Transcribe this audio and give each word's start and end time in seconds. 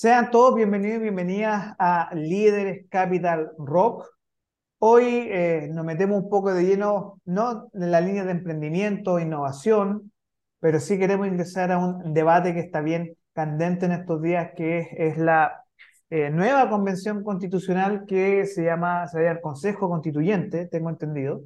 Sean 0.00 0.30
todos 0.30 0.54
bienvenidos 0.54 0.98
y 0.98 1.02
bienvenidas 1.02 1.74
a 1.76 2.10
Líderes 2.14 2.86
Capital 2.88 3.50
Rock. 3.58 4.06
Hoy 4.78 5.26
eh, 5.28 5.68
nos 5.72 5.84
metemos 5.84 6.22
un 6.22 6.30
poco 6.30 6.54
de 6.54 6.62
lleno, 6.62 7.20
no 7.24 7.68
en 7.74 7.90
la 7.90 8.00
línea 8.00 8.24
de 8.24 8.30
emprendimiento, 8.30 9.18
innovación, 9.18 10.12
pero 10.60 10.78
sí 10.78 11.00
queremos 11.00 11.26
ingresar 11.26 11.72
a 11.72 11.78
un 11.78 12.14
debate 12.14 12.54
que 12.54 12.60
está 12.60 12.80
bien 12.80 13.16
candente 13.32 13.86
en 13.86 13.92
estos 13.92 14.22
días, 14.22 14.52
que 14.56 14.86
es, 14.96 15.18
la 15.18 15.64
eh, 16.10 16.30
nueva 16.30 16.70
convención 16.70 17.24
constitucional 17.24 18.04
que 18.06 18.46
se 18.46 18.62
llama, 18.62 19.08
se 19.08 19.18
llama 19.18 19.32
el 19.32 19.40
Consejo 19.40 19.88
Constituyente, 19.88 20.66
tengo 20.66 20.90
entendido. 20.90 21.42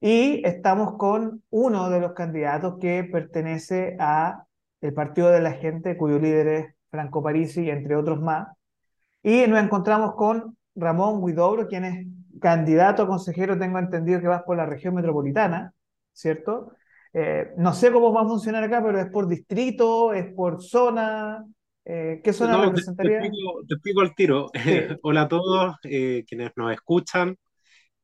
Y 0.00 0.40
estamos 0.46 0.96
con 0.96 1.42
uno 1.50 1.90
de 1.90 1.98
los 1.98 2.12
candidatos 2.12 2.76
que 2.80 3.02
pertenece 3.02 3.96
a 3.98 4.44
el 4.80 4.94
Partido 4.94 5.30
de 5.30 5.40
la 5.40 5.54
Gente, 5.54 5.96
cuyo 5.96 6.20
líder 6.20 6.46
es 6.46 6.74
Franco 6.92 7.22
Parisi, 7.22 7.70
entre 7.70 7.96
otros 7.96 8.20
más. 8.20 8.48
Y 9.22 9.46
nos 9.46 9.62
encontramos 9.62 10.14
con 10.14 10.58
Ramón 10.74 11.22
Huidobro, 11.22 11.66
quien 11.66 11.84
es 11.84 12.06
candidato 12.38 13.02
a 13.02 13.06
consejero, 13.06 13.58
tengo 13.58 13.78
entendido 13.78 14.20
que 14.20 14.26
vas 14.26 14.42
por 14.42 14.58
la 14.58 14.66
región 14.66 14.94
metropolitana, 14.94 15.72
¿cierto? 16.12 16.72
Eh, 17.14 17.52
no 17.56 17.72
sé 17.72 17.90
cómo 17.92 18.12
va 18.12 18.22
a 18.22 18.26
funcionar 18.28 18.62
acá, 18.64 18.82
pero 18.84 19.00
es 19.00 19.10
por 19.10 19.26
distrito, 19.26 20.12
es 20.12 20.34
por 20.34 20.62
zona. 20.62 21.42
Eh, 21.84 22.20
¿Qué 22.22 22.32
zona 22.32 22.62
representaría? 22.62 23.20
Te, 23.20 23.74
explico, 23.74 24.02
al 24.02 24.14
tiro. 24.14 24.50
Hola 25.02 25.22
a 25.22 25.28
todos 25.28 25.76
eh, 25.84 26.24
quienes 26.28 26.50
nos 26.56 26.72
escuchan. 26.72 27.38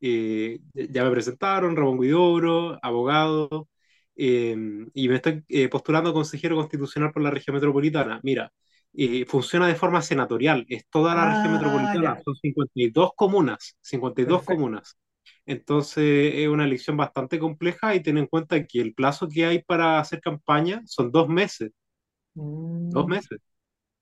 ya 0.01 1.05
me 1.05 1.11
presentaron, 1.11 1.77
Ramón 1.77 1.99
Huidobro, 1.99 2.79
abogado, 2.81 3.69
y 4.15 4.55
me 5.09 5.15
estoy 5.15 5.45
postulando 5.71 6.15
consejero 6.15 6.57
constitucional 6.57 7.13
por 7.13 7.23
la 7.23 7.31
región 7.31 7.55
metropolitana. 7.55 8.21
Mira, 8.23 8.51
funciona 9.27 9.67
de 9.69 9.75
forma 9.77 10.03
senatorial, 10.03 10.67
es 10.69 10.87
toda 10.89 11.15
la 11.15 11.27
región 11.27 11.55
ah, 11.55 11.59
metropolitana, 11.59 12.21
son 12.25 12.35
52 12.35 13.11
comunas, 13.15 13.77
52 13.81 14.43
comunas. 14.43 14.97
Entonces 15.47 16.35
es 16.35 16.49
una 16.49 16.65
elección 16.65 16.97
bastante 16.97 17.39
compleja 17.39 17.95
y 17.95 18.03
ten 18.03 18.19
en 18.19 18.27
cuenta 18.27 18.63
que 18.65 18.81
el 18.81 18.95
plazo 18.95 19.29
que 19.29 19.47
hay 19.47 19.63
para 19.63 19.99
hacer 19.99 20.21
campaña 20.21 20.83
son 20.85 21.11
dos 21.11 21.29
meses. 21.29 21.71
Dos 22.35 23.07
mm. 23.07 23.11
meses. 23.11 23.41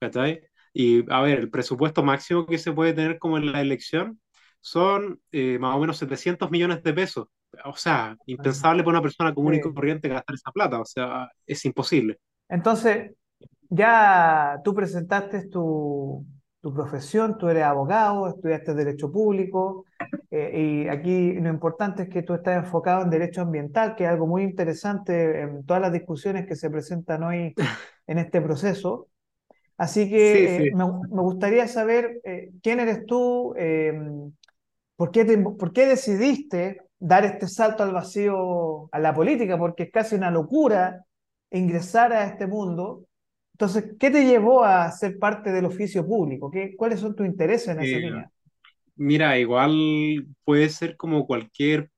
¿Cachai? 0.00 0.42
Y 0.72 1.04
a 1.10 1.20
ver, 1.22 1.38
el 1.38 1.50
presupuesto 1.50 2.02
máximo 2.02 2.46
que 2.46 2.58
se 2.58 2.72
puede 2.72 2.92
tener 2.92 3.18
como 3.18 3.38
en 3.38 3.52
la 3.52 3.60
elección 3.60 4.20
son 4.60 5.20
eh, 5.30 5.58
más 5.58 5.76
o 5.76 5.80
menos 5.80 5.98
700 5.98 6.50
millones 6.50 6.82
de 6.82 6.92
pesos. 6.92 7.28
O 7.64 7.76
sea, 7.76 8.16
impensable 8.26 8.82
para 8.82 8.98
una 8.98 9.02
persona 9.02 9.32
común 9.32 9.54
y 9.54 9.60
corriente 9.60 10.08
gastar 10.08 10.34
esa 10.34 10.50
plata. 10.50 10.80
O 10.80 10.84
sea, 10.84 11.30
es 11.46 11.64
imposible. 11.64 12.18
Entonces, 12.48 13.12
ya 13.70 14.60
tú 14.64 14.74
presentaste 14.74 15.48
tu, 15.48 16.24
profesión, 16.74 17.38
tú 17.38 17.48
eres 17.48 17.62
abogado, 17.62 18.28
estudiaste 18.28 18.74
Derecho 18.74 19.12
Público, 19.12 19.84
eh, 20.32 20.84
y 20.84 20.88
aquí 20.88 21.34
lo 21.34 21.48
importante 21.48 22.04
es 22.04 22.08
que 22.08 22.22
tú 22.22 22.34
estás 22.34 22.64
enfocado 22.64 23.02
en 23.02 23.10
Derecho 23.10 23.42
Ambiental, 23.42 23.94
que 23.94 24.02
es 24.02 24.10
algo 24.10 24.26
muy 24.26 24.42
interesante 24.42 25.42
en 25.42 25.64
todas 25.64 25.80
las 25.80 25.92
discusiones 25.92 26.44
que 26.46 26.56
se 26.56 26.68
presentan 26.68 27.22
hoy 27.22 27.54
en 28.08 28.18
este 28.18 28.40
proceso. 28.40 29.06
Así 29.76 30.08
que 30.08 30.68
eh, 30.68 30.72
me, 30.74 30.84
gustaría 30.84 31.68
saber 31.68 32.20
eh, 32.24 32.50
quién 32.62 32.80
eres 32.80 33.06
tú, 33.06 33.54
em, 33.56 34.32
por, 34.96 35.12
qué 35.12 35.24
por 35.38 35.72
qué 35.72 35.86
decidiste 35.86 36.80
dar 36.98 37.24
este 37.24 37.46
salto 37.46 37.82
al 37.82 37.92
vacío 37.92 38.88
a 38.90 38.98
la 38.98 39.14
política, 39.14 39.56
porque 39.56 39.84
es 39.84 39.90
casi 39.92 40.16
una 40.16 40.30
locura 40.30 41.04
ingresar 41.50 42.12
a 42.12 42.24
este 42.24 42.46
mundo 42.46 43.04
entonces, 43.56 43.94
¿qué 43.98 44.10
te 44.10 44.24
llevó 44.26 44.64
a 44.64 44.90
ser 44.92 45.18
parte 45.18 45.50
del 45.50 45.64
oficio 45.64 46.06
público? 46.06 46.50
¿Qué, 46.50 46.76
¿Cuáles 46.76 47.00
son 47.00 47.16
tus 47.16 47.26
intereses 47.26 47.68
en 47.68 47.80
esa 47.80 47.96
eh, 47.96 48.00
línea? 48.00 48.30
Mira, 48.96 49.38
igual 49.38 50.26
puede 50.44 50.68
ser 50.70 50.96
como 50.96 51.26
cualquier 51.26 51.90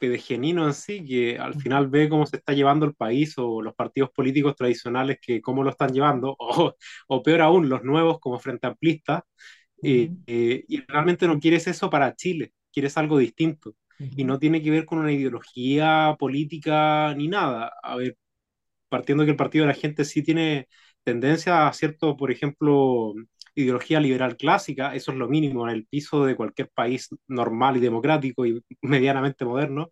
pedegenino 0.00 0.66
en 0.66 0.74
sí, 0.74 1.04
que 1.04 1.38
al 1.38 1.54
final 1.56 1.88
ve 1.88 2.08
cómo 2.08 2.26
se 2.26 2.36
está 2.38 2.52
llevando 2.54 2.86
el 2.86 2.94
país 2.94 3.34
o 3.38 3.62
los 3.62 3.74
partidos 3.74 4.10
políticos 4.10 4.56
tradicionales 4.56 5.18
que 5.22 5.40
cómo 5.42 5.64
lo 5.64 5.70
están 5.70 5.92
llevando, 5.92 6.36
o, 6.40 6.74
o 7.08 7.22
peor 7.22 7.42
aún, 7.42 7.68
los 7.68 7.84
nuevos 7.84 8.20
como 8.20 8.38
Frente 8.40 8.66
Amplista, 8.66 9.24
eh, 9.82 10.12
eh, 10.26 10.64
y 10.68 10.80
realmente 10.86 11.26
no 11.28 11.40
quieres 11.40 11.66
eso 11.68 11.90
para 11.90 12.14
Chile, 12.16 12.52
quieres 12.72 12.96
algo 12.98 13.18
distinto. 13.18 13.76
Y 14.16 14.24
no 14.24 14.38
tiene 14.38 14.62
que 14.62 14.70
ver 14.70 14.86
con 14.86 14.98
una 14.98 15.12
ideología 15.12 16.16
política 16.18 17.14
ni 17.16 17.28
nada. 17.28 17.72
A 17.82 17.96
ver, 17.96 18.16
partiendo 18.88 19.24
que 19.24 19.30
el 19.32 19.36
Partido 19.36 19.64
de 19.64 19.68
la 19.72 19.78
Gente 19.78 20.04
sí 20.04 20.22
tiene 20.22 20.68
tendencia 21.04 21.66
a 21.68 21.72
cierto, 21.72 22.16
por 22.16 22.30
ejemplo, 22.30 23.14
ideología 23.54 24.00
liberal 24.00 24.36
clásica, 24.36 24.94
eso 24.94 25.12
es 25.12 25.18
lo 25.18 25.28
mínimo 25.28 25.68
en 25.68 25.74
el 25.74 25.86
piso 25.86 26.24
de 26.24 26.36
cualquier 26.36 26.70
país 26.70 27.08
normal 27.28 27.76
y 27.76 27.80
democrático 27.80 28.46
y 28.46 28.62
medianamente 28.82 29.44
moderno, 29.44 29.90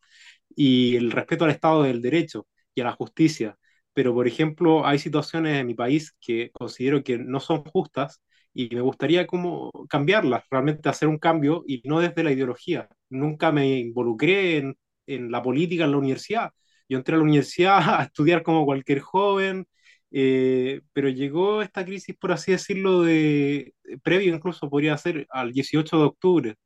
y 0.50 0.96
el 0.96 1.10
respeto 1.10 1.44
al 1.44 1.50
Estado 1.52 1.82
del 1.82 2.02
Derecho 2.02 2.46
y 2.74 2.80
a 2.80 2.84
la 2.84 2.92
justicia. 2.92 3.56
Pero, 3.92 4.14
por 4.14 4.26
ejemplo, 4.28 4.86
hay 4.86 4.98
situaciones 4.98 5.58
en 5.60 5.66
mi 5.66 5.74
país 5.74 6.14
que 6.20 6.50
considero 6.52 7.02
que 7.02 7.18
no 7.18 7.40
son 7.40 7.64
justas 7.64 8.22
y 8.54 8.68
me 8.74 8.80
gustaría 8.80 9.26
como 9.26 9.70
cambiarlas, 9.88 10.44
realmente 10.50 10.88
hacer 10.88 11.08
un 11.08 11.18
cambio 11.18 11.64
y 11.66 11.82
no 11.84 12.00
desde 12.00 12.22
la 12.24 12.32
ideología. 12.32 12.88
Nunca 13.08 13.52
me 13.52 13.78
involucré 13.78 14.58
en, 14.58 14.76
en 15.06 15.30
la 15.30 15.42
política 15.42 15.84
en 15.84 15.92
la 15.92 15.98
universidad. 15.98 16.50
Yo 16.88 16.98
entré 16.98 17.14
a 17.14 17.18
la 17.18 17.24
universidad 17.24 17.78
a 18.00 18.04
estudiar 18.04 18.42
como 18.42 18.64
cualquier 18.64 19.00
joven, 19.00 19.66
eh, 20.12 20.82
pero 20.92 21.08
llegó 21.08 21.62
esta 21.62 21.84
crisis, 21.84 22.16
por 22.16 22.32
así 22.32 22.52
decirlo, 22.52 23.02
de 23.02 23.74
previo 24.02 24.34
incluso 24.34 24.68
podría 24.70 24.96
ser 24.98 25.26
al 25.30 25.52
18 25.52 25.98
de 25.98 26.04
octubre, 26.04 26.56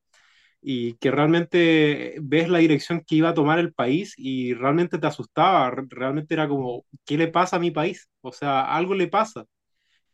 y 0.61 0.95
que 0.95 1.11
realmente 1.11 2.17
ves 2.23 2.49
la 2.49 2.59
dirección 2.59 3.03
que 3.07 3.17
iba 3.17 3.31
a 3.31 3.35
tomar 3.35 3.59
el 3.59 3.75
país 3.75 4.15
y 4.17 4.55
realmente 4.55 4.99
te 4.99 5.07
asustaba, 5.07 5.71
realmente 5.91 6.35
era 6.35 6.49
como, 6.49 6.85
¿qué 7.05 7.19
le 7.19 7.29
pasa 7.29 7.57
a 7.57 7.59
mi 7.61 7.71
país? 7.71 8.09
O 8.23 8.33
sea, 8.33 8.63
algo 8.75 8.95
le 8.95 9.09
pasa. 9.09 9.45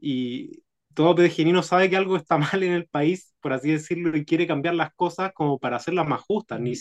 Y 0.01 0.63
todo 0.95 1.15
pedegenino 1.15 1.63
sabe 1.63 1.89
que 1.89 1.97
algo 1.97 2.17
está 2.17 2.39
mal 2.55 2.63
en 2.63 2.73
el 2.73 2.87
país, 2.87 3.35
por 3.41 3.53
así 3.53 3.71
decirlo, 3.71 4.17
y 4.17 4.25
quiere 4.25 4.47
cambiar 4.47 4.75
las 4.75 4.93
cosas 4.95 5.33
como 5.35 5.59
para 5.59 5.77
hacerlas 5.77 6.07
más 6.07 6.21
justas. 6.21 6.61
Ni 6.61 6.75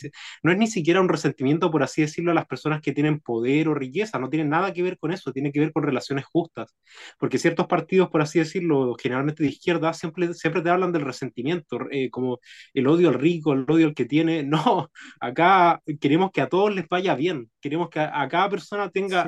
no 0.43 0.51
es 0.51 0.57
ni 0.57 0.67
siquiera 0.67 1.01
un 1.01 1.09
resentimiento, 1.09 1.71
por 1.71 1.83
así 1.83 2.01
decirlo, 2.01 2.31
a 2.31 2.33
las 2.33 2.45
personas 2.45 2.81
que 2.81 2.91
tienen 2.91 3.19
poder 3.19 3.67
o 3.69 3.73
riqueza, 3.73 4.19
no 4.19 4.29
tiene 4.29 4.45
nada 4.45 4.73
que 4.73 4.83
ver 4.83 4.97
con 4.97 5.11
eso, 5.11 5.31
tiene 5.31 5.51
que 5.51 5.59
ver 5.59 5.71
con 5.71 5.83
relaciones 5.83 6.25
justas. 6.25 6.75
Porque 7.17 7.37
ciertos 7.37 7.67
partidos, 7.67 8.09
por 8.09 8.21
así 8.21 8.39
decirlo, 8.39 8.95
generalmente 8.99 9.43
de 9.43 9.49
izquierda, 9.49 9.93
siempre, 9.93 10.33
siempre 10.33 10.61
te 10.61 10.69
hablan 10.69 10.91
del 10.91 11.03
resentimiento, 11.03 11.79
eh, 11.91 12.09
como 12.09 12.39
el 12.73 12.87
odio 12.87 13.09
al 13.09 13.15
rico, 13.15 13.53
el 13.53 13.65
odio 13.69 13.87
al 13.87 13.93
que 13.95 14.05
tiene. 14.05 14.43
No, 14.59 14.89
acá 15.21 15.81
queremos 16.01 16.31
que 16.31 16.41
a 16.41 16.49
todos 16.49 16.73
les 16.73 16.87
vaya 16.89 17.15
bien, 17.15 17.49
queremos 17.61 17.89
que 17.89 17.99
a, 17.99 18.27
cada 18.27 18.49
persona 18.49 18.89
tenga 18.89 19.25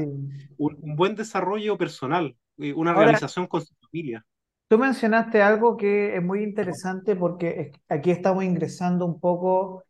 un, 0.58 0.96
buen 0.96 1.16
desarrollo 1.16 1.78
personal, 1.78 2.36
eh, 2.58 2.74
una 2.74 2.94
realización 2.94 3.48
con 3.48 3.62
su 3.62 3.74
familia. 3.80 4.26
Tú 4.72 4.78
mencionaste 4.78 5.42
algo 5.42 5.76
que 5.76 6.16
es 6.16 6.24
muy 6.24 6.44
interesante 6.44 7.18
porque 7.18 7.74
aquí 7.90 8.10
estamos 8.10 8.46
ingresando 8.46 9.06
un 9.06 9.20
poco 9.20 9.84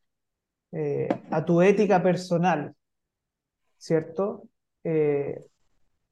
eh, 0.71 1.07
a 1.29 1.45
tu 1.45 1.61
ética 1.61 2.01
personal, 2.01 2.73
¿cierto? 3.77 4.49
Eh, 4.83 5.39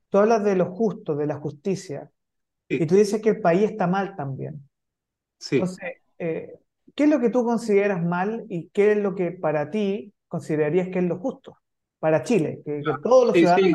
tú 0.09 0.19
hablas 0.19 0.44
de 0.44 0.56
lo 0.56 0.68
justo, 0.68 1.16
de 1.16 1.25
la 1.25 1.40
justicia, 1.40 2.12
y 2.68 2.85
tú 2.85 2.94
dices 2.94 3.24
que 3.24 3.29
el 3.29 3.41
país 3.41 3.72
está 3.72 3.88
mal 3.88 4.16
también. 4.16 4.62
Sí. 5.40 5.56
Entonces, 5.56 5.94
eh, 6.19 6.59
¿qué 6.94 7.06
es 7.06 7.09
lo 7.09 7.19
que 7.19 7.31
tú 7.31 7.44
consideras 7.44 8.06
mal 8.06 8.46
y 8.50 8.69
qué 8.69 8.91
es 8.91 9.00
lo 9.00 9.16
que 9.16 9.31
para 9.31 9.72
ti 9.72 10.13
considerarías 10.28 10.90
que 10.90 11.00
es 11.00 11.06
lo 11.06 11.18
justo? 11.18 11.58
Para 11.97 12.22
Chile, 12.22 12.62
que, 12.63 12.84
todos 13.02 13.29
los 13.29 13.35
ciudadanos 13.35 13.72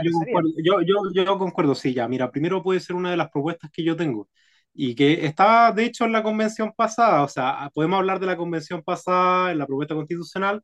yo, 0.62 0.82
yo, 0.82 1.10
yo 1.12 1.36
concuerdo, 1.36 1.74
sí, 1.74 1.92
ya. 1.92 2.06
Mira, 2.06 2.30
primero 2.30 2.62
puede 2.62 2.78
ser 2.78 2.94
una 2.94 3.10
de 3.10 3.16
las 3.16 3.28
propuestas 3.32 3.72
que 3.72 3.82
yo 3.82 3.96
tengo 3.96 4.28
y 4.74 4.94
que 4.94 5.26
estaba 5.26 5.72
de 5.72 5.84
hecho 5.86 6.04
en 6.04 6.12
la 6.12 6.22
convención 6.22 6.72
pasada, 6.76 7.22
o 7.22 7.28
sea, 7.28 7.70
podemos 7.74 7.98
hablar 7.98 8.20
de 8.20 8.26
la 8.26 8.36
convención 8.36 8.82
pasada, 8.82 9.52
en 9.52 9.58
la 9.58 9.66
propuesta 9.66 9.94
constitucional, 9.94 10.62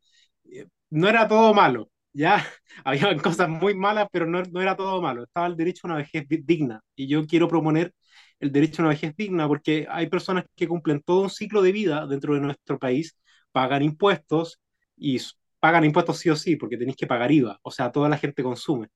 eh, 0.50 0.66
no 0.90 1.08
era 1.08 1.28
todo 1.28 1.54
malo, 1.54 1.90
ya, 2.12 2.44
había 2.84 3.16
cosas 3.18 3.48
muy 3.48 3.74
malas, 3.74 4.08
pero 4.12 4.26
no, 4.26 4.42
no, 4.42 4.60
era 4.60 4.76
todo 4.76 5.00
malo, 5.02 5.24
estaba 5.24 5.46
el 5.46 5.56
derecho 5.56 5.82
a 5.86 5.90
una 5.90 5.96
vejez 5.98 6.26
digna, 6.28 6.80
y 6.96 7.08
yo 7.08 7.26
quiero 7.26 7.48
proponer 7.48 7.94
el 8.40 8.52
derecho 8.52 8.82
a 8.82 8.84
una 8.86 8.90
vejez 8.90 9.14
digna, 9.16 9.46
porque 9.48 9.86
hay 9.90 10.08
personas 10.08 10.44
que 10.56 10.68
cumplen 10.68 11.02
todo 11.02 11.22
un 11.22 11.30
ciclo 11.30 11.62
de 11.62 11.72
vida 11.72 12.06
dentro 12.06 12.34
de 12.34 12.40
nuestro 12.40 12.78
país, 12.78 13.16
pagan 13.52 13.82
impuestos, 13.82 14.60
y 14.96 15.18
pagan 15.60 15.84
impuestos 15.84 16.18
sí 16.18 16.30
o 16.30 16.36
sí, 16.36 16.56
porque 16.56 16.76
tenéis 16.76 16.96
que 16.96 17.06
pagar 17.06 17.30
IVA, 17.32 17.58
o 17.62 17.70
sea, 17.70 17.92
toda 17.92 18.08
la 18.08 18.18
gente 18.18 18.42
consume 18.42 18.88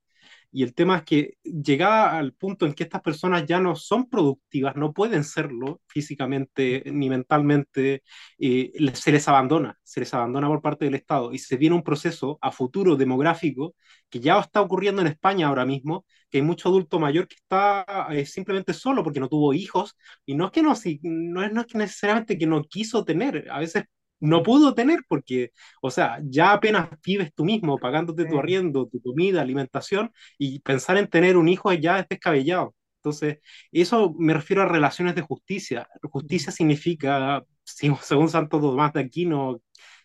Y 0.56 0.62
el 0.62 0.72
tema 0.72 0.98
es 0.98 1.02
que 1.02 1.34
llegada 1.42 2.16
al 2.16 2.32
punto 2.32 2.64
en 2.64 2.74
que 2.74 2.84
estas 2.84 3.02
personas 3.02 3.44
ya 3.44 3.58
no 3.58 3.74
son 3.74 4.08
productivas, 4.08 4.76
no 4.76 4.92
pueden 4.92 5.24
serlo 5.24 5.80
físicamente 5.88 6.84
ni 6.86 7.10
mentalmente, 7.10 8.04
eh, 8.38 8.72
se 8.94 9.10
les 9.10 9.26
abandona, 9.26 9.76
se 9.82 9.98
les 9.98 10.14
abandona 10.14 10.46
por 10.46 10.62
parte 10.62 10.84
del 10.84 10.94
Estado 10.94 11.32
y 11.32 11.38
se 11.38 11.56
viene 11.56 11.74
un 11.74 11.82
proceso 11.82 12.38
a 12.40 12.52
futuro 12.52 12.94
demográfico 12.94 13.74
que 14.08 14.20
ya 14.20 14.38
está 14.38 14.60
ocurriendo 14.60 15.02
en 15.02 15.08
España 15.08 15.48
ahora 15.48 15.66
mismo, 15.66 16.06
que 16.30 16.38
hay 16.38 16.42
mucho 16.42 16.68
adulto 16.68 17.00
mayor 17.00 17.26
que 17.26 17.34
está 17.34 18.06
eh, 18.12 18.24
simplemente 18.24 18.74
solo 18.74 19.02
porque 19.02 19.18
no 19.18 19.28
tuvo 19.28 19.54
hijos 19.54 19.96
y 20.24 20.36
no 20.36 20.46
es 20.46 20.52
que 20.52 20.62
no, 20.62 20.74
no 21.02 21.42
es, 21.42 21.52
no 21.52 21.60
es 21.62 21.74
necesariamente 21.74 22.38
que 22.38 22.46
no 22.46 22.62
quiso 22.62 23.04
tener, 23.04 23.50
a 23.50 23.58
veces 23.58 23.86
no 24.24 24.42
pudo 24.42 24.74
tener 24.74 25.00
porque, 25.08 25.52
o 25.82 25.90
sea, 25.90 26.18
ya 26.24 26.52
apenas 26.52 26.88
vives 27.04 27.32
tú 27.34 27.44
mismo 27.44 27.78
pagándote 27.78 28.24
tu 28.26 28.38
arriendo, 28.38 28.86
tu 28.88 29.00
comida, 29.02 29.42
alimentación 29.42 30.12
y 30.38 30.60
pensar 30.60 30.96
en 30.98 31.08
tener 31.08 31.36
un 31.36 31.48
hijo 31.48 31.72
ya 31.72 31.98
es 32.00 32.08
descabellado. 32.08 32.74
Entonces, 32.98 33.38
eso 33.72 34.14
me 34.18 34.32
refiero 34.34 34.62
a 34.62 34.66
relaciones 34.66 35.14
de 35.14 35.22
justicia. 35.22 35.88
Justicia 36.02 36.52
significa, 36.52 37.44
según 37.64 38.28
Santo 38.30 38.60
Tomás 38.60 38.92
de 38.94 39.00
Aquino, 39.00 39.60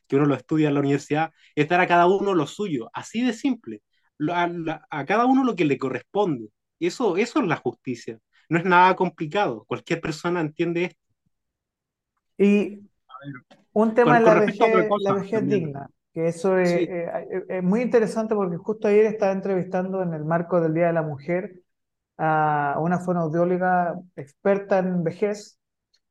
que 0.07 0.15
uno 0.15 0.25
lo 0.25 0.35
estudia 0.35 0.67
en 0.69 0.73
la 0.75 0.79
universidad, 0.81 1.31
es 1.55 1.67
dar 1.69 1.81
a 1.81 1.87
cada 1.87 2.07
uno 2.07 2.33
lo 2.33 2.47
suyo, 2.47 2.89
así 2.93 3.21
de 3.23 3.33
simple, 3.33 3.81
a, 4.31 4.49
a 4.89 5.05
cada 5.05 5.25
uno 5.25 5.43
lo 5.43 5.55
que 5.55 5.65
le 5.65 5.77
corresponde. 5.77 6.49
Eso, 6.79 7.17
eso 7.17 7.39
es 7.41 7.47
la 7.47 7.55
justicia. 7.57 8.19
No 8.49 8.57
es 8.59 8.65
nada 8.65 8.95
complicado. 8.95 9.65
Cualquier 9.65 10.01
persona 10.01 10.41
entiende 10.41 10.85
esto. 10.85 10.99
Y 12.37 12.79
un 13.73 13.93
tema 13.93 14.17
es 14.17 14.23
la 14.23 14.33
vejez, 14.35 14.89
la 15.01 15.13
vejez 15.13 15.47
digna, 15.47 15.89
que 16.13 16.27
eso 16.27 16.57
eh, 16.57 17.09
es, 17.47 17.63
muy 17.63 17.81
interesante 17.81 18.35
porque 18.35 18.57
justo 18.57 18.87
ayer 18.87 19.05
estaba 19.05 19.31
entrevistando 19.31 20.01
en 20.01 20.13
el 20.13 20.25
marco 20.25 20.59
del 20.59 20.73
Día 20.73 20.87
de 20.87 20.93
la 20.93 21.03
Mujer 21.03 21.61
a 22.17 22.77
una 22.79 22.99
fonoaudióloga 22.99 23.99
experta 24.15 24.79
en 24.79 25.03
vejez 25.03 25.59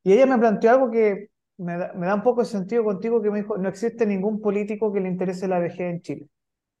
y 0.03 0.13
ella 0.13 0.25
me 0.25 0.37
planteó 0.37 0.71
algo 0.71 0.91
que 0.91 1.29
me 1.57 1.77
da, 1.77 1.91
me 1.93 2.07
da 2.07 2.15
un 2.15 2.23
poco 2.23 2.41
de 2.41 2.47
sentido 2.47 2.83
contigo, 2.83 3.21
que 3.21 3.29
me 3.29 3.41
dijo, 3.41 3.57
no 3.57 3.67
existe 3.67 4.05
ningún 4.05 4.41
político 4.41 4.93
que 4.93 5.01
le 5.01 5.09
interese 5.09 5.47
la 5.47 5.59
vejez 5.59 5.81
en 5.81 6.01
Chile. 6.01 6.27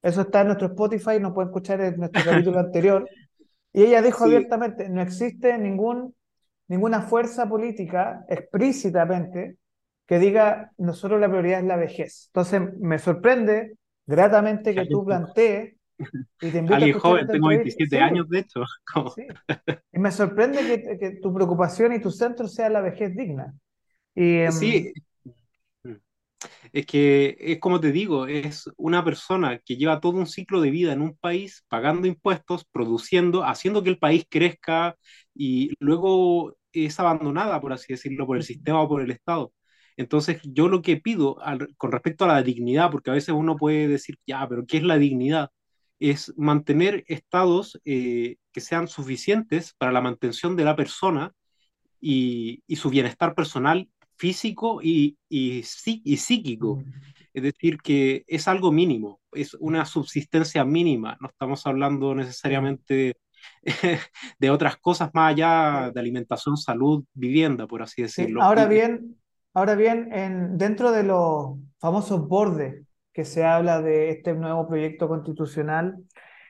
Eso 0.01 0.21
está 0.21 0.41
en 0.41 0.47
nuestro 0.47 0.67
Spotify, 0.67 1.19
no 1.19 1.33
pueden 1.33 1.49
escuchar 1.49 1.81
en 1.81 1.97
nuestro 1.97 2.23
capítulo 2.25 2.59
anterior. 2.59 3.07
Y 3.73 3.83
ella 3.83 4.01
dijo 4.01 4.23
abiertamente, 4.23 4.89
no 4.89 5.01
existe 5.01 5.57
ningún, 5.57 6.15
ninguna 6.67 7.01
fuerza 7.01 7.47
política 7.47 8.25
explícitamente 8.29 9.57
que 10.09 10.17
diga, 10.17 10.71
nosotros 10.79 11.21
la 11.21 11.29
prioridad 11.29 11.59
es 11.59 11.65
la 11.65 11.75
vejez. 11.75 12.31
Entonces, 12.33 12.61
me 12.79 12.97
sorprende 12.97 13.77
gratamente 14.07 14.73
que 14.73 14.87
tú 14.87 15.05
plantees 15.05 15.75
y 16.41 16.49
te 16.49 16.57
invito 16.57 16.73
Alguien 16.73 16.95
a 16.95 16.99
joven, 16.99 17.27
tengo 17.27 17.49
27 17.49 17.99
años, 17.99 18.27
de 18.27 18.39
hecho. 18.39 18.63
Y 19.93 19.99
me 19.99 20.11
sorprende 20.11 20.65
que, 20.65 20.97
que, 20.97 21.11
tu 21.21 21.31
preocupación 21.31 21.93
y 21.93 22.01
tu 22.01 22.09
centro 22.09 22.47
sea 22.47 22.71
la 22.71 22.81
vejez 22.81 23.15
digna. 23.15 23.53
Y, 24.15 24.51
sí, 24.51 24.91
em, 25.83 25.99
es 26.73 26.87
que 26.87 27.37
es 27.39 27.59
como 27.59 27.79
te 27.79 27.91
digo, 27.91 28.25
es 28.25 28.67
una 28.77 29.05
persona 29.05 29.59
que 29.59 29.77
lleva 29.77 29.99
todo 29.99 30.17
un 30.17 30.25
ciclo 30.25 30.59
de 30.59 30.71
vida 30.71 30.91
en 30.91 31.03
un 31.03 31.17
país, 31.17 31.63
pagando 31.67 32.07
impuestos, 32.07 32.65
produciendo, 32.65 33.43
haciendo 33.43 33.83
que 33.83 33.91
el 33.91 33.99
país 33.99 34.25
crezca 34.27 34.97
y 35.35 35.71
luego 35.79 36.57
es 36.73 36.99
abandonada, 36.99 37.61
por 37.61 37.73
así 37.73 37.93
decirlo, 37.93 38.25
por 38.25 38.37
el 38.37 38.43
sistema 38.43 38.81
o 38.81 38.89
por 38.89 39.03
el 39.03 39.11
Estado. 39.11 39.53
Entonces, 39.99 40.39
yo 40.43 40.69
lo 40.69 40.81
que 40.81 40.95
pido 40.95 41.37
con 41.75 41.91
respecto 41.91 42.23
a 42.23 42.29
la 42.29 42.41
dignidad, 42.41 42.89
porque 42.89 43.09
a 43.11 43.15
veces 43.15 43.35
uno 43.35 43.57
puede 43.57 43.89
decir, 43.89 44.17
ya, 44.25 44.47
pero 44.47 44.65
¿qué 44.65 44.77
es 44.77 44.83
la 44.83 44.97
dignidad? 44.97 45.49
Es 45.99 46.33
mantener 46.37 47.03
estados 47.07 47.77
eh, 47.83 48.37
que 48.53 48.61
sean 48.61 48.87
suficientes 48.87 49.75
para 49.77 49.91
la 49.91 49.99
mantención 49.99 50.55
de 50.55 50.63
la 50.63 50.77
persona 50.77 51.33
y, 51.99 52.63
su 52.77 52.89
bienestar 52.89 53.35
personal, 53.35 53.89
físico 54.15 54.79
y, 54.81 55.17
y, 55.27 55.63
psíquico. 55.63 56.77
Mm. 56.77 56.93
Es 57.33 57.43
decir, 57.43 57.79
que 57.79 58.23
es 58.25 58.47
algo 58.47 58.71
mínimo, 58.71 59.19
es 59.33 59.53
una 59.55 59.83
subsistencia 59.83 60.63
mínima, 60.63 61.17
no 61.19 61.27
estamos 61.27 61.67
hablando 61.67 62.15
necesariamente 62.15 63.17
de 64.39 64.49
otras 64.49 64.77
cosas 64.77 65.09
más 65.13 65.33
allá 65.33 65.91
de 65.93 65.99
alimentación, 65.99 66.55
salud, 66.55 67.03
vivienda, 67.13 67.67
por 67.67 67.81
así 67.81 68.01
decirlo. 68.01 68.41
ahora 68.41 68.65
bien, 68.65 69.18
Ahora 69.53 69.75
bien, 69.75 70.13
en, 70.13 70.57
dentro 70.57 70.91
de 70.91 71.03
los 71.03 71.57
famosos 71.79 72.27
bordes 72.27 72.85
que 73.11 73.25
se 73.25 73.43
habla 73.43 73.81
de 73.81 74.11
este 74.11 74.33
nuevo 74.33 74.67
proyecto 74.67 75.07
constitucional, 75.07 75.97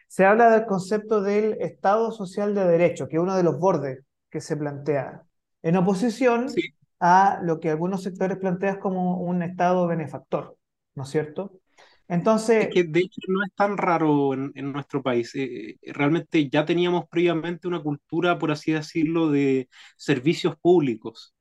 se 0.08 0.26
habla 0.26 0.50
del 0.50 0.66
concepto 0.66 1.22
del 1.22 1.54
Estado 1.62 2.12
Social 2.12 2.54
de 2.56 2.66
Derecho, 2.66 3.08
que 3.08 3.18
es 3.18 3.22
uno 3.22 3.36
de 3.36 3.44
los 3.44 3.58
bordes 3.60 4.04
que 4.30 4.42
se 4.42 4.58
plantea, 4.58 5.24
en 5.62 5.76
oposición 5.78 6.48
a 7.00 7.40
lo 7.44 7.60
que 7.60 7.70
algunos 7.70 8.04
sectores 8.04 8.38
plantean 8.38 8.80
como 8.80 9.18
un 9.22 9.44
Estado 9.44 9.88
benefactor, 9.88 10.58
¿no 10.96 11.04
es 11.04 11.10
cierto? 11.10 11.54
Entonces... 12.10 12.66
Es 12.66 12.74
que 12.74 12.84
de 12.84 13.02
hecho 13.02 13.22
no 13.28 13.44
es 13.44 13.54
tan 13.54 13.78
raro 13.78 14.34
en, 14.34 14.72
nuestro 14.72 15.02
país. 15.04 15.34
Eh, 15.36 15.78
eh, 15.82 15.94
realmente 15.94 16.50
ya 16.50 16.66
teníamos 16.66 17.08
previamente 17.08 17.68
una 17.68 17.82
cultura, 17.82 18.40
por 18.40 18.52
así 18.52 18.72
decirlo, 18.72 19.30
de 19.30 19.70
servicios 19.96 20.58
públicos. 20.58 21.36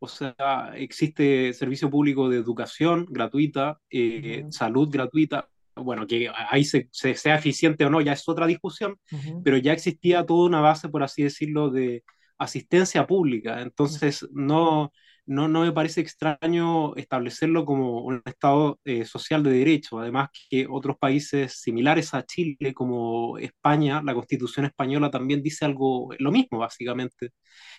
O 0.00 0.08
sea, 0.08 0.72
existe 0.76 1.52
servicio 1.52 1.90
público 1.90 2.30
de 2.30 2.38
educación 2.38 3.06
gratuita, 3.10 3.78
eh, 3.90 4.46
salud 4.50 4.88
gratuita. 4.90 5.48
Bueno, 5.76 6.06
que 6.06 6.30
ahí 6.50 6.64
se, 6.64 6.88
sea 6.92 7.34
eficiente 7.34 7.84
o 7.84 7.90
no, 7.90 8.00
ya 8.00 8.12
es 8.12 8.26
otra 8.28 8.46
discusión, 8.46 8.96
pero 9.42 9.58
ya 9.58 9.72
existía 9.72 10.24
toda 10.24 10.46
una 10.46 10.60
base, 10.60 10.88
por 10.88 11.02
así 11.02 11.24
decirlo, 11.24 11.68
de 11.68 12.04
asistencia 12.38 13.06
pública. 13.06 13.60
Entonces, 13.60 14.26
no 14.32 14.92
no, 15.26 15.48
no 15.48 15.62
me 15.62 15.72
parece 15.72 16.00
extraño 16.00 16.94
establecerlo 16.96 17.64
como 17.64 18.02
un 18.02 18.22
Estado 18.24 18.78
eh, 18.84 19.04
social 19.04 19.42
de 19.42 19.50
derecho. 19.50 19.98
Además 19.98 20.28
que 20.50 20.66
otros 20.68 20.96
países 20.98 21.60
similares 21.60 22.14
a 22.14 22.24
Chile, 22.24 22.74
como 22.74 23.38
España, 23.38 24.02
la 24.04 24.14
Constitución 24.14 24.66
española 24.66 25.10
también 25.10 25.42
dice 25.42 25.64
algo, 25.64 26.10
lo 26.18 26.30
mismo 26.32 26.58
básicamente, 26.58 27.30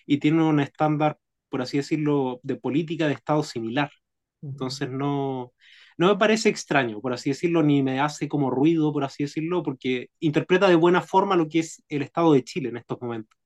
y 0.05 0.17
tiene 0.19 0.43
un 0.43 0.59
estándar, 0.59 1.17
por 1.49 1.61
así 1.61 1.77
decirlo, 1.77 2.39
de 2.43 2.55
política 2.55 3.07
de 3.07 3.13
Estado 3.13 3.43
similar. 3.43 3.91
Entonces 4.41 4.89
no, 4.89 5.53
no 5.97 6.07
me 6.07 6.17
parece 6.17 6.49
extraño, 6.49 6.99
por 7.01 7.13
así 7.13 7.29
decirlo, 7.29 7.63
ni 7.63 7.81
me 7.83 7.99
hace 7.99 8.27
como 8.27 8.49
ruido, 8.49 8.91
por 8.91 9.03
así 9.03 9.23
decirlo, 9.23 9.63
porque 9.63 10.09
interpreta 10.19 10.67
de 10.67 10.75
buena 10.75 11.01
forma 11.01 11.35
lo 11.35 11.47
que 11.47 11.59
es 11.59 11.83
el 11.89 12.01
Estado 12.01 12.33
de 12.33 12.43
Chile 12.43 12.69
en 12.69 12.77
estos 12.77 13.01
momentos. 13.01 13.37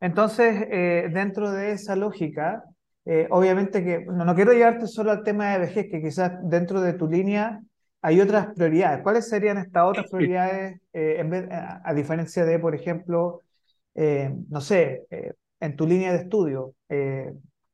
Entonces, 0.00 0.66
eh, 0.70 1.08
dentro 1.12 1.50
de 1.50 1.72
esa 1.72 1.96
lógica, 1.96 2.62
eh, 3.12 3.26
obviamente 3.30 3.82
que 3.82 4.04
no, 4.04 4.36
quiero 4.36 4.52
llevarte 4.52 4.86
solo 4.86 5.10
al 5.10 5.24
tema 5.24 5.50
de 5.50 5.58
vejez, 5.58 5.90
que 5.90 6.00
quizás 6.00 6.30
dentro 6.44 6.80
de 6.80 6.92
tu 6.92 7.08
línea 7.08 7.60
hay 8.02 8.20
otras 8.20 8.54
prioridades. 8.54 9.02
¿Cuáles 9.02 9.28
serían 9.28 9.58
estas 9.58 9.82
otras 9.82 10.08
prioridades 10.08 10.80
eh, 10.92 11.16
en 11.18 11.28
vez, 11.28 11.48
a, 11.50 11.92
diferencia 11.92 12.44
de, 12.44 12.60
por 12.60 12.72
ejemplo, 12.72 13.40
eh, 13.96 14.32
no 14.48 14.60
sé, 14.60 15.08
en 15.58 15.74
tu 15.74 15.88
línea 15.88 16.12
de 16.12 16.18
estudio? 16.18 16.76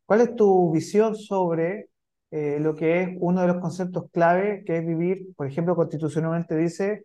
¿Cuál 0.07 0.21
es 0.23 0.35
tu 0.37 0.73
visión 0.73 1.15
sobre 1.15 1.91
lo 2.31 2.75
que 2.75 3.03
es 3.03 3.11
uno 3.21 3.43
de 3.43 3.49
los 3.49 3.59
conceptos 3.59 4.11
clave, 4.11 4.65
que 4.65 4.79
es 4.79 4.87
vivir, 4.87 5.35
por 5.37 5.47
ejemplo, 5.47 5.77
constitucionalmente 5.77 6.57
dice, 6.57 7.05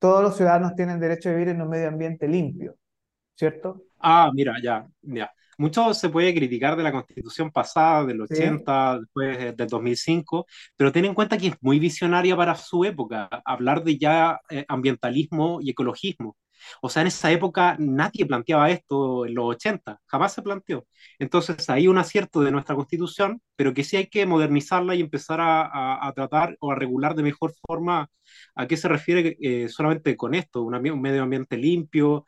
todos 0.00 0.20
los 0.20 0.36
ciudadanos 0.36 0.74
tienen 0.74 0.98
derecho 0.98 1.28
a 1.28 1.32
vivir 1.32 1.50
en 1.50 1.62
un 1.62 1.68
medio 1.68 1.86
ambiente 1.86 2.26
limpio, 2.26 2.74
¿cierto? 3.36 3.84
Ah, 4.00 4.32
mira, 4.34 4.54
ya, 4.60 4.84
ya 5.02 5.30
mucho 5.62 5.94
se 5.94 6.08
puede 6.10 6.34
criticar 6.34 6.76
de 6.76 6.82
la 6.82 6.92
constitución 6.92 7.50
pasada, 7.50 8.04
del 8.04 8.20
80, 8.20 8.98
después 9.00 9.56
del 9.56 9.68
2005, 9.68 10.46
pero 10.76 10.92
ten 10.92 11.04
en 11.04 11.14
cuenta 11.14 11.38
que 11.38 11.48
es 11.48 11.54
muy 11.60 11.78
visionaria 11.78 12.36
para 12.36 12.54
su 12.56 12.84
época, 12.84 13.28
hablar 13.44 13.84
de 13.84 13.96
ya 13.98 14.40
eh, 14.50 14.64
ambientalismo 14.68 15.60
y 15.62 15.70
ecologismo. 15.70 16.36
O 16.80 16.88
sea, 16.88 17.02
en 17.02 17.08
esa 17.08 17.30
época 17.32 17.76
nadie 17.78 18.26
planteaba 18.26 18.70
esto 18.70 19.26
en 19.26 19.34
los 19.34 19.46
80, 19.46 20.00
jamás 20.06 20.32
se 20.34 20.42
planteó. 20.42 20.86
Entonces, 21.18 21.68
hay 21.70 21.88
un 21.88 21.98
acierto 21.98 22.40
de 22.40 22.50
nuestra 22.52 22.74
constitución, 22.74 23.40
pero 23.56 23.74
que 23.74 23.84
sí 23.84 23.96
hay 23.96 24.06
que 24.06 24.26
modernizarla 24.26 24.94
y 24.94 25.00
empezar 25.00 25.40
a, 25.42 26.12
tratar 26.14 26.56
o 26.60 26.72
a 26.72 26.74
regular 26.74 27.14
de 27.14 27.22
mejor 27.22 27.54
forma 27.66 28.08
a 28.54 28.66
qué 28.66 28.76
se 28.76 28.88
refiere 28.88 29.36
eh, 29.40 29.68
solamente 29.68 30.16
con 30.16 30.34
esto, 30.34 30.62
un 30.62 31.00
medio 31.00 31.22
ambiente 31.22 31.56
limpio, 31.56 32.26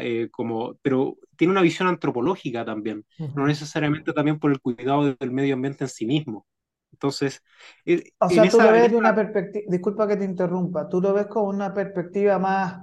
eh, 0.00 0.28
como, 0.30 0.76
pero 0.82 1.16
tiene 1.36 1.52
una 1.52 1.62
visión 1.62 1.88
antropológica 1.88 2.64
también, 2.64 3.04
no 3.34 3.46
necesariamente 3.46 4.12
también 4.12 4.38
por 4.38 4.50
el 4.50 4.60
cuidado 4.60 5.14
del 5.14 5.30
medio 5.30 5.54
ambiente 5.54 5.84
en 5.84 5.88
sí 5.90 6.06
mismo. 6.06 6.46
Entonces, 6.92 7.42
eh, 7.86 8.02
o 8.18 8.28
sea, 8.28 8.48
tú 8.48 8.60
lo 8.60 8.72
ves 8.72 8.90
de 8.90 8.96
una 8.96 9.14
perspectiva, 9.14 9.64
disculpa 9.68 10.06
que 10.06 10.16
te 10.16 10.24
interrumpa, 10.24 10.88
tú 10.88 11.00
lo 11.00 11.12
ves 11.12 11.26
con 11.26 11.46
una 11.54 11.72
perspectiva 11.72 12.38
más 12.38 12.80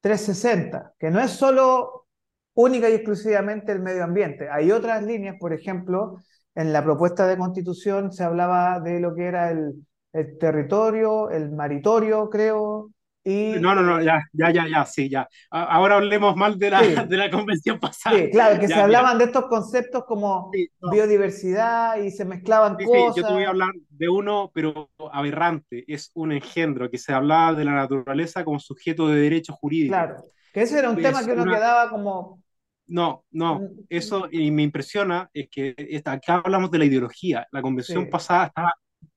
360, 0.00 0.94
que 0.98 1.10
no 1.10 1.20
es 1.20 1.30
solo 1.30 2.06
única 2.54 2.88
y 2.88 2.94
exclusivamente 2.94 3.72
el 3.72 3.80
medio 3.80 4.04
ambiente. 4.04 4.48
Hay 4.50 4.70
otras 4.70 5.02
líneas, 5.02 5.36
por 5.38 5.52
ejemplo, 5.52 6.22
en 6.54 6.72
la 6.72 6.82
propuesta 6.84 7.26
de 7.26 7.36
constitución 7.38 8.12
se 8.12 8.24
hablaba 8.24 8.80
de 8.80 9.00
lo 9.00 9.14
que 9.14 9.26
era 9.26 9.50
el, 9.50 9.86
el 10.12 10.38
territorio, 10.38 11.30
el 11.30 11.50
maritorio, 11.52 12.28
creo, 12.30 12.90
Y, 13.24 13.56
No, 13.60 13.74
no, 13.74 13.82
no, 13.82 14.00
ya, 14.02 14.22
ya, 14.32 14.50
ya, 14.50 14.66
ya, 14.68 14.84
sí, 14.86 15.10
ya. 15.10 15.28
Ahora 15.50 15.96
hablemos 15.96 16.36
mal 16.36 16.58
de 16.58 16.70
la, 16.70 16.80
sí, 16.80 16.84
de 17.08 17.16
la 17.16 17.30
convención 17.30 17.78
pasada. 17.78 18.18
sí, 18.18 18.30
claro, 18.30 18.60
que 18.60 18.68
se 18.68 18.80
Ya, 18.80 18.80
hablaban 18.80 19.18
de 19.18 19.24
estos 19.26 19.46
conceptos 19.46 20.04
como 20.06 20.52
sí, 20.52 20.68
no, 20.80 20.92
biodiversidad 20.92 21.96
y 22.02 22.10
se 22.10 22.24
mezclaban 22.24 22.82
sí, 22.84 23.12
yo 23.14 23.24
te 23.24 23.32
voy 23.32 23.44
a 23.44 23.48
cosas, 23.48 23.50
hablar 23.50 23.70
de 23.90 24.08
uno, 24.08 24.50
pero 24.54 24.90
aberrante. 25.12 25.84
Es 25.92 26.10
un 26.14 26.32
engendro 26.32 26.90
que 26.90 26.98
se 26.98 27.12
hablaba 27.12 27.54
de 27.54 27.64
la 27.64 27.72
naturaleza 27.72 28.44
como 28.44 28.58
sujeto 28.60 29.08
de 29.08 29.20
derecho 29.20 29.52
jurídico. 29.54 30.06
claro, 30.06 30.24
que 30.52 30.62
ese 30.62 30.78
era 30.78 30.90
un 30.90 31.00
tema 31.00 31.24
que 31.24 31.32
uno 31.32 31.44
una, 31.44 31.48
quedaba 31.48 31.90
como, 31.90 32.42
no, 32.86 33.24
no, 33.30 33.68
mm, 33.68 33.86
eso 33.88 34.28
y 34.30 34.50
me 34.50 34.62
impresiona 34.62 35.30
es 35.32 35.48
que 35.50 35.74
acá 36.04 36.36
hablamos 36.44 36.70
de 36.70 36.78
la 36.78 36.84
ideología. 36.84 37.46
La 37.52 37.62
convención 37.62 38.08
pasada 38.08 38.46
estaba 38.46 38.72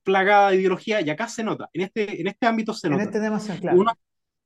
plagada 0.06 0.50
de 0.52 0.58
ideología 0.58 1.02
y 1.02 1.10
acá 1.10 1.28
se 1.28 1.44
nota, 1.44 1.70
en 1.74 1.82
este, 1.82 2.22
en 2.22 2.28
este 2.28 2.46
ámbito 2.46 2.74
se 2.74 2.88
en 2.88 2.92
nota. 2.92 3.04
este 3.06 3.20
tema, 3.20 3.38
Uno, 3.68 3.92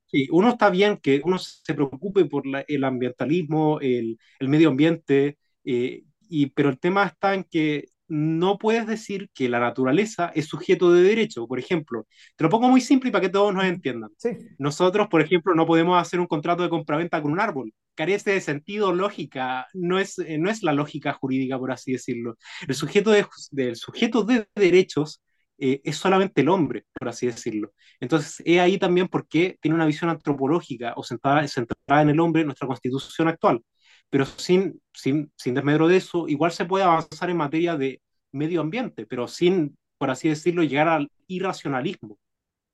sí, 0.06 0.28
uno 0.32 0.50
está 0.50 0.70
bien 0.70 0.98
que 0.98 1.20
uno 1.24 1.38
se 1.38 1.74
preocupe 1.74 2.24
por 2.26 2.46
la- 2.46 2.64
el 2.68 2.84
ambientalismo, 2.84 3.80
el, 3.80 4.18
el 4.40 4.48
medio 4.48 4.70
ambiente, 4.70 5.38
eh, 5.64 6.04
y, 6.28 6.46
pero 6.50 6.70
el 6.70 6.78
tema 6.80 7.06
está 7.06 7.34
en 7.34 7.44
que 7.44 7.86
no 8.08 8.58
puedes 8.58 8.86
decir 8.86 9.30
que 9.34 9.48
la 9.48 9.60
naturaleza 9.60 10.32
es 10.34 10.46
sujeto 10.48 10.92
de 10.92 11.02
derecho. 11.02 11.46
Por 11.48 11.58
ejemplo, 11.60 12.06
te 12.36 12.44
lo 12.44 12.50
pongo 12.50 12.68
muy 12.68 12.80
simple 12.80 13.08
y 13.10 13.12
para 13.12 13.22
que 13.22 13.28
todos 13.30 13.54
nos 13.54 13.64
entiendan. 13.64 14.10
sí, 14.16 14.30
Nosotros, 14.58 15.08
por 15.08 15.22
ejemplo, 15.22 15.54
no 15.54 15.66
podemos 15.66 16.00
hacer 16.00 16.20
un 16.20 16.26
contrato 16.26 16.62
de 16.62 16.68
compraventa 16.68 17.22
con 17.22 17.32
un 17.32 17.40
árbol. 17.40 17.72
Carece 17.94 18.32
de 18.32 18.40
sentido, 18.42 18.92
lógica, 18.92 19.66
no 19.74 19.98
es, 19.98 20.18
eh, 20.18 20.38
no 20.38 20.50
es 20.50 20.62
la 20.62 20.72
lógica 20.72 21.12
jurídica, 21.14 21.58
por 21.58 21.72
así 21.72 21.92
decirlo. 21.92 22.36
El 22.68 22.74
sujeto 22.74 23.10
de, 23.10 23.26
del 23.52 23.76
sujeto 23.76 24.22
de 24.24 24.46
derechos 24.54 25.22
eh, 25.60 25.80
es 25.84 25.96
solamente 25.96 26.40
el 26.40 26.48
hombre, 26.48 26.86
por 26.92 27.08
así 27.08 27.26
decirlo. 27.26 27.72
Entonces, 28.00 28.42
es 28.46 28.60
ahí 28.60 28.78
también 28.78 29.08
porque 29.08 29.58
tiene 29.60 29.74
una 29.74 29.86
visión 29.86 30.10
antropológica 30.10 30.94
o 30.96 31.04
centrada, 31.04 31.46
centrada 31.48 32.02
en 32.02 32.10
el 32.10 32.20
hombre 32.20 32.44
nuestra 32.44 32.66
constitución 32.66 33.28
actual. 33.28 33.62
Pero 34.08 34.24
sin, 34.26 34.80
sin, 34.92 35.32
sin 35.36 35.54
desmedro 35.54 35.86
de 35.88 35.98
eso, 35.98 36.28
igual 36.28 36.52
se 36.52 36.64
puede 36.64 36.84
avanzar 36.84 37.30
en 37.30 37.36
materia 37.36 37.76
de 37.76 38.00
medio 38.32 38.60
ambiente, 38.62 39.06
pero 39.06 39.28
sin, 39.28 39.76
por 39.98 40.10
así 40.10 40.28
decirlo, 40.28 40.62
llegar 40.64 40.88
al 40.88 41.10
irracionalismo 41.26 42.18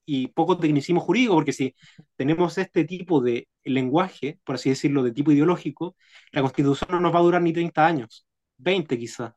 y 0.07 0.28
poco 0.28 0.57
tecnicismo 0.59 1.00
jurídico, 1.00 1.35
porque 1.35 1.52
si 1.52 1.75
tenemos 2.16 2.57
este 2.59 2.85
tipo 2.85 3.21
de 3.21 3.49
lenguaje, 3.64 4.38
por 4.45 4.55
así 4.55 4.71
decirlo, 4.71 5.02
de 5.02 5.12
tipo 5.12 5.33
ideológico, 5.33 5.97
la 6.33 6.43
constitución 6.43 6.90
no 6.93 7.00
nos 7.00 7.14
va 7.14 7.19
a 7.19 7.23
durar 7.23 7.43
ni 7.43 7.52
30 7.52 7.85
años, 7.85 8.26
20 8.59 8.97
quizás. 8.99 9.35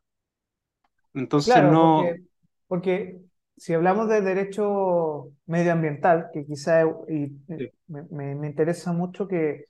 Entonces 1.12 1.52
claro, 1.52 1.72
no, 1.72 2.02
porque, 2.02 2.22
porque 2.68 3.29
si 3.60 3.74
hablamos 3.74 4.08
de 4.08 4.22
derecho 4.22 5.32
medioambiental, 5.46 6.30
que 6.32 6.46
quizá 6.46 6.82
y, 7.08 7.24
y 7.24 7.32
sí, 7.56 7.70
me, 7.88 8.02
me 8.10 8.34
me 8.36 8.46
interesa 8.48 8.92
mucho 8.92 9.28
que 9.28 9.66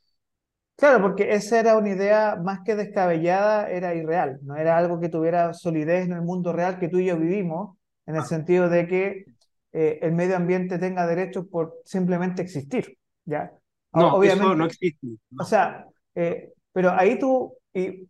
Claro, 0.77 1.03
porque 1.03 1.35
esa 1.35 1.61
era 1.61 1.77
una 1.77 1.91
idea 1.91 2.37
más 2.37 2.61
que 2.65 2.75
descabellada, 2.75 3.69
era 3.71 3.95
irreal, 3.95 4.39
no 4.43 4.57
era 4.57 4.79
algo 4.79 4.99
que 4.99 5.11
tuviera 5.11 5.53
solidez 5.53 6.07
en 6.07 6.13
el 6.15 6.23
mundo 6.23 6.53
real 6.55 6.79
que 6.79 6.89
tú 6.89 6.99
y 6.99 7.07
yo 7.07 7.19
vivimos, 7.19 7.77
en 8.07 8.17
el 8.17 8.23
ah, 8.23 8.27
sentido 8.27 8.71
de 8.71 8.87
que 8.89 9.27
eh, 9.73 9.99
el 10.03 10.13
medio 10.13 10.37
ambiente 10.37 10.79
tenga 10.79 11.07
derechos 11.07 11.47
por 11.49 11.75
simplemente 11.85 12.41
existir, 12.43 12.97
¿ya? 13.27 13.53
O- 13.93 14.01
no, 14.01 14.19
eso 14.23 14.55
no 14.55 14.65
obviamente, 14.65 14.67
existe. 14.67 15.07
o 15.37 15.45
No, 15.45 15.45
sea, 15.45 15.87
eh, 16.15 16.53
pero 16.73 16.93
ahí 16.93 17.19
tú, 17.19 17.55
y 17.75 18.09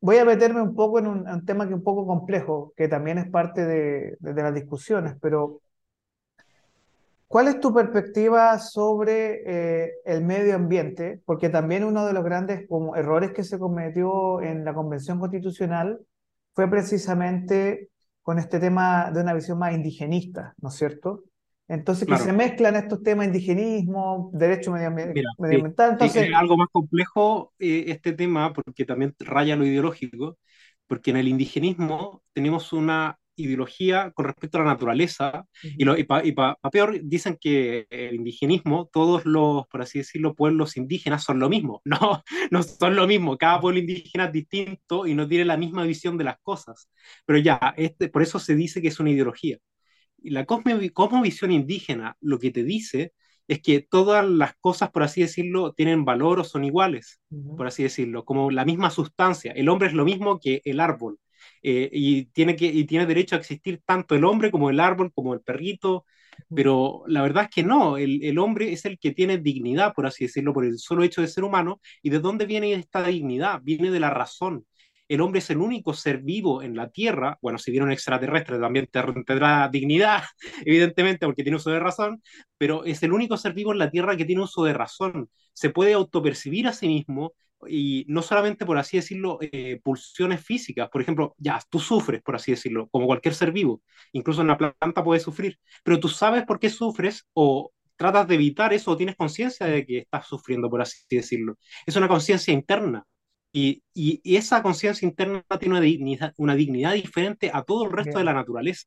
voy 0.00 0.16
a 0.18 0.24
meterme 0.24 0.62
un 0.62 0.74
poco 0.74 0.98
en 0.98 1.06
un, 1.06 1.44
tema 1.46 1.66
que 1.66 1.72
es 1.72 1.78
un 1.78 1.84
poco 1.84 2.06
complejo, 2.06 2.72
que 2.76 2.88
también 2.88 3.18
es 3.18 3.28
parte 3.30 3.64
de 3.66 4.16
las 4.20 4.54
discusiones, 4.54 5.14
pero 5.20 5.60
¿Cuál 7.30 7.46
es 7.46 7.60
tu 7.60 7.72
perspectiva 7.72 8.58
sobre 8.58 9.42
eh, 9.84 9.92
el 10.04 10.24
medio 10.24 10.56
ambiente? 10.56 11.22
Porque 11.24 11.48
también 11.48 11.84
uno 11.84 12.04
de 12.04 12.12
los 12.12 12.24
grandes 12.24 12.66
como, 12.68 12.96
errores 12.96 13.30
que 13.30 13.44
se 13.44 13.56
cometió 13.56 14.42
en 14.42 14.64
la 14.64 14.74
Convención 14.74 15.20
Constitucional 15.20 16.00
fue 16.56 16.68
precisamente 16.68 17.90
con 18.22 18.40
este 18.40 18.58
tema 18.58 19.12
de 19.12 19.20
una 19.20 19.32
visión 19.32 19.60
más 19.60 19.72
indigenista, 19.72 20.54
¿no 20.60 20.70
es 20.70 20.74
cierto? 20.74 21.22
Entonces, 21.70 22.08
que 22.08 22.16
se 22.18 22.32
claro, 22.32 22.34
mezclan 22.34 22.76
estos 22.76 23.02
temas 23.02 23.26
indigenismo, 23.26 24.30
derecho 24.34 24.72
mira, 25.12 25.30
sí, 25.48 25.62
medioambiental. 25.62 25.92
sí, 25.98 26.06
es 26.14 26.14
Entonces, 26.14 26.30
algo 26.34 26.56
más 26.56 26.68
complejo 26.72 27.52
eh, 27.58 27.84
este 27.88 28.12
tema 28.12 28.52
porque 28.52 28.84
también 28.84 29.14
raya 29.20 29.56
lo 29.56 29.66
ideológico, 29.66 30.38
porque 30.86 31.10
en 31.10 31.16
el 31.18 31.28
indigenismo 31.28 32.22
tenemos 32.32 32.72
una 32.72 33.16
ideología 33.36 34.10
con 34.12 34.26
respecto 34.26 34.58
a 34.58 34.62
la 34.62 34.66
naturaleza, 34.72 35.46
y, 35.76 35.84
lo, 35.84 35.96
y, 35.96 36.04
pa, 36.04 36.22
y 36.24 36.32
pa, 36.32 36.56
pa 36.60 36.70
peor 36.70 37.00
dicen 37.02 37.38
que 37.40 37.86
el 37.90 38.14
indigenismo, 38.16 38.90
todos 38.92 39.24
los, 39.24 39.66
por 39.68 39.80
así 39.82 39.98
decirlo, 40.00 40.34
pueblos 40.34 40.76
indígenas 40.76 41.24
son 41.24 41.38
lo 41.40 41.48
mismo. 41.48 41.80
No, 41.90 42.22
no 42.50 42.62
son 42.62 42.96
lo 42.96 43.06
mismo, 43.06 43.38
cada 43.38 43.60
pueblo 43.60 43.80
indígena 43.80 44.26
es 44.26 44.32
distinto 44.32 45.06
y 45.06 45.14
no 45.14 45.26
tiene 45.28 45.44
la 45.46 45.56
misma 45.56 45.84
visión 45.84 46.18
de 46.18 46.24
las 46.24 46.38
cosas. 46.42 46.90
Pero 47.26 47.38
ya, 47.38 47.58
este, 47.76 48.08
por 48.10 48.22
eso 48.22 48.38
se 48.38 48.54
dice 48.54 48.82
que 48.82 48.88
es 48.88 49.00
una 49.00 49.10
ideología. 49.10 49.58
Y 50.22 50.30
la 50.30 50.44
cosmo- 50.46 50.78
cosmovisión 50.92 51.50
indígena 51.52 52.16
lo 52.20 52.38
que 52.38 52.50
te 52.50 52.64
dice 52.64 53.12
es 53.48 53.60
que 53.62 53.80
todas 53.80 54.26
las 54.28 54.54
cosas, 54.60 54.90
por 54.90 55.02
así 55.02 55.22
decirlo, 55.22 55.72
tienen 55.72 56.04
valor 56.04 56.40
o 56.40 56.44
son 56.44 56.64
iguales, 56.64 57.20
ujú, 57.30 57.56
por 57.56 57.66
así 57.66 57.82
decirlo, 57.82 58.24
como 58.24 58.50
la 58.50 58.64
misma 58.64 58.90
sustancia. 58.90 59.52
El 59.52 59.68
hombre 59.68 59.88
es 59.88 59.94
lo 59.94 60.04
mismo 60.04 60.38
que 60.40 60.60
el 60.64 60.80
árbol. 60.80 61.18
eh, 61.62 61.88
y, 61.92 62.26
tiene 62.26 62.54
que, 62.56 62.66
y 62.66 62.84
tiene 62.84 63.06
derecho 63.06 63.34
a 63.34 63.38
existir 63.38 63.80
tanto 63.84 64.14
el 64.14 64.24
hombre 64.24 64.50
como 64.50 64.68
el 64.70 64.78
árbol, 64.80 65.10
como 65.14 65.32
el 65.34 65.40
perrito, 65.40 66.04
pero 66.52 67.02
la 67.06 67.22
verdad 67.22 67.44
es 67.44 67.50
que 67.50 67.62
no, 67.62 67.96
el, 67.96 68.22
el 68.24 68.38
hombre 68.38 68.72
es 68.72 68.84
el 68.84 68.98
que 68.98 69.12
tiene 69.12 69.38
dignidad, 69.38 69.92
por 69.94 70.06
así 70.06 70.24
decirlo, 70.24 70.52
por 70.52 70.64
el 70.64 70.78
solo 70.78 71.02
hecho 71.04 71.20
de 71.22 71.28
ser 71.28 71.44
humano. 71.44 71.80
¿Y 72.02 72.10
de 72.10 72.18
dónde 72.20 72.46
viene 72.46 72.72
esta 72.74 73.02
dignidad? 73.06 73.60
Viene 73.62 73.90
de 73.90 74.00
la 74.00 74.10
razón 74.10 74.66
el 75.10 75.20
hombre 75.20 75.40
es 75.40 75.50
el 75.50 75.58
único 75.58 75.92
ser 75.92 76.18
vivo 76.18 76.62
en 76.62 76.76
la 76.76 76.88
Tierra, 76.88 77.36
bueno, 77.42 77.58
si 77.58 77.72
viene 77.72 77.86
un 77.86 77.92
extraterrestre 77.92 78.58
también 78.60 78.88
tendrá 79.26 79.68
dignidad, 79.68 80.22
evidentemente, 80.64 81.26
porque 81.26 81.42
tiene 81.42 81.56
uso 81.56 81.70
de 81.70 81.80
razón, 81.80 82.22
pero 82.56 82.84
es 82.84 83.02
el 83.02 83.12
único 83.12 83.36
ser 83.36 83.52
vivo 83.52 83.72
en 83.72 83.78
la 83.78 83.90
Tierra 83.90 84.16
que 84.16 84.24
tiene 84.24 84.42
uso 84.42 84.62
de 84.64 84.72
razón. 84.72 85.28
Se 85.52 85.70
puede 85.70 85.94
autopercibir 85.94 86.68
a 86.68 86.72
sí 86.72 86.86
mismo 86.86 87.34
y 87.66 88.04
no 88.08 88.22
solamente, 88.22 88.64
por 88.64 88.78
así 88.78 88.98
decirlo, 88.98 89.38
eh, 89.42 89.80
pulsiones 89.82 90.44
físicas. 90.44 90.88
Por 90.90 91.02
ejemplo, 91.02 91.34
ya, 91.38 91.60
tú 91.68 91.80
sufres, 91.80 92.22
por 92.22 92.36
así 92.36 92.52
decirlo, 92.52 92.88
como 92.90 93.06
cualquier 93.06 93.34
ser 93.34 93.50
vivo. 93.50 93.82
Incluso 94.12 94.42
en 94.42 94.48
la 94.48 94.58
planta 94.58 95.02
puedes 95.02 95.24
sufrir, 95.24 95.58
pero 95.82 95.98
tú 95.98 96.08
sabes 96.08 96.44
por 96.44 96.60
qué 96.60 96.70
sufres 96.70 97.26
o 97.32 97.72
tratas 97.96 98.28
de 98.28 98.36
evitar 98.36 98.72
eso 98.72 98.92
o 98.92 98.96
tienes 98.96 99.16
conciencia 99.16 99.66
de 99.66 99.84
que 99.84 99.98
estás 99.98 100.26
sufriendo, 100.26 100.70
por 100.70 100.80
así 100.80 100.98
decirlo. 101.10 101.56
Es 101.84 101.96
una 101.96 102.08
conciencia 102.08 102.54
interna. 102.54 103.04
Y, 103.52 103.82
y, 103.94 104.20
y 104.24 104.36
esa 104.36 104.62
conciencia 104.62 105.06
interna 105.06 105.44
tiene 105.58 105.74
una 105.76 105.80
dignidad, 105.80 106.34
una 106.38 106.54
dignidad 106.54 106.92
diferente 106.94 107.50
a 107.52 107.62
todo 107.64 107.84
el 107.86 107.92
resto 107.92 108.18
de 108.18 108.24
la 108.24 108.32
bien. 108.32 108.34
naturaleza. 108.34 108.86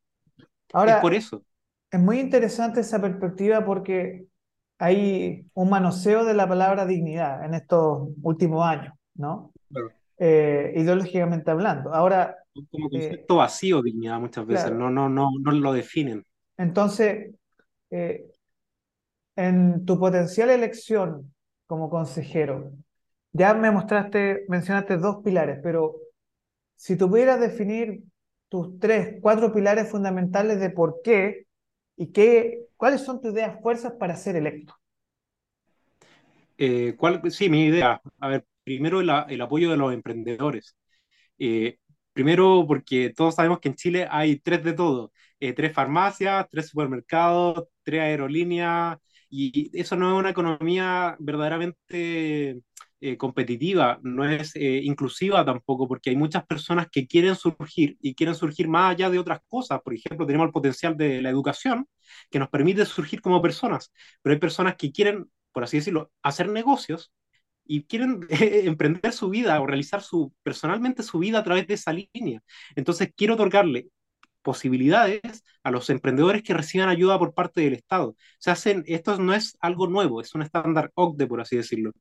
Es 0.83 0.95
por 0.97 1.13
Ahora, 1.13 1.13
eso. 1.13 1.43
es 1.91 1.99
muy 1.99 2.19
interesante 2.19 2.81
esa 2.81 3.01
perspectiva 3.01 3.65
porque 3.65 4.27
hay 4.79 5.47
un 5.53 5.69
manoseo 5.69 6.25
de 6.25 6.33
la 6.33 6.47
palabra 6.47 6.85
dignidad 6.85 7.45
en 7.45 7.53
estos 7.55 8.09
últimos 8.23 8.65
años, 8.65 8.95
¿no? 9.15 9.53
Claro. 9.71 9.93
Eh, 10.19 10.73
ideológicamente 10.77 11.51
hablando. 11.51 11.93
Ahora, 11.93 12.37
Como 12.71 12.89
eh, 12.89 12.89
concepto 12.89 13.35
vacío, 13.37 13.81
dignidad 13.81 14.19
muchas 14.19 14.45
veces, 14.45 14.71
claro, 14.71 14.75
no, 14.75 14.89
no, 14.89 15.07
no, 15.09 15.29
no 15.39 15.51
lo 15.51 15.73
definen. 15.73 16.25
entonces, 16.57 17.33
eh, 17.91 18.25
en 19.35 19.85
tu 19.85 19.99
potencial 19.99 20.49
elección 20.49 21.33
como 21.67 21.89
consejero, 21.89 22.71
ya 23.33 23.53
me 23.53 23.71
mostraste, 23.71 24.45
mencionaste 24.47 24.97
dos 24.97 25.17
pilares, 25.23 25.59
pero 25.63 25.95
si 26.75 26.97
tuvieras 26.97 27.39
definir 27.39 28.03
tus 28.49 28.79
tres, 28.79 29.17
cuatro 29.21 29.51
pilares 29.53 29.89
fundamentales 29.89 30.59
de 30.59 30.69
por 30.69 31.01
qué 31.03 31.47
y 31.95 32.11
qué, 32.11 32.67
cuáles 32.77 33.01
son 33.01 33.21
tus 33.21 33.33
ideas 33.33 33.59
fuerzas 33.61 33.93
para 33.99 34.15
ser 34.15 34.35
electo. 34.35 34.75
Eh, 36.57 36.95
¿cuál, 36.97 37.21
sí, 37.31 37.49
mi 37.49 37.65
idea. 37.65 38.01
A 38.19 38.27
ver, 38.27 38.45
primero 38.63 39.01
el, 39.01 39.09
el 39.29 39.41
apoyo 39.41 39.71
de 39.71 39.77
los 39.77 39.93
emprendedores. 39.93 40.75
Eh, 41.39 41.77
primero, 42.13 42.65
porque 42.67 43.11
todos 43.15 43.35
sabemos 43.35 43.59
que 43.59 43.69
en 43.69 43.75
Chile 43.75 44.07
hay 44.09 44.39
tres 44.39 44.63
de 44.63 44.73
todo, 44.73 45.11
eh, 45.39 45.53
tres 45.53 45.73
farmacias, 45.73 46.47
tres 46.49 46.67
supermercados, 46.69 47.65
tres 47.83 48.01
aerolíneas, 48.01 48.97
y 49.29 49.71
eso 49.79 49.95
no 49.95 50.13
es 50.13 50.19
una 50.19 50.29
economía 50.29 51.15
verdaderamente 51.19 52.61
eh, 53.05 53.17
competitiva, 53.17 53.99
no 54.03 54.23
es 54.25 54.55
eh, 54.55 54.79
inclusiva 54.83 55.43
tampoco, 55.43 55.87
porque 55.87 56.09
hay 56.09 56.15
muchas 56.15 56.45
personas 56.45 56.87
que 56.91 57.05
quieren 57.07 57.35
surgir 57.35 57.97
y 58.01 58.15
quieren 58.15 58.35
surgir 58.35 58.67
más 58.69 58.91
allá 58.91 59.09
de 59.09 59.19
otras 59.19 59.41
cosas. 59.49 59.81
Por 59.81 59.93
ejemplo, 59.93 60.25
tenemos 60.25 60.47
el 60.47 60.53
potencial 60.53 60.95
de 60.95 61.21
la 61.21 61.29
educación 61.29 61.87
que 62.29 62.39
nos 62.39 62.49
permite 62.49 62.85
surgir 62.85 63.21
como 63.21 63.41
personas, 63.41 63.91
pero 64.21 64.33
hay 64.33 64.39
personas 64.39 64.75
que 64.77 64.91
quieren, 64.91 65.29
por 65.51 65.63
así 65.63 65.77
decirlo, 65.77 66.11
hacer 66.21 66.49
negocios 66.49 67.11
y 67.65 67.83
quieren 67.85 68.25
emprender 68.29 69.11
su 69.13 69.29
vida 69.29 69.59
o 69.61 69.67
realizar 69.67 70.01
su, 70.01 70.33
personalmente 70.43 71.03
su 71.03 71.19
vida 71.19 71.39
a 71.39 71.43
través 71.43 71.67
de 71.67 71.73
esa 71.75 71.93
línea. 71.93 72.41
Entonces 72.75 73.11
quiero 73.15 73.33
otorgarle 73.35 73.89
posibilidades 74.41 75.43
a 75.63 75.71
los 75.71 75.89
emprendedores 75.89 76.43
que 76.43 76.53
reciban 76.53 76.89
ayuda 76.89 77.19
por 77.19 77.33
parte 77.33 77.61
del 77.61 77.73
Estado. 77.73 78.15
Se 78.39 78.51
hacen, 78.51 78.83
esto 78.87 79.17
no 79.19 79.33
es 79.33 79.57
algo 79.61 79.87
nuevo, 79.87 80.21
es 80.21 80.35
un 80.35 80.43
estándar 80.43 80.91
OCDE, 80.95 81.27
por 81.27 81.41
así 81.41 81.57
decirlo. 81.57 81.91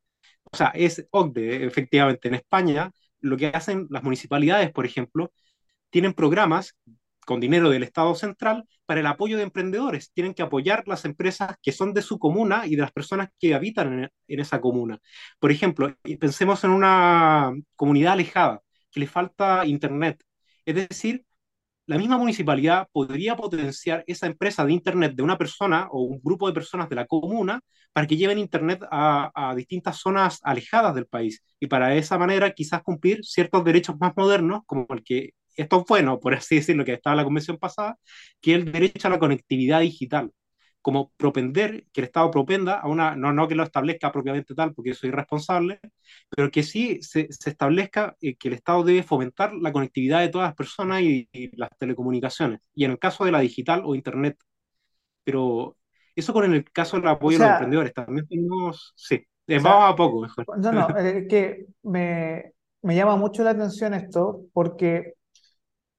O 0.53 0.57
sea, 0.57 0.69
es 0.75 1.07
OCDE, 1.11 1.65
efectivamente. 1.67 2.29
En 2.29 2.35
España, 2.35 2.93
lo 3.21 3.37
que 3.37 3.47
hacen 3.49 3.87
las 3.91 4.03
municipalidades, 4.03 4.71
por 4.73 4.87
ejemplo, 4.87 5.33
tienen 5.91 6.15
programas 6.15 6.77
con 7.27 7.41
dinero 7.41 7.71
del 7.71 7.85
Estado 7.85 8.15
central 8.15 8.65
para 8.87 9.01
el 9.01 9.07
apoyo 9.07 9.37
de 9.37 9.45
emprendedores. 9.45 10.13
Tienen 10.13 10.35
que 10.35 10.43
apoyar 10.43 10.85
las 10.87 11.05
empresas 11.05 11.57
que 11.63 11.73
son 11.73 11.95
de 11.95 12.03
su 12.03 12.19
comuna 12.19 12.67
y 12.67 12.77
de 12.77 12.83
las 12.83 12.93
personas 12.93 13.29
que 13.39 13.55
habitan 13.55 14.05
en, 14.05 14.11
en 14.29 14.41
esa 14.41 14.61
comuna. 14.61 14.99
Por 15.39 15.53
ejemplo, 15.53 15.95
pensemos 16.21 16.65
en 16.65 16.71
una 16.71 17.53
comunidad 17.77 18.15
alejada 18.15 18.61
que 18.91 19.01
le 19.01 19.07
falta 19.07 19.65
internet. 19.67 20.23
Es 20.65 20.75
decir, 20.75 21.25
la 21.87 21.99
misma 21.99 22.17
municipalidad 22.19 22.89
podría 22.93 23.37
potenciar 23.37 24.05
esa 24.07 24.27
empresa 24.27 24.65
de 24.65 24.73
Internet 24.73 25.15
de 25.15 25.23
una 25.23 25.39
persona 25.39 25.89
o 25.91 26.03
un 26.03 26.21
grupo 26.23 26.47
de 26.47 26.55
personas 26.55 26.89
de 26.89 26.97
la 26.97 27.07
comuna 27.07 27.61
para 27.93 28.07
que 28.07 28.17
lleven 28.17 28.39
Internet 28.39 28.83
a, 28.91 29.55
distintas 29.57 29.99
zonas 29.99 30.41
alejadas 30.43 30.95
del 30.95 31.07
país. 31.07 31.43
Y 31.61 31.67
para 31.67 31.95
esa 31.95 32.19
manera 32.19 32.53
quizás 32.53 32.83
cumplir 32.83 33.25
ciertos 33.25 33.65
derechos 33.65 33.97
más 34.01 34.13
modernos, 34.17 34.63
como 34.67 34.87
el 34.91 35.03
que, 35.05 35.31
esto 35.57 35.81
es 35.81 35.87
bueno, 35.89 36.21
por 36.21 36.35
así 36.35 36.57
decirlo, 36.57 36.85
que 36.85 36.95
estaba 36.95 37.17
la 37.17 37.25
convención 37.25 37.59
pasada, 37.59 37.97
que 38.41 38.55
es 38.55 38.59
el 38.59 38.73
derecho 38.73 39.09
a 39.09 39.11
la 39.11 39.19
conectividad 39.19 39.81
digital 39.81 40.31
como 40.83 41.13
propender, 41.17 41.87
que 41.93 42.01
el 42.03 42.07
Estado 42.07 42.31
propenda 42.31 42.81
a 42.81 42.89
una, 42.89 43.17
no, 43.17 43.33
no 43.33 43.49
que 43.49 43.55
lo 43.55 43.63
establezca 43.63 44.13
propiamente 44.13 44.55
tal, 44.55 44.75
porque 44.75 44.95
soy 44.95 45.11
irresponsable, 45.11 45.81
pero 46.29 46.51
que 46.51 46.63
sí 46.63 46.99
se, 47.03 47.29
se 47.31 47.51
establezca 47.51 48.17
eh, 48.21 48.37
que 48.37 48.49
el 48.49 48.55
Estado 48.55 48.83
debe 48.83 49.03
fomentar 49.03 49.55
la 49.55 49.73
conectividad 49.73 50.21
de 50.21 50.29
todas 50.29 50.49
las 50.49 50.57
personas 50.57 51.03
y, 51.03 51.29
y, 51.33 51.57
las 51.57 51.71
telecomunicaciones, 51.79 52.61
y 52.75 52.85
en 52.85 52.91
el 52.93 52.99
caso 52.99 53.25
de 53.25 53.33
la 53.33 53.41
digital 53.41 53.83
o 53.85 53.95
Internet. 53.95 54.37
Pero 55.25 55.77
eso 56.15 56.33
con 56.33 56.53
el 56.53 56.65
caso 56.73 56.97
del 56.97 57.09
apoyo 57.09 57.37
o 57.37 57.39
sea, 57.39 57.47
a 57.47 57.51
los 57.51 57.55
emprendedores, 57.57 57.95
también 57.95 58.27
tenemos, 58.27 58.93
sí, 58.97 59.15
eh, 59.47 59.59
vamos 59.59 59.63
sea, 59.63 59.89
a 59.89 59.97
poco 59.97 60.21
mejor. 60.21 60.59
No, 60.59 60.73
no, 60.73 60.99
es 60.99 61.27
que 61.29 61.67
me, 61.83 62.53
me 62.83 62.97
llama 62.97 63.17
mucho 63.17 63.45
la 63.45 63.51
atención 63.51 63.95
esto, 63.95 64.43
porque 64.53 65.15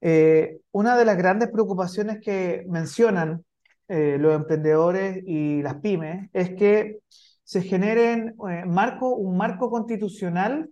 eh, 0.02 0.60
una 0.72 0.98
de 0.98 1.06
las 1.06 1.18
grandes 1.18 1.50
preocupaciones 1.50 2.20
que 2.22 2.66
mencionan 2.68 3.46
eh, 3.88 4.18
los 4.20 4.36
emprendedores 4.36 5.24
y 5.26 5.62
las 5.62 5.76
pymes 5.76 6.30
es 6.34 6.52
que 6.56 7.00
se 7.44 7.62
generen 7.62 8.36
eh, 8.50 8.64
marco, 8.66 9.16
un 9.16 9.38
marco 9.38 9.70
constitucional 9.70 10.70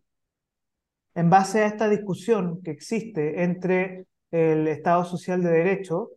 en 1.16 1.30
base 1.30 1.64
a 1.64 1.68
esta 1.68 1.90
discusión 1.90 2.62
que 2.64 2.72
existe 2.72 3.44
entre 3.44 4.06
el 4.32 4.68
Estado 4.68 5.04
Social 5.06 5.44
de 5.44 5.52
Derecho 5.52 6.12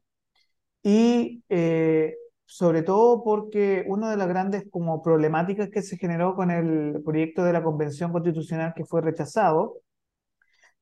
y 0.82 1.42
eh, 1.48 2.14
sobre 2.46 2.82
todo 2.82 3.24
porque 3.24 3.84
una 3.88 4.10
de 4.10 4.16
las 4.16 4.28
grandes 4.28 4.64
como 4.70 5.02
problemáticas 5.02 5.70
que 5.70 5.82
se 5.82 5.96
generó 5.96 6.36
con 6.36 6.50
el 6.50 7.02
proyecto 7.04 7.42
de 7.44 7.52
la 7.52 7.62
Convención 7.62 8.12
Constitucional 8.12 8.74
que 8.76 8.84
fue 8.84 9.00
rechazado 9.00 9.80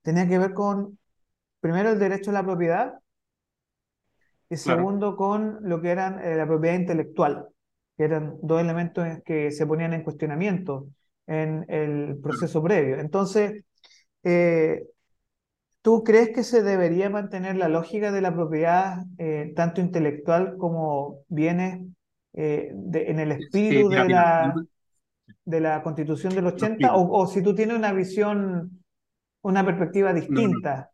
tenía 0.02 0.28
que 0.28 0.38
ver 0.38 0.54
con, 0.54 0.98
primero, 1.60 1.90
el 1.90 1.98
derecho 1.98 2.30
a 2.30 2.34
la 2.34 2.44
propiedad 2.44 2.94
y 4.52 4.56
segundo 4.58 5.16
con 5.16 5.60
lo 5.62 5.80
que 5.80 5.88
eran 5.88 6.20
eh, 6.20 6.36
la 6.36 6.46
propiedad 6.46 6.76
intelectual, 6.76 7.48
que 7.96 8.04
eran 8.04 8.36
dos 8.42 8.60
elementos 8.60 9.06
que 9.24 9.50
se 9.50 9.66
ponían 9.66 9.94
en 9.94 10.02
cuestionamiento 10.02 10.88
en 11.26 11.64
el 11.68 12.18
proceso 12.22 12.62
previo. 12.62 13.00
Entonces, 13.00 13.64
eh, 14.24 14.84
¿tú 15.80 16.04
crees 16.04 16.34
que 16.34 16.42
se 16.42 16.62
debería 16.62 17.08
mantener 17.08 17.56
la 17.56 17.68
lógica 17.70 18.12
de 18.12 18.20
la 18.20 18.34
propiedad, 18.34 18.98
eh, 19.16 19.54
tanto 19.56 19.80
intelectual 19.80 20.58
como 20.58 21.20
bienes, 21.28 21.86
de, 22.34 23.10
en 23.10 23.20
el 23.20 23.32
espíritu 23.32 23.90
sí, 23.90 23.96
de, 23.96 24.08
la, 24.08 24.54
de 25.46 25.60
la 25.60 25.82
Constitución 25.82 26.34
del 26.34 26.48
80? 26.48 26.94
O, 26.94 27.22
o, 27.22 27.26
si 27.26 27.42
tú 27.42 27.54
tienes 27.54 27.78
una 27.78 27.94
visión, 27.94 28.84
una 29.40 29.64
perspectiva 29.64 30.12
distinta. 30.12 30.90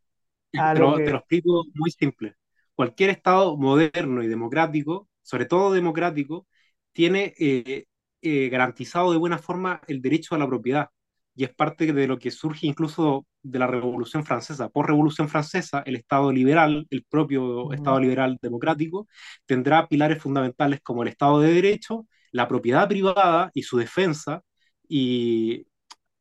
No, 0.52 0.60
no. 0.60 0.68
A 0.68 0.74
te, 0.74 0.80
lo, 0.80 0.96
que... 0.96 1.04
te 1.04 1.10
lo 1.10 1.18
explico 1.18 1.64
muy 1.74 1.90
simple 1.90 2.36
cualquier 2.78 3.10
Estado 3.10 3.56
moderno 3.56 4.22
y 4.22 4.28
democrático, 4.28 5.08
sobre 5.22 5.46
todo 5.46 5.72
democrático, 5.72 6.46
tiene 6.92 7.34
eh, 7.40 7.86
eh, 8.22 8.48
garantizado 8.50 9.10
de 9.10 9.18
buena 9.18 9.38
forma 9.38 9.80
el 9.88 10.00
derecho 10.00 10.36
a 10.36 10.38
la 10.38 10.46
propiedad. 10.46 10.88
Y 11.34 11.42
es 11.44 11.52
parte 11.54 11.92
de 11.92 12.06
lo 12.06 12.18
que 12.20 12.30
surge 12.30 12.68
incluso 12.68 13.26
de 13.42 13.58
la 13.58 13.66
Revolución 13.66 14.24
Francesa. 14.24 14.68
Por 14.68 14.86
Revolución 14.86 15.28
Francesa, 15.28 15.82
el 15.86 15.96
Estado 15.96 16.30
liberal, 16.32 16.86
el 16.90 17.04
propio 17.04 17.42
uh 17.64 17.70
-huh. 17.70 17.74
Estado 17.74 17.98
liberal 18.00 18.38
democrático, 18.40 19.08
tendrá 19.46 19.88
pilares 19.88 20.22
fundamentales 20.22 20.80
como 20.80 21.02
el 21.02 21.08
Estado 21.08 21.40
de 21.40 21.52
Derecho, 21.54 22.06
la 22.32 22.46
propiedad 22.46 22.88
privada 22.88 23.50
y 23.54 23.62
su 23.62 23.76
defensa, 23.78 24.42
y 24.88 25.66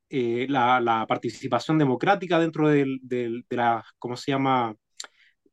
eh, 0.10 0.48
la, 0.50 0.80
la, 0.82 1.06
participación 1.08 1.78
democrática 1.78 2.40
dentro 2.40 2.70
de, 2.70 2.98
de, 3.02 3.44
de 3.50 3.56
la, 3.58 3.86
¿cómo 4.00 4.16
se 4.18 4.32
llama?, 4.32 4.76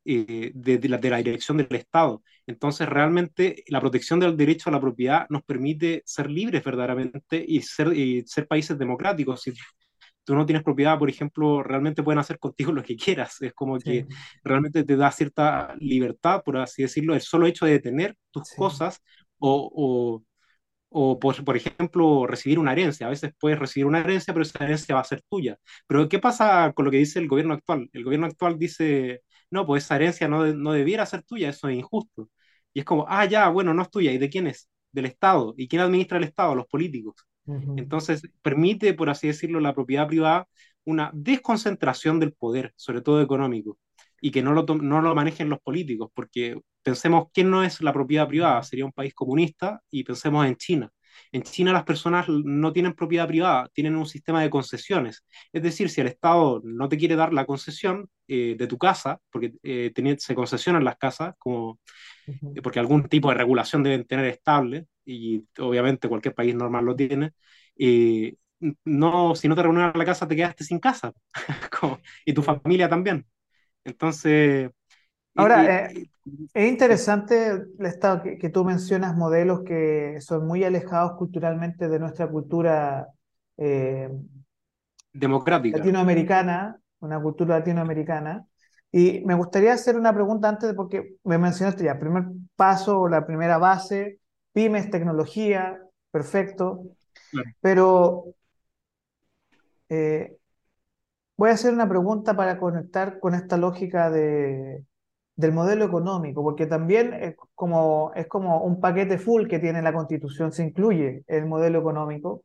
eh, 0.05 0.53
de, 0.55 0.79
de, 0.79 0.89
la, 0.89 0.99
de, 0.99 1.11
la, 1.11 1.19
dirección 1.19 1.57
del 1.57 1.69
Estado. 1.71 2.23
Entonces, 2.47 2.89
realmente 2.89 3.65
la 3.69 3.81
protección 3.81 4.21
del 4.21 4.37
derecho 4.37 4.69
a 4.69 4.73
la 4.73 4.81
propiedad 4.81 5.27
nos 5.31 5.43
permite 5.43 6.03
ser 6.05 6.31
libres 6.31 6.63
verdaderamente 6.63 7.45
y 7.47 7.63
ser, 7.63 7.97
y 7.97 8.23
ser 8.27 8.47
países 8.47 8.79
democráticos. 8.79 9.43
Si 9.43 9.53
tú 10.25 10.35
no 10.35 10.47
tienes 10.47 10.63
propiedad, 10.63 10.99
por 10.99 11.09
ejemplo, 11.11 11.63
realmente 11.63 12.03
pueden 12.03 12.19
hacer 12.19 12.39
contigo 12.39 12.73
lo 12.73 12.83
que 12.83 12.97
quieras. 12.97 13.41
Es 13.43 13.55
como 13.55 13.79
sí. 13.79 13.85
que 13.85 14.07
realmente 14.43 14.85
te 14.85 14.97
da 14.97 15.11
cierta 15.11 15.75
libertad, 15.79 16.43
por 16.45 16.59
así 16.59 16.83
decirlo, 16.83 17.15
el 17.15 17.21
solo 17.21 17.47
hecho 17.47 17.67
de 17.67 17.79
tener 17.81 18.17
tus 18.31 18.49
sí. 18.49 18.57
cosas 18.57 19.01
o, 19.39 19.71
o 19.75 20.23
o 20.97 21.19
por, 21.19 21.45
por, 21.45 21.57
ejemplo 21.57 22.27
recibir 22.27 22.59
una 22.59 22.73
herencia. 22.73 23.07
A 23.09 23.11
veces 23.11 23.33
puedes 23.41 23.59
recibir 23.59 23.87
una 23.87 23.99
herencia, 24.01 24.33
pero 24.33 24.43
esa 24.45 24.65
herencia 24.65 24.95
va 24.95 25.01
a 25.01 25.05
ser 25.05 25.23
tuya. 25.29 25.59
Pero 25.89 26.09
¿qué 26.09 26.21
pasa 26.21 26.73
con 26.73 26.85
lo 26.85 26.91
que 26.93 26.99
dice 26.99 27.19
el 27.19 27.27
gobierno 27.27 27.55
actual? 27.55 27.91
El 27.93 28.05
gobierno 28.05 28.27
actual 28.27 28.59
dice, 28.59 29.23
no, 29.51 29.67
pues 29.67 29.85
esa 29.85 29.97
herencia 29.97 30.29
no, 30.29 30.47
no 30.47 30.73
debiera 30.73 31.07
ser 31.07 31.23
tuya, 31.23 31.49
eso 31.51 31.69
es 31.69 31.77
injusto. 31.79 32.31
Y 32.73 32.81
es 32.81 32.85
como, 32.85 33.07
ah, 33.09 33.25
ya, 33.25 33.49
bueno, 33.49 33.75
no 33.75 33.83
es 33.83 33.91
tuya, 33.91 34.13
¿y 34.13 34.19
de 34.19 34.29
quién 34.31 34.47
es? 34.47 34.69
Del 34.93 35.07
Estado. 35.07 35.55
¿Y 35.57 35.69
quién 35.69 35.83
administra 35.83 36.19
el 36.19 36.25
Estado? 36.25 36.55
Los 36.55 36.67
políticos. 36.67 37.15
Uh 37.47 37.55
-huh. 37.55 37.79
Entonces, 37.79 38.23
permite, 38.43 38.95
por 38.95 39.11
así 39.11 39.29
decirlo, 39.29 39.61
la 39.61 39.75
propiedad 39.75 40.09
privada 40.09 40.49
una 40.85 41.11
desconcentración 41.15 42.21
del 42.21 42.33
poder, 42.35 42.73
sobre 42.77 43.01
todo 43.01 43.23
económico, 43.23 43.79
y 44.21 44.31
que 44.31 44.43
no 44.43 44.53
lo, 44.53 44.65
no 44.65 45.01
lo 45.01 45.15
manejen 45.15 45.49
los 45.49 45.61
políticos, 45.61 46.11
porque 46.15 46.61
pensemos 46.83 47.29
quién 47.33 47.51
no 47.51 47.65
es 47.65 47.81
la 47.83 47.93
propiedad 47.93 48.29
privada, 48.29 48.63
sería 48.63 48.85
un 48.85 48.93
país 48.93 49.15
comunista, 49.15 49.83
y 49.91 50.05
pensemos 50.05 50.47
en 50.47 50.57
China. 50.57 50.91
En 51.35 51.43
China 51.43 51.73
las 51.73 51.83
personas 51.83 52.29
no 52.29 52.73
tienen 52.73 52.95
propiedad 52.95 53.27
privada, 53.27 53.69
tienen 53.75 53.97
un 53.97 54.07
sistema 54.07 54.41
de 54.41 54.51
concesiones. 54.51 55.25
Es 55.53 55.65
decir, 55.65 55.91
si 55.91 56.01
el 56.01 56.07
Estado 56.07 56.61
no 56.63 56.89
te 56.89 56.97
quiere 56.97 57.17
dar 57.17 57.33
la 57.33 57.45
concesión 57.45 58.09
eh, 58.29 58.55
de 58.57 58.67
tu 58.69 58.79
casa, 58.79 59.19
porque 59.33 59.53
eh, 59.65 59.93
se 60.19 60.35
concesionan 60.37 60.85
las 60.85 60.97
casas, 60.97 61.35
como, 61.37 61.81
uh 62.29 62.33
-huh. 62.33 62.63
porque 62.63 62.79
algún 62.79 63.09
tipo 63.09 63.31
de 63.31 63.35
regulación 63.35 63.83
deben 63.83 64.05
tener 64.07 64.27
estable, 64.27 64.87
y 65.05 65.43
obviamente 65.59 66.09
cualquier 66.09 66.35
país 66.37 66.55
normal 66.55 66.85
lo 66.85 66.95
tiene, 66.95 67.33
eh, 67.77 68.37
no, 68.85 69.35
si 69.35 69.49
no 69.49 69.57
te 69.57 69.63
reúnen 69.63 69.91
la 69.93 70.05
casa 70.05 70.29
te 70.29 70.37
quedaste 70.37 70.63
sin 70.63 70.79
casa, 70.79 71.13
y 72.25 72.33
tu 72.33 72.43
familia 72.43 72.89
también. 72.89 73.27
Entonces, 73.83 74.71
Ahora, 75.37 75.87
eh, 75.87 76.09
es 76.55 76.71
interesante 76.71 77.65
Estado, 77.81 78.23
que, 78.23 78.39
que, 78.39 78.49
tú 78.49 78.65
mencionas 78.65 79.17
modelos 79.17 79.63
que 79.63 80.19
son 80.21 80.47
muy 80.47 80.65
alejados 80.65 81.13
culturalmente 81.19 81.89
de 81.89 81.99
nuestra 81.99 82.29
cultura 82.29 83.09
eh, 83.57 84.11
democrática 85.13 85.79
latinoamericana, 85.79 86.79
una 87.01 87.21
cultura 87.21 87.59
latinoamericana. 87.59 88.47
Y 88.91 89.23
me 89.25 89.35
gustaría 89.35 89.73
hacer 89.73 89.97
una 89.97 90.15
pregunta 90.15 90.49
antes, 90.49 90.69
de, 90.69 90.75
porque 90.75 91.17
me 91.25 91.37
mencionaste 91.37 91.85
ya, 91.85 91.99
primer 91.99 92.25
paso, 92.55 93.09
la 93.09 93.27
primera 93.27 93.59
base, 93.59 94.21
pymes, 94.53 94.89
tecnología, 94.91 95.81
perfecto. 96.11 96.83
Claro. 97.31 97.51
Pero 97.61 98.25
eh, 99.89 100.37
voy 101.37 101.51
a 101.51 101.55
hacer 101.55 101.75
una 101.75 101.89
pregunta 101.89 102.37
para 102.37 102.59
conectar 102.59 103.19
con 103.19 103.35
esta 103.35 103.57
lógica 103.57 104.11
de, 104.11 104.85
del 105.37 105.53
modelo 105.53 105.85
económico, 105.85 106.43
porque 106.43 106.67
también 106.67 107.13
es 107.15 107.37
como, 107.55 108.13
es 108.15 108.27
como 108.27 108.63
un 108.63 108.81
paquete 108.81 109.19
full 109.19 109.49
que 109.49 109.59
tiene 109.59 109.83
la 109.83 109.93
Constitución, 109.93 110.53
se 110.53 110.65
incluye 110.65 111.25
el 111.27 111.47
modelo 111.47 111.81
económico. 111.81 112.45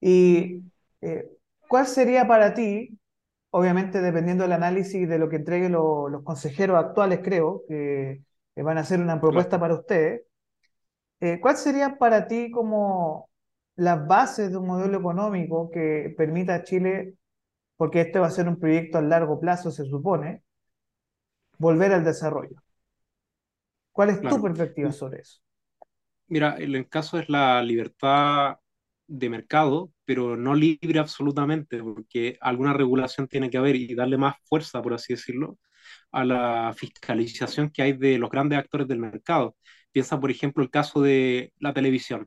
¿Y 0.00 0.62
eh, 1.00 1.30
cuál 1.68 1.86
sería 1.86 2.26
para 2.26 2.54
ti, 2.54 2.98
obviamente 3.50 4.00
dependiendo 4.02 4.44
del 4.44 4.52
análisis 4.52 5.08
de 5.08 5.18
lo 5.18 5.28
que 5.28 5.36
entreguen 5.36 5.72
lo, 5.72 6.08
los 6.08 6.22
consejeros 6.24 6.78
actuales, 6.78 7.20
creo, 7.22 7.62
que, 7.68 8.22
que, 8.54 8.62
van 8.62 8.78
a 8.78 8.82
hacer 8.82 9.00
una 9.00 9.20
propuesta 9.20 9.58
claro. 9.58 9.60
para 9.62 9.74
ustedes, 9.80 10.22
eh, 11.20 11.40
¿cuál 11.40 11.56
sería 11.56 11.96
para 11.98 12.26
ti 12.26 12.50
como 12.50 13.30
las 13.76 14.06
bases 14.06 14.50
de 14.50 14.56
un 14.58 14.66
modelo 14.66 14.98
económico 14.98 15.70
que 15.70 16.14
permita 16.16 16.54
a 16.54 16.62
Chile, 16.64 17.14
porque 17.76 18.02
este 18.02 18.18
va 18.18 18.28
a 18.28 18.30
ser 18.30 18.48
un 18.48 18.58
proyecto 18.58 18.98
a 18.98 19.02
largo 19.02 19.40
plazo, 19.40 19.70
se 19.70 19.84
supone, 19.84 20.43
volver 21.58 21.92
al 21.92 22.04
desarrollo. 22.04 22.56
¿Cuál 23.92 24.10
es 24.10 24.20
tu 24.20 24.42
perspectiva 24.42 24.92
sobre 24.92 25.20
eso? 25.20 25.40
Mira, 26.26 26.56
el 26.56 26.88
caso 26.88 27.18
es 27.18 27.28
la 27.28 27.62
libertad 27.62 28.56
de 29.06 29.28
mercado, 29.28 29.92
pero 30.04 30.36
no 30.36 30.54
libre 30.54 30.98
absolutamente, 30.98 31.82
porque 31.82 32.38
alguna 32.40 32.72
regulación 32.72 33.28
tiene 33.28 33.50
que 33.50 33.58
haber 33.58 33.76
y 33.76 33.94
darle 33.94 34.16
más 34.16 34.36
fuerza, 34.44 34.82
por 34.82 34.94
así 34.94 35.12
decirlo, 35.12 35.58
a 36.10 36.24
la 36.24 36.74
fiscalización 36.76 37.70
que 37.70 37.82
hay 37.82 37.92
de 37.92 38.18
los 38.18 38.30
grandes 38.30 38.58
actores 38.58 38.88
del 38.88 38.98
mercado. 38.98 39.56
Piensa, 39.92 40.18
por 40.18 40.30
ejemplo, 40.30 40.62
el 40.62 40.70
caso 40.70 41.02
de 41.02 41.52
la 41.58 41.72
televisión. 41.74 42.26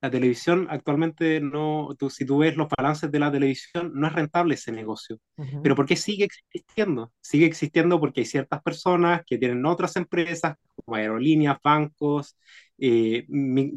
La 0.00 0.10
televisión 0.10 0.66
actualmente 0.70 1.40
no, 1.40 1.94
tú, 1.98 2.10
si 2.10 2.24
tú 2.26 2.38
ves 2.38 2.56
los 2.56 2.68
balances 2.76 3.10
de 3.10 3.18
la 3.18 3.32
televisión, 3.32 3.92
no 3.94 4.06
es 4.06 4.12
rentable 4.12 4.54
ese 4.54 4.70
negocio. 4.72 5.18
Pero 5.60 5.74
¿por 5.74 5.86
qué 5.86 5.96
sigue 5.96 6.24
existiendo? 6.26 7.12
Sigue 7.20 7.46
existiendo 7.46 7.98
porque 7.98 8.20
hay 8.20 8.26
ciertas 8.26 8.62
personas 8.62 9.22
que 9.26 9.38
tienen 9.38 9.64
otras 9.66 9.96
empresas, 9.96 10.56
como 10.84 10.96
aerolíneas, 10.96 11.58
bancos, 11.62 12.36
eh, 12.78 13.26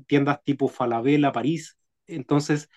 tiendas 0.08 0.44
tipo 0.44 0.68
Falabella, 0.68 1.32
París. 1.32 1.78
Entonces, 2.06 2.70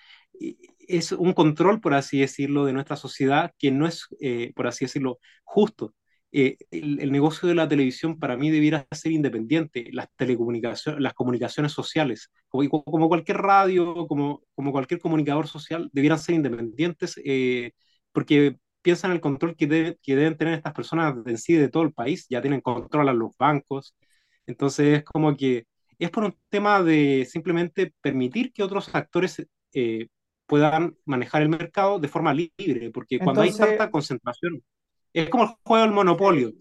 es 0.79 1.13
un 1.13 1.33
control, 1.33 1.81
por 1.81 1.95
así 1.95 2.21
decirlo, 2.21 2.65
de 2.65 2.73
nuestra 2.73 2.97
sociedad 2.97 3.53
que 3.59 3.71
no 3.71 3.87
es, 3.87 4.07
eh, 4.21 4.53
por 4.55 4.67
así 4.67 4.85
decirlo, 4.85 5.19
justo. 5.45 5.95
Eh, 6.35 6.57
el, 6.71 7.12
negocio 7.12 7.47
de 7.47 7.55
la 7.55 7.68
televisión 7.68 8.18
para 8.18 8.38
mí 8.38 8.51
debiera 8.51 8.87
ser 8.90 9.12
independiente, 9.12 9.90
las 9.92 10.09
telecomunicaciones, 10.16 11.01
las 11.03 11.12
comunicaciones 11.12 11.73
sociales, 11.73 12.31
como, 12.49 12.83
como 12.85 13.09
cualquier 13.09 13.37
radio, 13.38 14.07
como, 14.07 14.42
como 14.55 14.73
cualquier 14.73 14.99
comunicador 14.99 15.47
social, 15.47 15.90
debieran 15.92 16.18
ser 16.18 16.37
independientes 16.37 17.21
eh, 17.25 17.73
porque 18.12 18.57
piensan 18.81 19.11
en 19.11 19.16
el 19.16 19.21
control 19.21 19.57
que, 19.57 19.99
que 20.03 20.16
deben 20.16 20.37
tener 20.38 20.55
estas 20.55 20.73
personas 20.73 21.14
en 21.27 21.37
sí 21.37 21.53
de 21.55 21.68
todo 21.68 21.83
el 21.83 21.92
país, 21.92 22.27
ya 22.31 22.40
tienen 22.40 22.62
control 22.62 23.11
a 23.11 23.12
los 23.12 23.37
bancos, 23.37 23.95
entonces 24.47 24.99
es 24.99 25.05
como 25.05 25.37
que 25.37 25.66
es 25.99 26.11
por 26.11 26.25
un 26.25 26.37
tema 26.49 26.83
de 26.83 27.27
simplemente 27.31 27.95
permitir 28.01 28.53
que 28.53 28.62
otros 28.62 28.92
actores 28.95 29.47
eh, 29.75 30.09
puedan 30.47 30.97
manejar 31.05 31.42
el 31.42 31.49
mercado 31.49 31.99
de 31.99 32.09
forma 32.09 32.35
libre, 32.35 32.90
porque 32.90 33.18
cuando 33.18 33.42
hay 33.42 33.53
tanta 33.53 33.90
concentración, 33.90 34.62
es 35.12 35.29
como 35.29 35.44
el 35.44 35.51
juego 35.62 35.85
del 35.85 35.94
monopolio. 35.94 36.53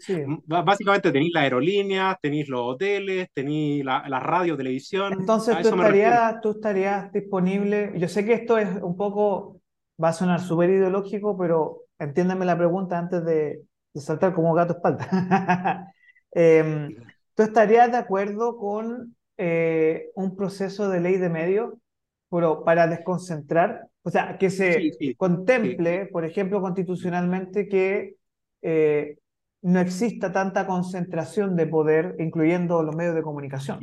Básicamente 0.46 1.12
tenéis 1.12 1.34
la 1.34 1.42
aerolínea, 1.42 2.20
tenéis 2.22 2.50
los 2.50 2.62
hoteles, 2.62 3.30
tenéis 3.34 3.84
la, 3.86 4.08
la, 4.08 4.20
radio, 4.20 4.58
televisión. 4.58 5.14
Entonces 5.14 5.58
tú 5.62 5.70
estarías, 5.70 6.42
tú 6.42 6.52
estarías 6.52 7.12
disponible, 7.14 7.94
yo 7.96 8.08
sé 8.08 8.26
que 8.26 8.34
esto 8.34 8.58
es 8.58 8.68
un 8.82 8.98
poco, 8.98 9.62
va 10.02 10.10
a 10.10 10.14
sonar 10.14 10.42
súper 10.42 10.70
ideológico, 10.70 11.38
pero 11.38 11.84
entiéndame 11.98 12.46
la 12.46 12.58
pregunta 12.58 12.98
antes 12.98 13.24
de, 13.24 13.62
saltar 13.96 14.34
como 14.34 14.54
gato 14.54 14.74
espalda. 14.74 15.94
Em, 16.34 16.96
¿Tú 17.36 17.44
estarías 17.44 17.92
de 17.92 17.98
acuerdo 17.98 18.56
con 18.56 19.18
eh, 19.36 20.12
un 20.16 20.38
proceso 20.38 20.88
de 20.88 21.02
ley 21.02 21.18
de 21.18 21.28
medios 21.28 21.74
pero 22.30 22.64
para 22.64 22.88
desconcentrar? 22.88 23.90
O 24.04 24.10
sea, 24.10 24.38
que 24.38 24.50
se 24.50 24.94
contemple, 25.18 26.06
por 26.06 26.24
ejemplo, 26.24 26.62
constitucionalmente 26.62 27.68
que 27.68 28.16
eh, 28.62 29.18
no 29.62 29.80
exista 29.80 30.32
tanta 30.32 30.66
concentración 30.66 31.56
de 31.56 31.68
poder, 31.68 32.16
incluyendo 32.20 32.84
los 32.84 32.96
medios 32.96 33.16
de 33.16 33.22
comunicación. 33.22 33.80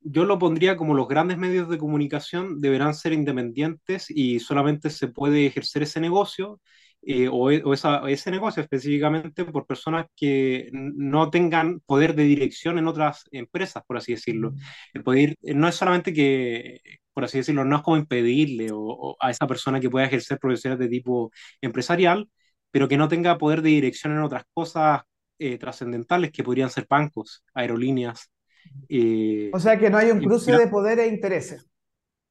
Yo 0.00 0.24
lo 0.24 0.38
pondría 0.38 0.76
como 0.76 0.94
los 0.94 1.06
grandes 1.06 1.38
medios 1.38 1.68
de 1.68 1.78
comunicación 1.78 2.60
deberán 2.60 2.94
ser 2.94 3.12
independientes 3.12 4.10
y 4.10 4.40
solamente 4.40 4.90
se 4.90 5.08
puede 5.08 5.46
ejercer 5.46 5.84
ese 5.84 6.00
negocio 6.00 6.60
eh, 7.02 7.28
o, 7.30 7.50
e, 7.52 7.62
o 7.64 7.72
esa, 7.72 8.08
ese 8.10 8.30
negocio 8.32 8.62
específicamente 8.62 9.44
por 9.44 9.66
personas 9.66 10.06
que 10.16 10.70
no 10.72 11.30
tengan 11.30 11.80
poder 11.80 12.14
de 12.16 12.24
dirección 12.24 12.78
en 12.78 12.88
otras 12.88 13.24
empresas, 13.30 13.84
por 13.86 13.96
así 13.96 14.12
decirlo. 14.12 14.54
El 14.92 15.04
poder 15.04 15.36
eh, 15.42 15.54
no 15.54 15.68
es 15.68 15.76
solamente 15.76 16.12
que, 16.12 16.80
por 17.12 17.24
así 17.24 17.38
decirlo, 17.38 17.64
no 17.64 17.76
es 17.76 17.82
como 17.82 17.96
impedirle 17.96 18.70
o 18.72 19.16
a 19.20 19.30
esa 19.30 19.46
persona 19.46 19.78
que 19.78 19.90
pueda 19.90 20.06
ejercer 20.06 20.38
profesiones 20.40 20.80
de 20.80 20.88
tipo 20.88 21.30
empresarial, 21.60 22.28
pero 22.72 22.88
que 22.88 22.96
no 22.96 23.06
tenga 23.06 23.38
poder 23.38 23.62
de 23.62 23.70
dirección 23.70 24.14
en 24.14 24.22
otras 24.22 24.42
cosas 24.52 25.02
eh, 25.38 25.58
trascendentales 25.58 26.32
que 26.32 26.42
podrían 26.42 26.70
ser 26.70 26.86
bancos, 26.88 27.44
aerolíneas. 27.54 28.30
Eh, 28.88 29.50
o 29.52 29.60
sea, 29.60 29.78
que 29.78 29.90
no 29.90 29.98
hay 29.98 30.10
un 30.10 30.20
cruce 30.20 30.56
de 30.56 30.66
poder 30.66 30.98
e 30.98 31.06
intereses. 31.06 31.68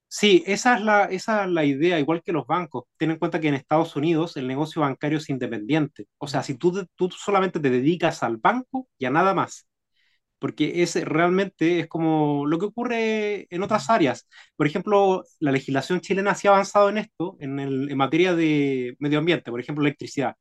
Sí, 0.08 0.44
esa 0.46 0.76
es, 0.76 0.82
la, 0.84 1.06
esa 1.06 1.46
es 1.46 1.52
la 1.52 1.64
idea, 1.64 1.98
igual 1.98 2.22
que 2.22 2.34
los 2.34 2.46
bancos. 2.46 2.84
Ten 2.98 3.12
en 3.12 3.18
cuenta 3.18 3.40
que 3.40 3.48
en 3.48 3.54
Estados 3.54 3.96
Unidos 3.96 4.36
el 4.36 4.48
negocio 4.48 4.82
bancario 4.82 5.20
es 5.20 5.30
independiente. 5.30 6.08
O 6.18 6.28
sea, 6.28 6.44
si 6.44 6.56
tú, 6.56 6.86
tú 6.96 7.10
solamente 7.12 7.62
te 7.62 7.70
dedicas 7.70 8.22
al 8.22 8.36
banco, 8.36 8.90
ya 9.00 9.10
nada 9.10 9.34
más 9.34 9.68
porque 10.42 10.82
es 10.82 10.96
realmente 11.06 11.82
es 11.82 11.88
como 11.88 12.48
lo 12.48 12.58
que 12.60 12.66
ocurre 12.66 13.48
en 13.52 13.62
otras 13.64 13.92
áreas. 13.92 14.28
Por 14.56 14.66
ejemplo, 14.68 15.24
la 15.40 15.52
legislación 15.52 16.02
chilena 16.02 16.34
sí 16.36 16.48
ha 16.48 16.52
avanzado 16.52 16.90
en 16.90 16.98
esto, 16.98 17.38
en, 17.40 17.60
el, 17.60 17.92
en 17.92 17.98
materia 17.98 18.34
de 18.36 18.96
medio 19.00 19.20
ambiente, 19.20 19.52
por 19.52 19.60
ejemplo, 19.60 19.84
electricidad. 19.86 20.36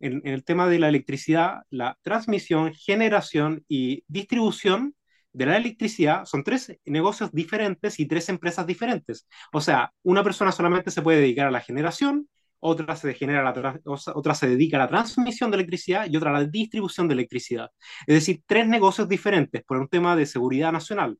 En, 0.00 0.22
en, 0.24 0.34
el 0.34 0.44
tema 0.44 0.68
de 0.68 0.80
la 0.80 0.88
electricidad, 0.88 1.62
la 1.70 1.96
transmisión, 2.02 2.74
generación 2.74 3.64
y 3.68 4.04
distribución 4.08 4.94
de 5.32 5.46
la 5.46 5.56
electricidad 5.56 6.24
son 6.24 6.42
tres 6.42 6.76
negocios 6.84 7.30
diferentes 7.32 8.00
y 8.00 8.06
tres 8.06 8.28
empresas 8.28 8.66
diferentes. 8.66 9.28
O 9.52 9.60
sea, 9.60 9.92
una 10.02 10.24
persona 10.24 10.50
solamente 10.52 10.90
se 10.90 11.02
puede 11.02 11.20
dedicar 11.20 11.46
a 11.46 11.52
la 11.52 11.60
generación, 11.60 12.28
otra 12.60 12.96
se, 12.96 13.14
genera 13.14 13.42
la 13.42 13.80
otra 13.84 14.34
se 14.34 14.48
dedica 14.48 14.76
a 14.76 14.80
la 14.80 14.88
transmisión 14.88 15.50
de 15.50 15.56
electricidad 15.56 16.06
y 16.08 16.16
otra 16.16 16.30
a 16.30 16.40
la 16.40 16.44
distribución 16.44 17.08
de 17.08 17.14
electricidad. 17.14 17.70
Es 18.06 18.14
decir, 18.14 18.42
tres 18.46 18.66
negocios 18.66 19.08
diferentes 19.08 19.62
por 19.64 19.78
un 19.78 19.88
tema 19.88 20.16
de 20.16 20.26
seguridad 20.26 20.72
nacional. 20.72 21.18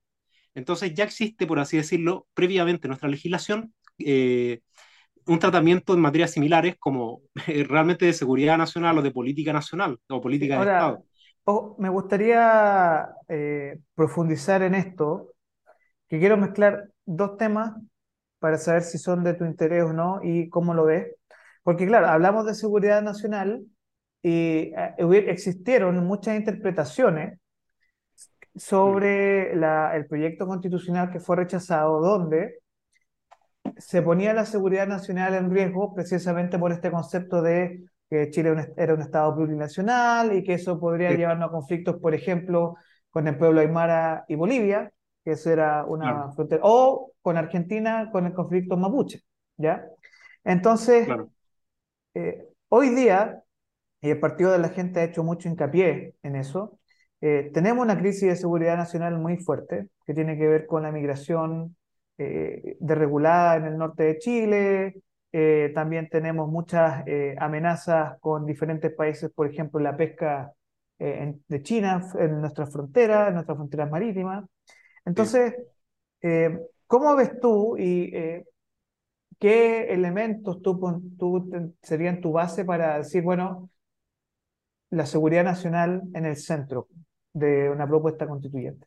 Entonces 0.54 0.94
ya 0.94 1.04
existe, 1.04 1.46
por 1.46 1.60
así 1.60 1.76
decirlo, 1.76 2.26
previamente 2.34 2.86
en 2.86 2.90
nuestra 2.90 3.08
legislación, 3.08 3.72
eh, 3.98 4.60
un 5.26 5.38
tratamiento 5.38 5.94
en 5.94 6.00
materias 6.00 6.32
similares 6.32 6.76
como 6.78 7.22
eh, 7.46 7.64
realmente 7.64 8.06
de 8.06 8.12
seguridad 8.12 8.58
nacional 8.58 8.98
o 8.98 9.02
de 9.02 9.10
política 9.10 9.52
nacional 9.52 9.98
o 10.08 10.20
política 10.20 10.56
de 10.56 10.62
Estado. 10.62 11.04
me 11.78 11.88
gustaría 11.88 13.08
eh, 13.28 13.78
profundizar 13.94 14.62
en 14.62 14.74
esto, 14.74 15.34
que 16.08 16.18
quiero 16.18 16.36
mezclar 16.36 16.90
dos 17.04 17.36
temas 17.36 17.74
para 18.38 18.56
saber 18.58 18.82
si 18.82 18.98
son 18.98 19.24
de 19.24 19.34
tu 19.34 19.44
interés 19.44 19.84
o 19.84 19.92
no 19.92 20.20
y 20.22 20.48
cómo 20.48 20.74
lo 20.74 20.84
ves. 20.84 21.17
Porque 21.68 21.86
claro, 21.86 22.06
hablamos 22.06 22.46
de 22.46 22.54
seguridad 22.54 23.02
nacional 23.02 23.62
y 24.22 24.72
eh, 24.74 25.24
existieron 25.26 26.02
muchas 26.06 26.34
interpretaciones 26.34 27.38
sobre 28.56 29.54
la, 29.54 29.94
el 29.94 30.06
proyecto 30.06 30.46
constitucional 30.46 31.10
que 31.10 31.20
fue 31.20 31.36
rechazado, 31.36 32.00
donde 32.00 32.60
se 33.76 34.00
ponía 34.00 34.32
la 34.32 34.46
seguridad 34.46 34.86
nacional 34.86 35.34
en 35.34 35.50
riesgo 35.50 35.92
precisamente 35.94 36.58
por 36.58 36.72
este 36.72 36.90
concepto 36.90 37.42
de 37.42 37.84
que 38.08 38.30
Chile 38.30 38.72
era 38.78 38.94
un 38.94 39.02
Estado 39.02 39.36
plurinacional 39.36 40.34
y 40.34 40.44
que 40.44 40.54
eso 40.54 40.80
podría 40.80 41.10
llevarnos 41.10 41.50
a 41.50 41.52
conflictos, 41.52 41.96
por 41.96 42.14
ejemplo, 42.14 42.76
con 43.10 43.28
el 43.28 43.36
pueblo 43.36 43.60
aymara 43.60 44.24
y 44.26 44.36
Bolivia, 44.36 44.90
que 45.22 45.32
eso 45.32 45.50
era 45.50 45.84
una 45.84 46.32
frontera, 46.32 46.62
o 46.64 47.12
con 47.20 47.36
Argentina, 47.36 48.08
con 48.10 48.24
el 48.24 48.32
conflicto 48.32 48.78
mapuche, 48.78 49.20
¿ya? 49.58 49.84
Entonces, 50.44 51.06
eh, 52.18 52.48
hoy 52.68 52.88
día, 52.90 53.44
y 54.00 54.10
el 54.10 54.18
Partido 54.18 54.50
de 54.50 54.58
la 54.58 54.70
Gente 54.70 54.98
ha 54.98 55.04
hecho 55.04 55.22
mucho 55.22 55.48
hincapié 55.48 56.16
en 56.24 56.34
eso, 56.34 56.80
eh, 57.20 57.50
tenemos 57.54 57.84
una 57.84 57.96
crisis 57.96 58.28
de 58.28 58.34
seguridad 58.34 58.76
nacional 58.76 59.18
muy 59.18 59.36
fuerte 59.36 59.88
que 60.04 60.14
tiene 60.14 60.36
que 60.36 60.48
ver 60.48 60.66
con 60.66 60.82
la 60.82 60.90
migración 60.90 61.76
eh, 62.18 62.76
desregulada 62.80 63.56
en 63.56 63.66
el 63.66 63.78
norte 63.78 64.02
de 64.02 64.18
Chile. 64.18 65.02
también 65.74 66.08
tenemos 66.08 66.48
muchas 66.48 67.04
amenazas 67.38 68.18
con 68.20 68.46
diferentes 68.46 68.92
países, 68.92 69.30
por 69.30 69.46
ejemplo, 69.46 69.78
la 69.78 69.96
pesca 69.96 70.52
de 70.98 71.62
China 71.62 72.02
en 72.18 72.40
nuestras 72.40 72.72
fronteras, 72.72 73.28
en 73.28 73.34
nuestras 73.34 73.58
fronteras 73.58 73.90
marítimas. 73.90 74.44
Entonces, 75.04 75.54
¿cómo 76.86 77.14
ves 77.14 77.38
tú 77.40 77.76
y 77.76 78.10
¿qué 79.38 79.92
elementos 79.92 80.60
tú, 80.62 81.76
serían 81.82 82.20
tu 82.20 82.32
base 82.32 82.64
para 82.64 82.98
decir, 82.98 83.22
bueno, 83.22 83.70
la 84.90 85.06
seguridad 85.06 85.44
nacional 85.44 86.02
en 86.14 86.26
el 86.26 86.36
centro 86.36 86.88
de 87.32 87.70
una 87.70 87.86
propuesta 87.86 88.26
constituyente? 88.26 88.86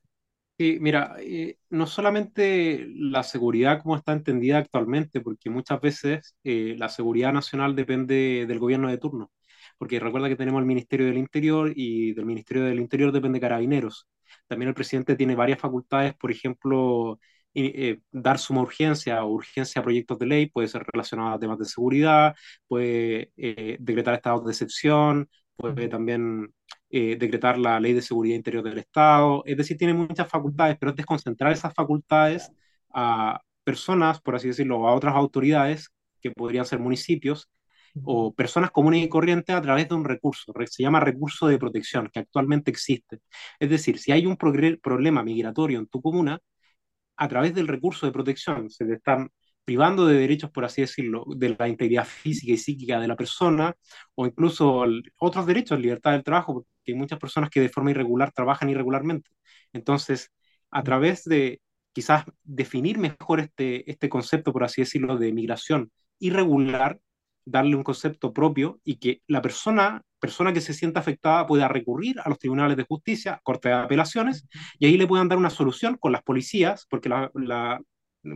Sí, 0.57 0.77
mira, 0.79 1.15
eh, 1.19 1.57
no 1.69 1.87
solamente 1.87 2.85
la 2.95 3.23
seguridad 3.23 3.81
como 3.81 3.95
está 3.95 4.13
entendida 4.13 4.59
actualmente, 4.59 5.19
porque 5.21 5.49
muchas 5.49 5.81
veces 5.81 6.35
eh, 6.43 6.75
la 6.77 6.87
seguridad 6.89 7.33
nacional 7.33 7.75
depende 7.75 8.45
del 8.47 8.59
gobierno 8.59 8.87
de 8.89 8.99
turno, 8.99 9.31
porque 9.79 9.99
recuerda 9.99 10.29
que 10.29 10.35
tenemos 10.35 10.59
el 10.59 10.67
Ministerio 10.67 11.07
del 11.07 11.17
Interior 11.17 11.73
y 11.75 12.13
del 12.13 12.25
Ministerio 12.27 12.63
del 12.63 12.79
Interior 12.79 13.11
depende 13.11 13.39
Carabineros. 13.39 14.07
También 14.47 14.69
el 14.69 14.75
presidente 14.75 15.15
tiene 15.15 15.35
varias 15.35 15.59
facultades, 15.59 16.13
por 16.15 16.29
ejemplo, 16.31 17.19
eh, 17.53 17.99
dar 18.11 18.39
suma 18.39 18.61
urgencia 18.61 19.23
o 19.23 19.31
urgencia 19.33 19.81
a 19.81 19.83
proyectos 19.83 20.17
de 20.19 20.25
ley, 20.25 20.45
puede 20.49 20.67
ser 20.67 20.83
relacionado 20.91 21.35
a 21.35 21.39
temas 21.39 21.59
de 21.59 21.65
seguridad, 21.65 22.35
puede 22.67 23.31
eh, 23.37 23.77
decretar 23.79 24.15
estados 24.15 24.45
de 24.45 24.51
excepción, 24.51 25.29
puede 25.55 25.87
también 25.87 26.53
eh, 26.89 27.17
decretar 27.17 27.57
la 27.57 27.79
ley 27.79 27.93
de 27.93 28.01
seguridad 28.01 28.35
interior 28.35 28.63
del 28.63 28.79
Estado, 28.79 29.43
es 29.45 29.57
decir, 29.57 29.77
tiene 29.77 29.93
muchas 29.93 30.27
facultades, 30.29 30.77
pero 30.79 30.91
es 30.91 30.95
desconcentrar 30.97 31.51
esas 31.51 31.73
facultades 31.73 32.51
a 32.93 33.41
personas, 33.63 34.21
por 34.21 34.35
así 34.35 34.47
decirlo, 34.47 34.87
a 34.87 34.93
otras 34.93 35.15
autoridades, 35.15 35.89
que 36.21 36.31
podrían 36.31 36.65
ser 36.65 36.79
municipios, 36.79 37.49
o 38.03 38.33
personas 38.33 38.71
comunes 38.71 39.03
y 39.03 39.09
corrientes 39.09 39.55
a 39.55 39.61
través 39.61 39.89
de 39.89 39.95
un 39.95 40.05
recurso, 40.05 40.53
se 40.65 40.83
llama 40.83 40.99
recurso 40.99 41.47
de 41.47 41.57
protección, 41.57 42.09
que 42.11 42.19
actualmente 42.19 42.71
existe. 42.71 43.19
Es 43.59 43.69
decir, 43.69 43.99
si 43.99 44.11
hay 44.11 44.25
un 44.25 44.37
problema 44.37 45.23
migratorio 45.23 45.79
en 45.79 45.87
tu 45.87 46.01
comuna, 46.01 46.39
a 47.21 47.27
través 47.27 47.53
del 47.53 47.67
recurso 47.67 48.07
de 48.07 48.11
protección 48.11 48.71
se 48.71 48.83
te 48.83 48.93
están 48.93 49.29
privando 49.63 50.07
de 50.07 50.17
derechos, 50.17 50.49
por 50.49 50.65
así 50.65 50.81
decirlo, 50.81 51.23
de 51.27 51.55
la 51.57 51.67
integridad 51.67 52.03
física 52.05 52.51
y 52.51 52.57
psíquica 52.57 52.99
de 52.99 53.07
la 53.07 53.15
persona, 53.15 53.75
o 54.15 54.25
incluso 54.25 54.83
otros 55.19 55.45
derechos, 55.45 55.79
libertad 55.79 56.13
del 56.13 56.23
trabajo, 56.23 56.53
porque 56.55 56.69
hay 56.87 56.95
muchas 56.95 57.19
personas 57.19 57.51
que 57.51 57.61
de 57.61 57.69
forma 57.69 57.91
irregular 57.91 58.31
trabajan 58.31 58.71
irregularmente. 58.71 59.29
Entonces, 59.71 60.31
a 60.71 60.81
través 60.81 61.23
de 61.25 61.61
quizás 61.93 62.25
definir 62.43 62.97
mejor 62.97 63.39
este, 63.39 63.89
este 63.91 64.09
concepto, 64.09 64.51
por 64.51 64.63
así 64.63 64.81
decirlo, 64.81 65.17
de 65.17 65.31
migración 65.31 65.91
irregular, 66.17 66.99
darle 67.45 67.75
un 67.75 67.83
concepto 67.83 68.33
propio 68.33 68.79
y 68.83 68.95
que 68.97 69.21
la 69.27 69.43
persona, 69.43 70.01
persona 70.21 70.53
que 70.53 70.61
se 70.61 70.73
sienta 70.73 71.01
afectada 71.01 71.47
pueda 71.47 71.67
recurrir 71.67 72.19
a 72.23 72.29
los 72.29 72.39
tribunales 72.39 72.77
de 72.77 72.83
justicia, 72.83 73.41
corte 73.43 73.69
de 73.69 73.75
apelaciones, 73.75 74.47
y 74.79 74.85
ahí 74.85 74.97
le 74.97 75.07
puedan 75.07 75.27
dar 75.27 75.37
una 75.37 75.49
solución 75.49 75.97
con 75.97 76.11
las 76.13 76.21
policías, 76.23 76.85
porque 76.89 77.09
la, 77.09 77.31
la, 77.33 77.81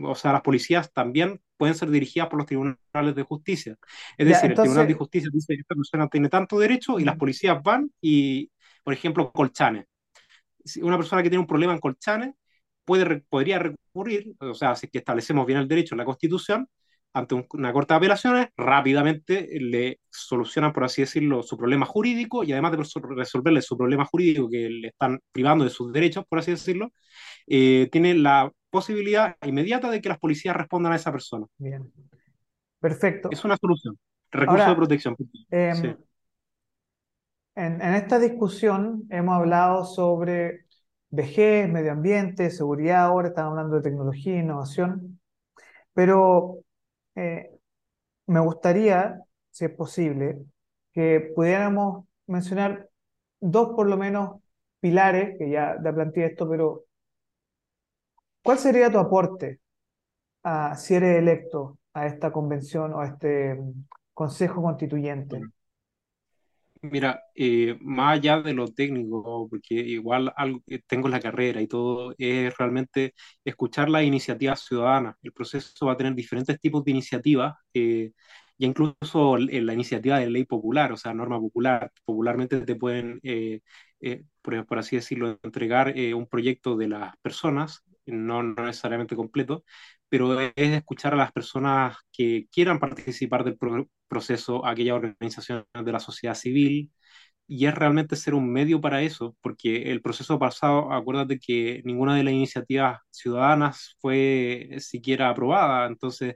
o 0.02 0.14
sea, 0.14 0.32
las 0.32 0.42
policías 0.42 0.92
también 0.92 1.40
pueden 1.56 1.74
ser 1.74 1.90
dirigidas 1.90 2.28
por 2.28 2.38
los 2.38 2.46
tribunales 2.46 3.14
de 3.14 3.22
justicia. 3.22 3.76
Es 4.18 4.26
decir, 4.26 4.50
el 4.50 4.56
Tribunal 4.56 4.88
de 4.88 4.94
Justicia 4.94 5.30
dice 5.32 5.54
que 5.54 5.60
esta 5.60 5.74
persona 5.74 6.08
tiene 6.08 6.28
tanto 6.28 6.58
derecho 6.58 6.98
y 6.98 7.04
las 7.04 7.16
policías 7.16 7.62
van 7.62 7.90
y, 8.00 8.50
por 8.82 8.92
ejemplo, 8.92 9.32
Colchanes. 9.32 9.86
Una 10.82 10.96
persona 10.96 11.22
que 11.22 11.30
tiene 11.30 11.40
un 11.40 11.46
problema 11.46 11.72
en 11.72 11.78
Colchanes 11.78 12.34
puede, 12.84 13.20
podría 13.28 13.60
recurrir, 13.60 14.34
o 14.40 14.54
sea, 14.54 14.74
si 14.74 14.88
que 14.88 14.98
establecemos 14.98 15.46
bien 15.46 15.60
el 15.60 15.68
derecho 15.68 15.94
en 15.94 15.98
la 15.98 16.04
Constitución, 16.04 16.68
ante 17.16 17.46
una 17.54 17.72
corte 17.72 17.94
de 17.94 17.96
apelaciones, 17.96 18.48
rápidamente 18.58 19.48
le 19.58 20.00
solucionan, 20.10 20.74
por 20.74 20.84
así 20.84 21.00
decirlo, 21.00 21.42
su 21.42 21.56
problema 21.56 21.86
jurídico 21.86 22.44
y 22.44 22.52
además 22.52 22.72
de 22.72 22.78
resolverle 23.16 23.62
su 23.62 23.78
problema 23.78 24.04
jurídico 24.04 24.50
que 24.50 24.68
le 24.68 24.88
están 24.88 25.18
privando 25.32 25.64
de 25.64 25.70
sus 25.70 25.90
derechos, 25.94 26.26
por 26.28 26.40
así 26.40 26.50
decirlo, 26.50 26.92
eh, 27.46 27.88
tiene 27.90 28.12
la 28.12 28.52
posibilidad 28.68 29.34
inmediata 29.46 29.90
de 29.90 30.02
que 30.02 30.10
las 30.10 30.18
policías 30.18 30.54
respondan 30.54 30.92
a 30.92 30.96
esa 30.96 31.10
persona. 31.10 31.46
Bien. 31.56 31.90
Perfecto. 32.80 33.30
Es 33.32 33.42
una 33.46 33.56
solución. 33.56 33.98
Recurso 34.30 34.68
de 34.68 34.76
protección. 34.76 35.16
Em, 35.50 35.96
en, 37.54 37.80
en 37.80 37.94
esta 37.94 38.18
discusión 38.18 39.04
hemos 39.08 39.36
hablado 39.36 39.86
sobre 39.86 40.66
vejez, 41.08 41.66
medio 41.70 41.92
ambiente, 41.92 42.50
seguridad, 42.50 43.06
ahora 43.06 43.28
estamos 43.28 43.52
hablando 43.52 43.76
de 43.76 43.82
tecnología, 43.82 44.38
innovación, 44.38 45.18
pero 45.94 46.65
eh, 47.16 47.50
me 48.26 48.40
gustaría, 48.40 49.20
si 49.50 49.66
es 49.66 49.70
posible, 49.72 50.38
que 50.92 51.32
pudiéramos 51.34 52.06
mencionar 52.26 52.88
dos 53.40 53.70
por 53.74 53.88
lo 53.88 53.96
menos 53.96 54.40
pilares, 54.80 55.36
que 55.38 55.50
ya, 55.50 55.76
ya 55.82 55.92
planteé 55.92 56.26
esto, 56.26 56.48
pero 56.48 56.84
¿cuál 58.42 58.58
sería 58.58 58.90
tu 58.90 58.98
aporte 58.98 59.60
a, 60.42 60.76
si 60.76 60.94
eres 60.94 61.18
electo 61.18 61.78
a 61.92 62.06
esta 62.06 62.32
convención 62.32 62.92
o 62.94 63.00
a 63.00 63.06
este 63.08 63.54
mm, 63.54 63.86
Consejo 64.14 64.62
Constituyente? 64.62 65.40
Mira, 66.82 67.22
eh, 67.34 67.76
más 67.80 68.18
allá 68.18 68.40
de 68.42 68.52
lo 68.52 68.68
técnico, 68.68 69.48
porque 69.50 69.74
igual 69.74 70.32
algo 70.36 70.62
que 70.66 70.78
tengo 70.80 71.08
la 71.08 71.20
carrera 71.20 71.60
y 71.60 71.66
todo, 71.66 72.14
es 72.18 72.56
realmente 72.56 73.14
escuchar 73.44 73.88
las 73.88 74.04
iniciativas 74.04 74.60
ciudadanas. 74.60 75.16
El 75.22 75.32
proceso 75.32 75.86
va 75.86 75.92
a 75.92 75.96
tener 75.96 76.14
diferentes 76.14 76.60
tipos 76.60 76.84
de 76.84 76.90
iniciativas, 76.92 77.54
eh, 77.74 78.12
ya 78.58 78.66
incluso 78.68 79.36
la 79.38 79.72
iniciativa 79.74 80.18
de 80.18 80.30
ley 80.30 80.44
popular, 80.44 80.92
o 80.92 80.96
sea, 80.96 81.12
norma 81.14 81.40
popular. 81.40 81.90
Popularmente 82.04 82.60
te 82.60 82.76
pueden, 82.76 83.20
eh, 83.22 83.60
por, 84.42 84.78
así 84.78 84.96
decirlo, 84.96 85.38
entregar 85.42 85.94
un 86.14 86.26
proyecto 86.26 86.76
de 86.76 86.88
las 86.88 87.16
personas, 87.18 87.82
no, 88.06 88.42
necesariamente 88.42 89.16
completo, 89.16 89.64
pero 90.08 90.40
es 90.40 90.52
escuchar 90.56 91.14
a 91.14 91.16
las 91.16 91.32
personas 91.32 91.96
que 92.12 92.46
quieran 92.52 92.78
participar 92.80 93.44
del 93.44 93.58
proceso, 94.08 94.64
aquellas 94.66 94.96
organizaciones 94.96 95.64
de 95.84 95.92
la 95.92 96.00
sociedad 96.00 96.34
civil, 96.34 96.92
y 97.48 97.66
es 97.66 97.74
realmente 97.74 98.16
ser 98.16 98.34
un 98.34 98.50
medio 98.52 98.80
para 98.80 99.02
eso, 99.02 99.36
porque 99.40 99.90
el 99.92 100.02
proceso 100.02 100.38
pasado, 100.38 100.92
acuérdate 100.92 101.38
que 101.38 101.80
ninguna 101.84 102.16
de 102.16 102.24
las 102.24 102.34
iniciativas 102.34 103.00
ciudadanas 103.10 103.96
fue 104.00 104.68
siquiera 104.80 105.30
aprobada, 105.30 105.86
entonces 105.86 106.34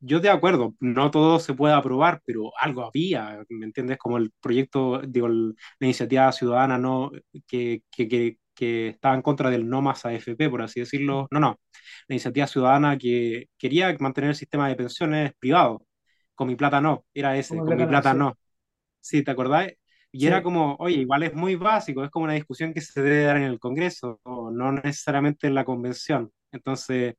yo 0.00 0.20
de 0.20 0.30
acuerdo, 0.30 0.74
no 0.80 1.10
todo 1.10 1.38
se 1.40 1.54
puede 1.54 1.74
aprobar, 1.74 2.22
pero 2.24 2.52
algo 2.60 2.84
había, 2.84 3.44
¿me 3.48 3.66
entiendes? 3.66 3.98
Como 3.98 4.16
el 4.18 4.32
proyecto, 4.40 5.00
digo, 5.06 5.28
la 5.28 5.54
iniciativa 5.80 6.30
ciudadana 6.32 6.78
no 6.78 7.10
que, 7.46 7.82
que, 7.90 8.08
que 8.08 8.38
que 8.58 8.88
estaba 8.88 9.14
en 9.14 9.22
contra 9.22 9.50
del 9.50 9.68
no 9.68 9.80
más 9.80 10.04
AFP, 10.04 10.50
por 10.50 10.62
así 10.62 10.80
decirlo. 10.80 11.28
No, 11.30 11.38
no. 11.38 11.60
La 12.08 12.14
iniciativa 12.14 12.48
ciudadana 12.48 12.98
que 12.98 13.46
quería 13.56 13.96
mantener 14.00 14.30
el 14.30 14.36
sistema 14.36 14.68
de 14.68 14.74
pensiones 14.74 15.32
privado. 15.38 15.86
Con 16.34 16.48
mi 16.48 16.56
plata 16.56 16.80
no, 16.80 17.04
era 17.14 17.36
ese, 17.36 17.56
con, 17.56 17.76
mi 17.76 17.86
plata 17.86 18.14
no. 18.14 18.36
Sí, 19.00 19.22
¿te 19.22 19.30
acordás? 19.30 19.72
Y 20.10 20.26
era 20.26 20.42
como, 20.42 20.74
oye, 20.80 20.96
igual 20.96 21.22
es 21.22 21.34
muy 21.34 21.54
básico, 21.54 22.02
es 22.02 22.10
como 22.10 22.24
una 22.24 22.34
discusión 22.34 22.74
que 22.74 22.80
se 22.80 23.00
debe 23.00 23.24
dar 23.24 23.36
en 23.36 23.44
el 23.44 23.60
Congreso, 23.60 24.20
no 24.24 24.72
necesariamente 24.72 25.46
en 25.46 25.54
la 25.54 25.64
convención. 25.64 26.32
Entonces, 26.50 27.14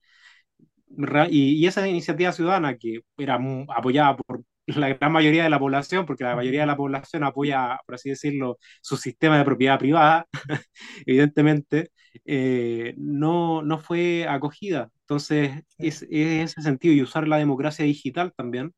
y, 1.29 1.53
y 1.63 1.67
esa 1.67 1.87
iniciativa 1.87 2.33
ciudadana 2.33 2.77
que 2.77 3.01
era 3.17 3.39
apoyada 3.69 4.17
por 4.17 4.43
la 4.77 4.89
gran 4.89 5.11
mayoría 5.11 5.43
de 5.43 5.49
la 5.49 5.59
población, 5.59 6.05
porque 6.05 6.23
la 6.23 6.35
mayoría 6.35 6.61
de 6.61 6.67
la 6.67 6.77
población 6.77 7.23
apoya, 7.23 7.79
por 7.85 7.95
así 7.95 8.09
decirlo, 8.09 8.57
su 8.81 8.97
sistema 8.97 9.37
de 9.37 9.45
propiedad 9.45 9.79
privada, 9.79 10.27
evidentemente, 11.05 11.91
eh, 12.25 12.93
no, 12.97 13.61
no 13.61 13.79
fue 13.79 14.27
acogida. 14.27 14.89
Entonces, 15.01 15.63
es, 15.77 16.03
en 16.03 16.41
ese 16.41 16.61
sentido, 16.61 16.93
y 16.93 17.01
usar 17.01 17.27
la 17.27 17.37
democracia 17.37 17.85
digital 17.85 18.33
también, 18.35 18.73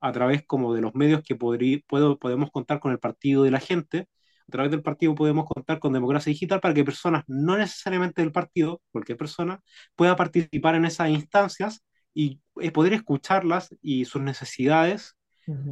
a 0.00 0.12
través 0.12 0.44
como 0.46 0.74
de 0.74 0.82
los 0.82 0.94
medios 0.94 1.22
que 1.22 1.34
puedo, 1.36 2.18
podemos 2.18 2.50
contar 2.50 2.80
con 2.80 2.92
el 2.92 2.98
partido 2.98 3.42
de 3.44 3.50
la 3.50 3.60
gente, 3.60 4.08
a 4.48 4.52
través 4.52 4.70
del 4.70 4.82
partido 4.82 5.14
podemos 5.14 5.46
contar 5.46 5.78
con 5.80 5.92
democracia 5.92 6.30
digital 6.30 6.60
para 6.60 6.74
que 6.74 6.84
personas, 6.84 7.24
no 7.26 7.56
necesariamente 7.56 8.22
del 8.22 8.32
partido, 8.32 8.82
cualquier 8.92 9.16
persona, 9.18 9.60
pueda 9.96 10.16
participar 10.16 10.74
en 10.74 10.84
esas 10.84 11.08
instancias 11.10 11.82
y 12.12 12.40
eh, 12.60 12.70
poder 12.70 12.92
escucharlas 12.92 13.74
y 13.82 14.04
sus 14.04 14.22
necesidades 14.22 15.16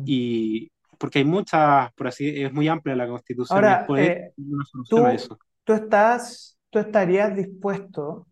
y 0.04 0.70
porque 0.98 1.18
hay 1.18 1.24
muchas, 1.24 1.92
por 1.94 2.06
así, 2.06 2.42
es 2.42 2.52
muy 2.52 2.68
amplia 2.68 2.94
la 2.94 3.08
constitución. 3.08 3.56
Ahora, 3.56 3.86
eh, 3.96 4.32
tú, 4.88 5.04
tú, 5.64 5.72
estás, 5.72 6.58
tú 6.70 6.78
estarías 6.78 7.34
dispuesto, 7.34 8.28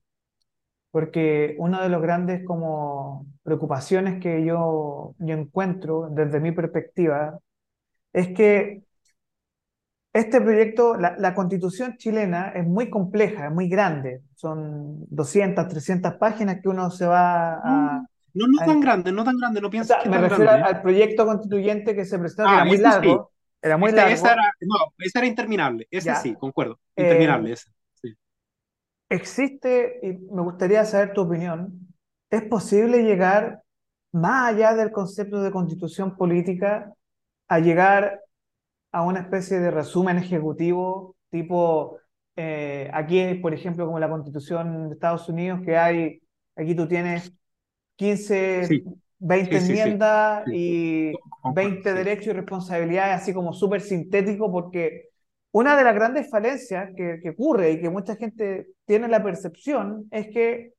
porque 0.93 1.57
una 1.59 1.83
de 1.83 1.89
las 1.89 2.01
grandes 2.01 2.45
como 2.45 3.27
preocupaciones 3.43 4.21
que 4.21 4.45
yo, 4.45 5.15
yo 5.19 5.35
encuentro 5.35 6.09
desde 6.11 6.39
mi 6.39 6.53
perspectiva 6.53 7.39
es 8.13 8.29
que 8.29 8.83
este 10.13 10.41
proyecto, 10.41 10.97
la, 10.97 11.17
la, 11.19 11.35
constitución 11.35 11.97
chilena 11.97 12.49
es 12.49 12.67
muy 12.67 12.91
compleja, 12.91 13.47
es 13.47 13.53
muy 13.53 13.69
grande, 13.69 14.23
son 14.35 15.05
200, 15.09 15.69
300 15.69 16.15
páginas 16.15 16.61
que 16.61 16.69
uno 16.69 16.91
se 16.91 17.07
va 17.07 17.55
a, 17.55 18.01
mm. 18.01 18.07
No, 18.35 18.47
no 18.47 18.59
tan 18.65 18.81
grande, 18.81 19.13
no 19.13 19.25
tan 19.25 19.37
grande, 19.37 19.61
no 19.61 19.71
pienso 19.71 19.95
Me 20.07 20.19
refiero 20.19 20.51
al 20.51 20.83
proyecto 20.83 21.27
constituyente 21.27 21.95
que 21.95 22.05
se 22.05 22.19
presentó, 22.19 22.45
que 22.45 22.51
era 22.51 22.63
ah, 22.63 22.65
muy 22.65 22.79
largo. 22.79 23.31
Era 23.63 23.77
muy 23.77 23.93
largo. 23.93 24.27
era, 24.27 24.55
no, 24.61 24.77
ese 24.99 25.19
era 25.19 25.27
interminable, 25.27 25.87
ese 25.91 26.15
sí, 26.17 26.35
concuerdo. 26.35 26.79
Eh, 26.97 27.03
interminable. 27.03 27.57
Sí. 27.57 28.17
Existe, 29.09 30.01
y 30.03 30.13
me 30.33 30.43
gustaría 30.43 30.85
saber 30.85 31.13
tu 31.13 31.23
opinión, 31.23 31.89
¿es 32.31 32.43
posible 32.43 33.03
llegar 33.03 33.63
más 34.13 34.55
allá 34.55 34.75
del 34.75 34.93
concepto 34.93 35.43
de 35.43 35.51
constitución 35.51 36.17
política 36.17 36.93
a 37.49 37.59
llegar 37.59 38.21
a 38.93 39.03
una 39.03 39.21
especie 39.21 39.61
de 39.61 39.71
resumen 39.71 40.19
ejecutivo 40.19 41.17
tipo, 41.31 41.99
eh, 42.37 42.91
aquí, 42.93 43.35
por 43.35 43.55
ejemplo, 43.55 43.87
como 43.87 43.99
la 43.99 44.11
constitución 44.11 44.89
de 44.89 44.95
Estados 44.95 45.29
Unidos, 45.29 45.61
que 45.65 45.77
hay, 45.77 46.21
aquí 46.57 46.75
tú 46.75 46.87
tienes 46.87 47.33
15, 48.01 48.83
20 49.19 49.57
enmiendas 49.59 50.45
y 50.51 51.13
20 51.55 51.93
derechos 51.93 52.29
y 52.29 52.33
responsabilidades, 52.33 53.21
así 53.21 53.35
como 53.35 53.53
súper 53.53 53.83
sintético, 53.83 54.51
porque 54.51 55.11
una 55.53 55.77
de 55.77 55.85
las 55.85 55.95
grandes 55.95 56.31
falencias 56.31 56.89
que, 56.97 57.21
que, 57.23 57.29
ocurre 57.29 57.73
y 57.73 57.81
que 57.83 57.91
mucha 57.91 58.17
gente 58.17 58.69
tiene 58.87 59.07
la 59.07 59.23
percepción 59.23 60.09
es 60.11 60.29
que 60.29 60.73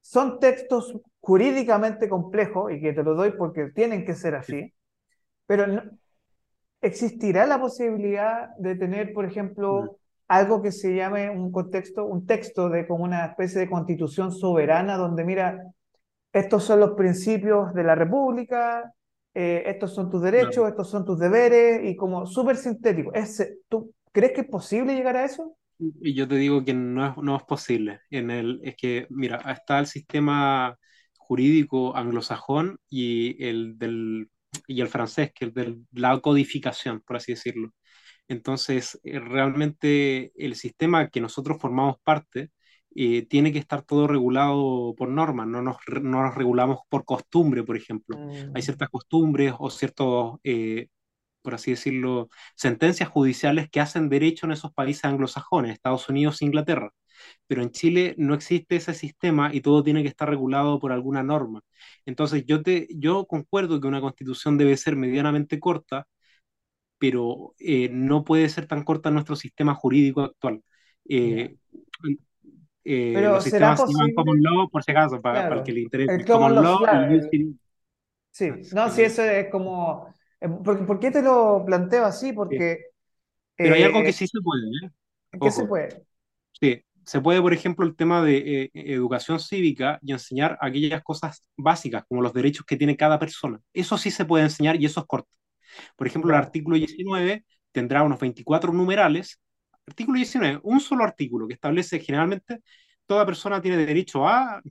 son 0.00 0.40
textos 0.40 0.96
jurídicamente 1.20 2.08
complejos, 2.08 2.72
y 2.72 2.80
que 2.80 2.94
te 2.94 3.02
lo 3.02 3.14
doy 3.14 3.32
porque 3.32 3.66
tienen 3.74 4.06
que 4.06 4.14
ser 4.14 4.34
así, 4.34 4.72
pero 5.44 5.66
¿existirá 6.80 7.44
la 7.44 7.60
posibilidad 7.60 8.48
de 8.56 8.76
tener, 8.76 9.12
por 9.12 9.26
ejemplo, 9.26 9.82
Mm. 9.82 9.88
algo 10.28 10.62
que 10.62 10.72
se 10.72 10.94
llame 10.94 11.28
un 11.28 11.52
contexto, 11.52 12.06
un 12.06 12.24
texto 12.24 12.70
de 12.70 12.86
como 12.86 13.04
una 13.04 13.26
especie 13.26 13.60
de 13.60 13.68
constitución 13.68 14.32
soberana 14.32 14.96
donde 14.96 15.24
mira, 15.24 15.70
estos 16.32 16.64
son 16.64 16.80
los 16.80 16.92
principios 16.92 17.74
de 17.74 17.84
la 17.84 17.94
República, 17.94 18.92
eh, 19.34 19.62
estos 19.66 19.94
son 19.94 20.10
tus 20.10 20.22
derechos, 20.22 20.56
Claro. 20.56 20.68
estos 20.68 20.90
son 20.90 21.04
tus 21.04 21.18
deberes, 21.18 21.82
y 21.84 21.96
como 21.96 22.26
súper 22.26 22.56
sintético. 22.56 23.12
Ese, 23.14 23.58
¿tú 23.68 23.92
crees 24.12 24.32
que 24.32 24.42
es 24.42 24.48
posible 24.48 24.94
llegar 24.94 25.16
a 25.16 25.24
eso? 25.24 25.56
Y 25.78 26.14
yo 26.14 26.28
te 26.28 26.34
digo 26.36 26.64
que 26.64 26.74
no 26.74 27.06
es, 27.06 27.16
no 27.16 27.36
es 27.36 27.42
posible. 27.44 28.00
En 28.10 28.30
el, 28.30 28.60
es 28.64 28.76
que, 28.76 29.06
mira, 29.10 29.38
está 29.50 29.78
el 29.78 29.86
sistema 29.86 30.76
jurídico 31.16 31.96
anglosajón 31.96 32.78
y 32.88 33.42
el, 33.46 33.78
del, 33.78 34.30
y 34.66 34.80
el 34.82 34.88
francés, 34.88 35.32
que 35.34 35.46
es 35.46 35.54
de 35.54 35.78
la 35.92 36.20
codificación, 36.20 37.00
por 37.06 37.16
así 37.16 37.32
decirlo. 37.32 37.70
Entonces, 38.28 39.00
eh, 39.04 39.20
realmente 39.20 40.32
el 40.36 40.56
sistema 40.56 41.10
que 41.10 41.20
nosotros 41.20 41.58
formamos 41.60 41.96
parte 42.04 42.50
eh, 42.94 43.26
tiene 43.26 43.52
que 43.52 43.58
estar 43.58 43.82
todo 43.82 44.06
regulado 44.06 44.94
por 44.96 45.08
normas, 45.08 45.46
no 45.48 45.62
nos, 45.62 45.76
no 46.02 46.22
nos 46.22 46.34
regulamos 46.34 46.80
por 46.88 47.04
costumbre, 47.04 47.62
por 47.64 47.76
ejemplo. 47.76 48.20
Hay 48.52 48.62
Mm, 48.62 48.62
ciertas 48.62 48.88
costumbres 48.90 49.54
o 49.58 49.70
ciertos, 49.70 50.38
eh, 50.44 50.88
por 51.42 51.54
así 51.54 51.72
decirlo, 51.72 52.28
sentencias 52.56 53.08
judiciales 53.08 53.70
que 53.70 53.80
hacen 53.80 54.08
derecho 54.10 54.46
en 54.46 54.52
esos 54.52 54.72
países 54.74 55.04
anglosajones, 55.06 55.72
Estados 55.72 56.08
Unidos 56.08 56.42
e 56.42 56.46
Inglaterra. 56.46 56.92
Pero 57.46 57.62
en 57.62 57.70
Chile 57.72 58.14
no 58.18 58.34
existe 58.34 58.76
ese 58.76 58.94
sistema 58.94 59.54
y 59.54 59.60
todo 59.62 59.82
tiene 59.84 60.02
que 60.02 60.08
estar 60.08 60.28
regulado 60.30 60.78
por 60.80 60.92
alguna 60.92 61.22
norma. 61.22 61.62
Entonces, 62.06 62.44
yo, 62.46 62.62
te, 62.62 62.88
yo 62.96 63.26
concuerdo 63.26 63.80
que 63.80 63.88
una 63.88 64.00
constitución 64.00 64.58
debe 64.58 64.76
ser 64.76 64.96
medianamente 64.96 65.60
corta, 65.60 66.06
pero 66.98 67.54
eh, 67.58 67.88
no 67.92 68.24
puede 68.24 68.48
ser 68.48 68.66
tan 68.66 68.84
corta 68.84 69.10
nuestro 69.10 69.36
sistema 69.36 69.74
jurídico 69.74 70.22
actual. 70.22 70.62
Eh, 71.08 71.56
eh, 72.84 73.14
Pero 73.14 73.32
los 73.34 73.44
¿será 73.44 73.74
sistemas 73.74 73.80
se 73.84 73.92
llaman 73.92 74.10
posible? 74.10 74.14
common 74.14 74.42
law, 74.42 74.70
por 74.70 74.82
si 74.84 74.90
acaso, 74.92 75.20
para, 75.20 75.62
que 75.62 75.72
Claro. 75.72 75.72
le 75.72 75.80
interese. 75.82 76.14
El 76.14 76.28
common 76.28 76.54
Common 76.54 76.62
law, 76.62 76.78
claro, 76.78 77.12
el- 77.14 77.56
sí. 78.30 78.46
No, 78.72 78.90
sí, 78.90 79.02
eso 79.02 79.22
es 79.22 79.50
como... 79.50 80.14
eh, 80.40 80.48
¿Por, 80.48 80.86
por 80.86 80.98
qué 81.00 81.10
te 81.10 81.22
lo 81.22 81.64
planteo 81.64 82.04
así? 82.04 82.32
Sí. 82.48 82.56
Porque... 82.58 82.78
Pero 83.60 83.74
hay 83.74 83.82
algo 83.82 84.04
que 84.04 84.12
eh, 84.12 84.14
sí 84.14 84.26
se 84.26 84.40
puede, 84.42 84.64
¿eh? 84.84 84.90
¿qué 85.40 85.50
se 85.50 85.64
puede? 85.64 86.06
sí. 86.60 86.82
Se 87.04 87.20
puede, 87.20 87.40
por 87.40 87.52
ejemplo, 87.52 87.84
el 87.86 87.96
tema 87.96 88.22
de 88.22 88.64
eh, 88.64 88.70
educación 88.74 89.40
cívica 89.40 89.98
y 90.02 90.12
enseñar 90.12 90.56
aquellas 90.60 91.02
cosas 91.02 91.44
básicas, 91.56 92.04
como 92.08 92.22
los 92.22 92.32
derechos 92.34 92.64
que 92.66 92.76
tiene 92.76 92.96
cada 92.96 93.18
persona. 93.18 93.58
Eso 93.72 93.98
sí 93.98 94.10
se 94.12 94.26
puede 94.26 94.44
enseñar 94.44 94.80
y 94.80 94.84
eso 94.86 95.00
es 95.00 95.06
corto. 95.06 95.28
Por 95.96 96.06
ejemplo, 96.06 96.30
el 96.32 96.38
artículo 96.38 96.76
19 96.76 97.44
tendrá 97.72 98.02
unos 98.04 98.20
24 98.20 98.72
numerales. 98.72 99.40
Artículo 99.90 100.16
19, 100.16 100.60
un 100.62 100.80
solo 100.80 101.04
artículo 101.04 101.46
que 101.48 101.54
establece 101.54 102.00
generalmente 102.00 102.62
toda 103.06 103.26
persona 103.26 103.60
tiene 103.60 103.76
derecho 103.78 104.26
a, 104.28 104.62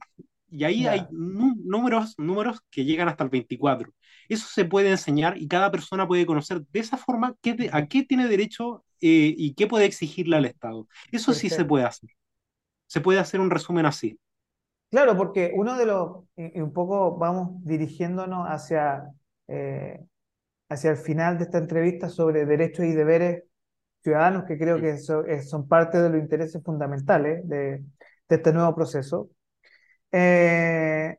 y 0.49 0.63
ahí 0.63 0.87
hay 0.87 1.07
números, 1.11 2.15
números 2.17 2.59
que 2.71 2.85
llegan 2.85 3.07
hasta 3.09 3.23
el 3.23 3.29
24. 3.29 3.91
Eso 4.29 4.47
se 4.47 4.65
puede 4.65 4.89
enseñar 4.91 5.37
y 5.37 5.47
cada 5.47 5.71
persona 5.71 6.07
puede 6.07 6.25
conocer 6.25 6.61
de 6.71 6.79
esa 6.79 6.97
forma 6.97 7.35
qué 7.41 7.53
de- 7.53 7.69
a 7.73 7.87
qué 7.87 8.03
tiene 8.03 8.27
derecho 8.27 8.83
eh, 9.01 9.33
y 9.37 9.53
qué 9.55 9.67
puede 9.67 9.85
exigirle 9.85 10.37
al 10.37 10.45
Estado. 10.45 10.87
Eso 11.11 11.33
sí 11.33 11.49
se 11.49 11.65
puede 11.65 11.85
hacer. 11.85 12.09
Se 12.87 13.01
puede 13.01 13.19
hacer 13.19 13.39
un 13.41 13.51
resumen 13.51 13.85
así. 13.87 14.19
Claro, 14.89 15.15
porque 15.17 15.51
uno 15.55 15.77
de 15.77 15.85
los... 15.85 16.23
Y, 16.35 16.57
y 16.57 16.61
un 16.61 16.73
poco 16.73 17.15
vamos 17.17 17.63
dirigiéndonos 17.63 18.47
hacia, 18.47 19.13
eh, 19.47 20.03
hacia 20.69 20.91
el 20.91 20.97
final 20.97 21.37
de 21.39 21.45
esta 21.45 21.59
entrevista 21.59 22.09
sobre 22.09 22.45
derechos 22.45 22.85
y 22.85 22.93
deberes 22.93 23.43
ciudadanos, 24.01 24.45
que 24.45 24.57
creo 24.57 24.79
que 24.79 24.91
eh, 24.91 25.41
son 25.43 25.67
parte 25.67 26.01
de 26.01 26.09
los 26.09 26.19
intereses 26.19 26.63
fundamentales 26.63 27.47
de, 27.47 27.83
de 28.29 28.35
este 28.35 28.53
nuevo 28.53 28.75
proceso. 28.75 29.29
Eh, 30.11 31.15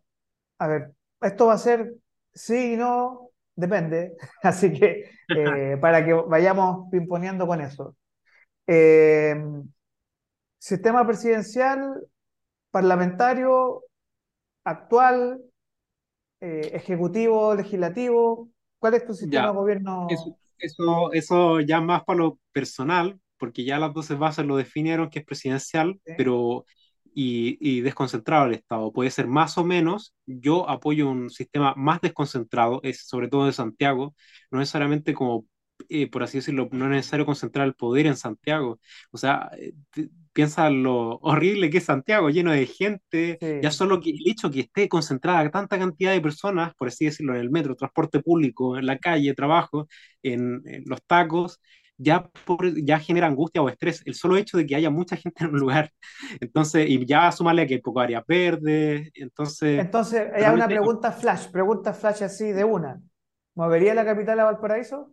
a 0.58 0.66
ver, 0.66 0.92
esto 1.20 1.46
va 1.46 1.54
a 1.54 1.58
ser 1.58 1.94
sí 2.32 2.74
y 2.74 2.76
no, 2.76 3.30
depende. 3.54 4.16
Así 4.42 4.72
que 4.72 5.10
eh, 5.28 5.76
para 5.80 6.04
que 6.04 6.12
vayamos 6.12 6.88
pimponeando 6.90 7.46
con 7.46 7.60
eso. 7.60 7.96
Eh, 8.66 9.36
sistema 10.58 11.06
presidencial, 11.06 12.06
parlamentario, 12.70 13.82
actual, 14.64 15.40
ejecutivo, 16.40 17.54
legislativo. 17.54 18.48
¿Cuál 18.78 18.94
es 18.94 19.04
tu 19.04 19.14
sistema 19.14 19.48
de 19.48 19.52
gobierno? 19.52 20.06
eso, 20.10 20.38
eso, 20.60 21.12
eso 21.12 21.60
ya 21.60 21.80
más 21.80 22.04
para 22.04 22.18
lo 22.20 22.38
personal, 22.52 23.18
porque 23.38 23.64
ya 23.64 23.78
las 23.78 23.92
12 23.94 24.14
bases 24.14 24.46
lo 24.46 24.56
definieron 24.56 25.10
que 25.10 25.20
es 25.20 25.24
presidencial, 25.24 26.00
¿Sí? 26.04 26.12
pero 26.16 26.64
y, 27.14 27.58
y 27.60 27.80
desconcentrado 27.80 28.46
el 28.46 28.54
Estado. 28.54 28.92
Puede 28.92 29.10
ser 29.10 29.26
más 29.26 29.58
o 29.58 29.64
menos. 29.64 30.14
Yo 30.26 30.68
apoyo 30.68 31.08
un 31.10 31.30
sistema 31.30 31.74
más 31.76 32.00
desconcentrado, 32.00 32.80
es 32.82 33.06
sobre 33.06 33.28
todo 33.28 33.46
de 33.46 33.52
Santiago, 33.52 34.14
no 34.50 34.58
necesariamente 34.58 35.14
como, 35.14 35.46
eh, 35.88 36.08
por 36.10 36.22
así 36.22 36.38
decirlo, 36.38 36.68
no 36.72 36.84
es 36.86 36.90
necesario 36.90 37.26
concentrar 37.26 37.66
el 37.66 37.74
poder 37.74 38.06
en 38.06 38.16
Santiago. 38.16 38.78
O 39.10 39.18
sea, 39.18 39.50
eh, 39.58 39.72
piensa 40.40 40.70
lo 40.70 41.18
horrible 41.22 41.70
que 41.70 41.78
es 41.78 41.84
Santiago, 41.84 42.30
lleno 42.30 42.52
de 42.52 42.66
gente, 42.66 43.40
ya 43.60 43.70
solo 43.70 44.00
que 44.00 44.10
el 44.10 44.18
hecho 44.26 44.50
que 44.50 44.60
esté 44.60 44.88
concentrada 44.88 45.50
tanta 45.50 45.78
cantidad 45.78 46.12
de 46.12 46.20
personas, 46.20 46.74
por 46.74 46.88
así 46.88 47.04
decirlo, 47.06 47.34
en 47.34 47.40
el 47.40 47.50
metro, 47.50 47.76
transporte 47.76 48.20
público, 48.20 48.78
en 48.78 48.86
la 48.86 48.98
calle, 48.98 49.34
trabajo, 49.34 49.88
en, 50.22 50.62
en 50.66 50.84
los 50.86 51.02
tacos, 51.06 51.60
ya, 51.98 52.28
por- 52.46 52.74
ya 52.84 52.98
genera 53.00 53.26
angustia 53.26 53.62
o 53.62 53.68
estrés. 53.68 54.02
El 54.06 54.14
solo 54.14 54.36
hecho 54.36 54.56
de 54.58 54.66
que 54.66 54.76
haya 54.76 54.90
mucha 54.90 55.16
gente 55.16 55.44
en 55.44 55.50
un 55.50 55.60
lugar. 55.60 55.92
Entonces, 56.40 56.88
y 56.88 57.04
ya 57.06 57.30
súmale 57.32 57.66
que 57.66 57.74
hay 57.74 57.80
poco 57.82 58.00
áreas 58.00 58.24
verdes, 58.26 59.10
entonces, 59.14 59.84
Entonces, 59.84 60.30
hay 60.34 60.48
una 60.48 60.70
pregunta 60.70 61.10
flash, 61.12 61.48
pregunta 61.50 61.92
flash 61.94 62.22
así 62.24 62.52
de 62.52 62.64
una. 62.64 63.00
¿Movería 63.54 63.94
la 63.94 64.04
capital 64.04 64.40
a 64.40 64.44
Valparaíso? 64.44 65.12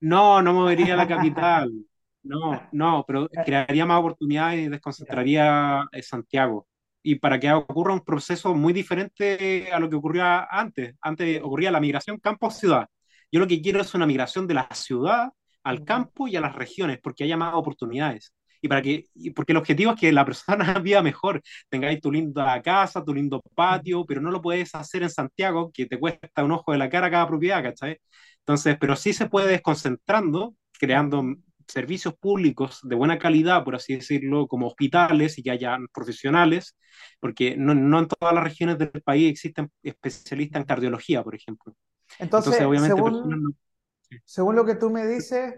no, 0.00 0.42
no 0.42 0.52
movería 0.54 0.96
la 0.96 1.06
capital. 1.08 1.70
No, 2.22 2.68
no, 2.72 3.04
pero 3.06 3.28
Eh, 3.32 3.44
crearía 3.44 3.86
más 3.86 4.00
oportunidades 4.00 4.60
y 4.66 4.68
desconcentraría 4.68 5.84
eh, 5.92 6.02
Santiago. 6.02 6.66
Y 7.02 7.14
para 7.16 7.38
que 7.40 7.50
ocurra 7.52 7.94
un 7.94 8.04
proceso 8.04 8.54
muy 8.54 8.72
diferente 8.72 9.70
a 9.72 9.78
lo 9.78 9.88
que 9.88 9.96
ocurría 9.96 10.46
antes. 10.50 10.94
Antes 11.00 11.40
ocurría 11.42 11.70
la 11.70 11.80
migración 11.80 12.18
campo-ciudad. 12.18 12.86
Yo 13.32 13.40
lo 13.40 13.46
que 13.46 13.62
quiero 13.62 13.80
es 13.80 13.94
una 13.94 14.06
migración 14.06 14.46
de 14.46 14.54
la 14.54 14.68
ciudad 14.74 15.28
al 15.62 15.78
Mm, 15.78 15.84
campo 15.84 16.28
y 16.28 16.36
a 16.36 16.40
las 16.40 16.54
regiones, 16.54 16.98
porque 17.02 17.24
haya 17.24 17.36
más 17.36 17.54
oportunidades. 17.54 18.34
Y 18.60 18.68
para 18.68 18.82
que, 18.82 19.04
y 19.14 19.30
porque 19.30 19.52
el 19.52 19.58
objetivo 19.58 19.92
es 19.92 20.00
que 20.00 20.12
la 20.12 20.24
persona 20.24 20.74
viva 20.82 21.02
mejor, 21.02 21.40
tengáis 21.68 22.00
tu 22.00 22.10
linda 22.12 22.60
casa, 22.62 23.04
tu 23.04 23.14
lindo 23.14 23.40
patio, 23.54 24.04
pero 24.04 24.20
no 24.20 24.30
lo 24.30 24.42
puedes 24.42 24.74
hacer 24.74 25.02
en 25.04 25.10
Santiago, 25.10 25.70
que 25.72 25.86
te 25.86 25.98
cuesta 25.98 26.44
un 26.44 26.52
ojo 26.52 26.72
de 26.72 26.78
la 26.78 26.88
cara 26.90 27.10
cada 27.10 27.26
propiedad, 27.28 27.62
¿cachai? 27.62 27.98
Entonces, 28.40 28.76
pero 28.80 28.96
sí 28.96 29.12
se 29.12 29.26
puede 29.28 29.48
desconcentrando, 29.48 30.54
creando. 30.78 31.22
Servicios 31.68 32.14
públicos 32.16 32.80
de 32.82 32.96
buena 32.96 33.18
calidad, 33.18 33.64
por 33.64 33.76
así 33.76 33.94
decirlo, 33.96 34.46
como 34.48 34.66
hospitales 34.68 35.38
y 35.38 35.42
que 35.42 35.50
haya 35.52 35.78
profesionales, 35.92 36.76
porque 37.20 37.56
no, 37.56 37.74
no 37.74 37.98
en 38.00 38.08
todas 38.08 38.34
las 38.34 38.44
regiones 38.44 38.78
del 38.78 38.90
país 39.04 39.30
existen 39.30 39.70
especialistas 39.82 40.60
en 40.62 40.66
cardiología, 40.66 41.22
por 41.22 41.34
ejemplo. 41.34 41.74
Entonces, 42.18 42.62
Entonces, 42.62 42.66
obviamente, 42.66 43.02
según, 43.02 43.14
no... 43.22 43.52
según 44.24 44.56
lo 44.56 44.64
que 44.66 44.76
tú 44.76 44.90
me 44.90 45.06
dices, 45.06 45.54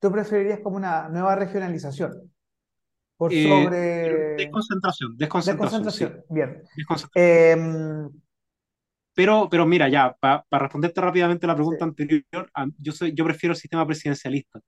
tú 0.00 0.12
preferirías 0.12 0.60
como 0.60 0.76
una 0.78 1.08
nueva 1.10 1.36
regionalización 1.36 2.32
por 3.16 3.32
Eh, 3.32 3.70
sobre 4.12 4.28
desconcentración, 4.36 5.16
desconcentración, 5.16 5.88
sí. 5.90 6.04
desconcentración. 6.04 6.24
Bien. 6.30 6.62
Desconcentración. 6.74 7.14
Em, 7.14 8.10
Pero, 9.14 9.48
pero 9.50 9.66
mira, 9.66 9.88
ya, 9.88 10.16
para 10.20 10.42
pa 10.48 10.58
responderte 10.58 11.00
rápidamente 11.00 11.44
a 11.46 11.48
la 11.48 11.54
sí, 11.60 11.60
pregunta 11.60 11.84
anterior, 11.84 12.50
a- 12.54 12.66
yo, 12.78 12.92
soy, 12.92 13.12
yo 13.14 13.24
prefiero 13.24 13.52
el 13.52 13.58
sistema 13.60 13.86
presidencialista. 13.86 14.60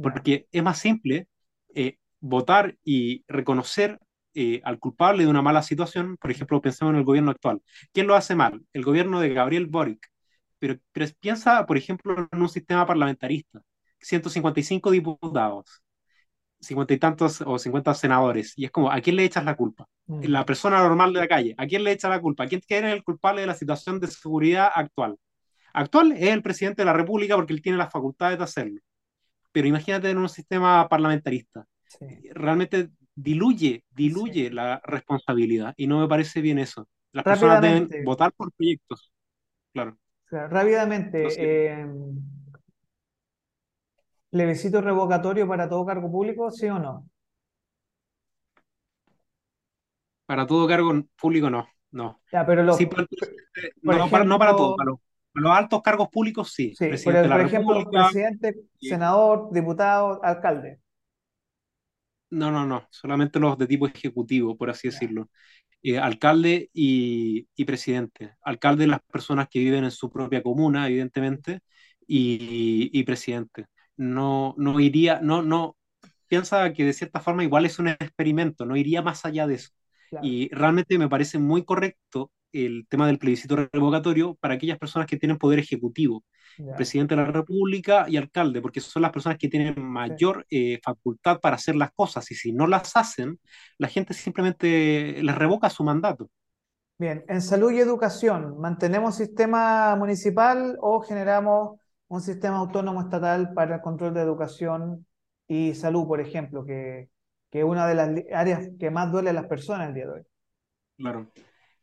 Porque 0.00 0.46
es 0.52 0.62
más 0.62 0.78
simple 0.78 1.28
eh, 1.74 1.98
votar 2.20 2.76
y 2.84 3.24
reconocer 3.28 3.98
eh, 4.34 4.60
al 4.64 4.78
culpable 4.78 5.24
de 5.24 5.30
una 5.30 5.42
mala 5.42 5.62
situación. 5.62 6.16
Por 6.18 6.30
ejemplo, 6.30 6.60
pensemos 6.60 6.92
en 6.92 6.98
el 6.98 7.04
gobierno 7.04 7.30
actual. 7.30 7.62
¿Quién 7.92 8.06
lo 8.06 8.14
hace 8.14 8.34
mal? 8.34 8.62
El 8.72 8.84
gobierno 8.84 9.20
de 9.20 9.30
Gabriel 9.32 9.66
Boric. 9.66 10.06
Pero, 10.58 10.76
pero 10.92 11.06
piensa, 11.20 11.66
por 11.66 11.76
ejemplo, 11.76 12.28
en 12.30 12.42
un 12.42 12.48
sistema 12.48 12.86
parlamentarista. 12.86 13.62
155 14.00 14.90
diputados, 14.90 15.82
50 16.60 16.94
y 16.94 16.98
tantos 16.98 17.40
o 17.42 17.58
50 17.58 17.94
senadores. 17.94 18.52
Y 18.56 18.66
es 18.66 18.70
como, 18.70 18.90
¿a 18.90 19.00
quién 19.00 19.16
le 19.16 19.24
echas 19.24 19.44
la 19.44 19.56
culpa? 19.56 19.86
Mm. 20.06 20.24
La 20.24 20.44
persona 20.44 20.78
normal 20.82 21.12
de 21.12 21.20
la 21.20 21.28
calle. 21.28 21.54
¿A 21.58 21.66
quién 21.66 21.84
le 21.84 21.92
echa 21.92 22.08
la 22.08 22.20
culpa? 22.20 22.46
¿Quién 22.46 22.62
es 22.68 22.92
el 22.92 23.04
culpable 23.04 23.40
de 23.42 23.46
la 23.48 23.54
situación 23.54 24.00
de 24.00 24.08
seguridad 24.08 24.70
actual? 24.74 25.16
Actual 25.72 26.12
es 26.12 26.28
el 26.30 26.42
presidente 26.42 26.82
de 26.82 26.86
la 26.86 26.92
República 26.92 27.36
porque 27.36 27.52
él 27.52 27.62
tiene 27.62 27.78
las 27.78 27.92
facultades 27.92 28.38
de 28.38 28.44
hacerlo 28.44 28.80
pero 29.56 29.68
imagínate 29.68 30.10
en 30.10 30.18
un 30.18 30.28
sistema 30.28 30.88
parlamentarista. 30.88 31.66
Sí, 31.88 32.06
Realmente 32.34 32.90
diluye, 33.14 33.84
diluye 33.90 34.50
sí. 34.50 34.52
la 34.52 34.80
responsabilidad 34.84 35.74
y 35.76 35.86
no 35.88 36.00
me 36.00 36.08
parece 36.08 36.40
bien 36.42 36.58
eso. 36.58 36.88
Las 37.12 37.26
personas 37.26 37.60
deben 37.60 37.90
Rápidamente, 37.90 37.98
votar 37.98 38.32
por 38.34 38.52
proyectos, 38.52 39.12
claro. 39.74 39.98
claro, 40.26 40.48
No 41.20 41.30
sé, 41.30 41.42
rápidamente. 41.42 41.68
em, 41.70 41.90
plebiscito 44.30 44.80
revocatorio 44.80 45.48
para 45.50 45.68
todo 45.68 45.84
cargo 45.90 46.08
público, 46.14 46.50
sí 46.52 46.66
o 46.68 46.78
no? 46.78 46.94
Para 50.26 50.46
todo 50.46 50.68
cargo 50.68 50.92
público 51.20 51.50
no, 51.50 51.68
no. 51.92 52.20
Ya, 52.32 52.44
pero 52.46 52.62
los, 52.62 52.78
Sí, 52.78 52.86
por 52.86 53.06
no, 53.82 54.10
para, 54.10 54.24
no 54.24 54.38
para 54.38 54.56
todo, 54.56 54.74
para 54.74 54.90
los, 54.90 55.00
los 55.36 55.52
altos 55.52 55.82
cargos 55.82 56.08
públicos 56.10 56.52
sí. 56.52 56.80
Presidente 56.86 57.22
de 57.22 57.28
la 57.28 57.38
por 57.38 57.40
ejemplo, 57.40 57.88
República, 57.88 57.90
presidente, 57.90 58.54
y- 58.80 58.88
senador, 58.88 59.50
diputado, 59.52 60.22
alcalde. 60.24 60.80
No, 62.30 62.50
no, 62.50 62.66
no, 62.66 62.86
solamente 62.90 63.38
los 63.38 63.56
de 63.56 63.66
tipo 63.68 63.86
ejecutivo, 63.86 64.56
por 64.56 64.68
así 64.70 64.88
decirlo. 64.88 65.30
Eh, 65.82 65.98
alcalde 65.98 66.70
y, 66.72 67.48
y 67.56 67.64
presidente. 67.66 68.36
Alcalde 68.42 68.86
las 68.86 69.00
personas 69.02 69.48
que 69.50 69.60
viven 69.60 69.84
en 69.84 69.90
su 69.92 70.10
propia 70.12 70.42
comuna, 70.42 70.86
evidentemente, 70.88 71.60
y, 72.06 72.90
y 72.98 73.04
presidente. 73.04 73.66
No, 73.96 74.54
no 74.58 74.80
iría, 74.80 75.20
no, 75.20 75.42
no, 75.42 75.76
piensa 76.28 76.72
que 76.72 76.84
de 76.84 76.94
cierta 76.94 77.20
forma 77.20 77.44
igual 77.44 77.66
es 77.66 77.78
un 77.80 77.88
experimento, 77.88 78.66
no 78.66 78.76
iría 78.76 79.02
más 79.02 79.24
allá 79.26 79.46
de 79.48 79.56
eso. 79.56 79.70
Claro, 80.08 80.26
Y 80.26 80.48
realmente 80.54 80.98
me 80.98 81.08
parece 81.08 81.38
muy 81.38 81.64
correcto 81.64 82.30
el 82.52 82.86
tema 82.88 83.06
del 83.06 83.18
plebiscito 83.18 83.56
revocatorio 83.72 84.34
para 84.36 84.54
aquellas 84.54 84.78
personas 84.78 85.06
que 85.06 85.16
tienen 85.18 85.38
poder 85.38 85.58
ejecutivo 85.58 86.24
ya. 86.58 86.76
presidente 86.76 87.14
de 87.14 87.22
la 87.22 87.30
República 87.30 88.06
y 88.08 88.16
alcalde, 88.16 88.62
porque 88.62 88.80
son 88.80 89.02
las 89.02 89.12
personas 89.12 89.38
que 89.38 89.48
tienen 89.48 89.82
mayor 89.82 90.46
eh, 90.50 90.78
facultad 90.82 91.40
para 91.40 91.56
hacer 91.56 91.76
las 91.76 91.92
cosas 91.92 92.30
y 92.30 92.34
si 92.34 92.52
no 92.52 92.66
las 92.66 92.96
hacen, 92.96 93.38
la 93.78 93.88
gente 93.88 94.14
simplemente 94.14 95.22
les 95.22 95.34
revoca 95.34 95.70
su 95.70 95.84
mandato. 95.84 96.30
Bien, 96.98 97.24
en 97.28 97.42
salud 97.42 97.72
y 97.72 97.78
educación, 97.78 98.58
¿mantenemos 98.58 99.16
sistema 99.16 99.94
municipal 99.96 100.78
o 100.80 101.02
generamos 101.02 101.78
un 102.08 102.20
sistema 102.22 102.56
autónomo 102.56 103.02
estatal 103.02 103.52
para 103.52 103.76
el 103.76 103.80
control 103.82 104.14
de 104.14 104.22
educación 104.22 105.06
y 105.46 105.74
salud, 105.74 106.06
por 106.06 106.20
ejemplo, 106.20 106.64
que, 106.64 107.10
que 107.56 107.60
es 107.60 107.64
una 107.64 107.86
de 107.88 107.94
las 107.94 108.10
áreas 108.34 108.68
que 108.78 108.90
más 108.90 109.10
duele 109.10 109.30
a 109.30 109.32
las 109.32 109.46
personas 109.46 109.88
el 109.88 109.94
día 109.94 110.06
de 110.06 110.12
hoy? 110.12 110.22
Claro. 110.96 111.30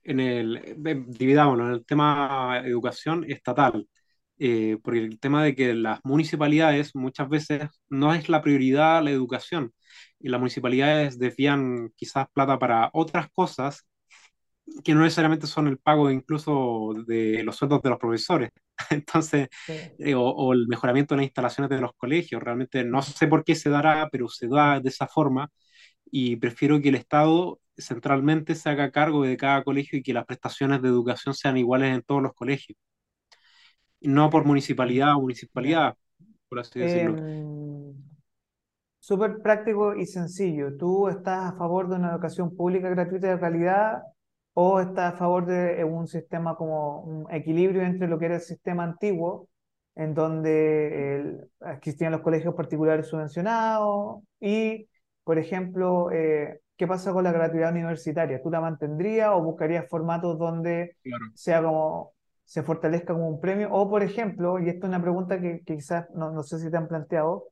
En 0.03 0.19
el, 0.19 0.75
dividámoslo, 1.07 1.67
en 1.67 1.71
el 1.73 1.85
tema 1.85 2.61
educación 2.65 3.25
estatal, 3.29 3.87
eh, 4.39 4.77
porque 4.83 4.99
el 4.99 5.19
tema 5.19 5.43
de 5.43 5.55
que 5.55 5.73
las 5.73 5.99
municipalidades 6.03 6.95
muchas 6.95 7.29
veces 7.29 7.69
no 7.89 8.13
es 8.13 8.29
la 8.29 8.41
prioridad 8.41 9.03
la 9.03 9.11
educación, 9.11 9.73
y 10.19 10.29
las 10.29 10.39
municipalidades 10.39 11.19
desvían 11.19 11.91
quizás 11.95 12.27
plata 12.33 12.59
para 12.59 12.89
otras 12.93 13.27
cosas 13.33 13.85
que 14.83 14.93
no 14.95 15.01
necesariamente 15.01 15.47
son 15.47 15.67
el 15.67 15.77
pago 15.77 16.09
incluso 16.11 16.93
de 17.05 17.43
los 17.43 17.55
sueldos 17.55 17.81
de 17.81 17.89
los 17.89 17.99
profesores. 17.99 18.49
Entonces, 18.89 19.49
Sí. 19.67 19.73
eh, 19.97 20.15
o, 20.15 20.21
o 20.23 20.53
el 20.53 20.67
mejoramiento 20.67 21.13
de 21.15 21.17
las 21.19 21.25
instalaciones 21.25 21.69
de 21.69 21.81
los 21.81 21.93
colegios. 21.95 22.41
Realmente 22.41 22.83
no 22.83 23.01
sé 23.01 23.27
por 23.27 23.43
qué 23.43 23.55
se 23.55 23.69
dará, 23.69 24.09
pero 24.11 24.27
se 24.29 24.47
da 24.47 24.79
de 24.79 24.89
esa 24.89 25.07
forma 25.07 25.49
y 26.13 26.37
prefiero 26.37 26.81
que 26.81 26.89
el 26.91 26.95
Estado 26.95 27.59
centralmente 27.77 28.55
se 28.55 28.69
haga 28.69 28.91
cargo 28.91 29.23
de 29.23 29.37
cada 29.37 29.63
colegio 29.65 29.99
y 29.99 30.03
que 30.03 30.13
las 30.13 30.25
prestaciones 30.27 30.81
de 30.83 30.89
educación 30.89 31.33
sean 31.35 31.57
iguales 31.57 31.95
en 31.95 32.03
todos 32.03 32.21
los 32.23 32.33
colegios. 32.35 32.77
No 34.01 34.29
por 34.29 34.45
municipalidad 34.45 35.15
o 35.15 35.21
municipalidad, 35.21 35.97
por 36.49 36.59
así 36.59 36.79
decirlo. 36.79 37.15
Em, 37.15 37.95
súper 38.99 39.41
práctico 39.41 39.95
y 39.95 40.05
sencillo. 40.05 40.75
¿Tú 40.77 41.07
estás 41.09 41.51
a 41.53 41.57
favor 41.57 41.89
de 41.89 41.95
una 41.95 42.11
educación 42.11 42.55
pública 42.55 42.89
gratuita 42.89 43.29
de 43.33 43.39
calidad 43.39 44.03
o 44.53 44.79
estás 44.79 45.13
a 45.13 45.17
favor 45.17 45.45
de 45.45 45.81
eh, 45.81 45.83
un 45.83 46.07
sistema 46.07 46.55
como 46.55 47.01
un 47.01 47.31
equilibrio 47.33 47.81
entre 47.83 48.07
lo 48.07 48.19
que 48.19 48.25
era 48.25 48.35
el 48.35 48.41
sistema 48.41 48.83
antiguo, 48.83 49.49
en 49.95 50.13
donde 50.13 51.19
el- 51.21 51.49
existían 51.73 52.11
los 52.13 52.21
colegios 52.21 52.55
particulares 52.55 53.07
subvencionados 53.07 54.23
y, 54.39 54.87
por 55.23 55.37
ejemplo, 55.39 56.11
eh, 56.11 56.61
¿qué 56.77 56.87
pasa 56.87 57.11
con 57.13 57.23
la 57.23 57.31
gratuidad 57.31 57.71
universitaria? 57.71 58.41
¿Tú 58.41 58.49
la 58.51 58.61
mantendrías 58.61 59.29
o 59.33 59.41
buscarías 59.43 59.87
formatos 59.89 60.37
donde 60.39 60.97
Claro. 61.03 61.33
sea 61.33 61.61
como 61.63 62.13
se 62.45 62.63
fortalezca 62.63 63.13
como 63.13 63.29
un 63.29 63.39
premio? 63.41 63.69
O, 63.73 63.89
por 63.89 64.03
ejemplo, 64.03 64.59
y 64.59 64.69
esto 64.69 64.85
es 64.87 64.89
una 64.89 65.01
pregunta 65.01 65.39
que, 65.41 65.61
que 65.65 65.75
quizás 65.75 66.07
no, 66.15 66.31
no 66.31 66.43
sé 66.43 66.59
si 66.59 66.69
te 66.71 66.77
han 66.77 66.87
planteado, 66.87 67.45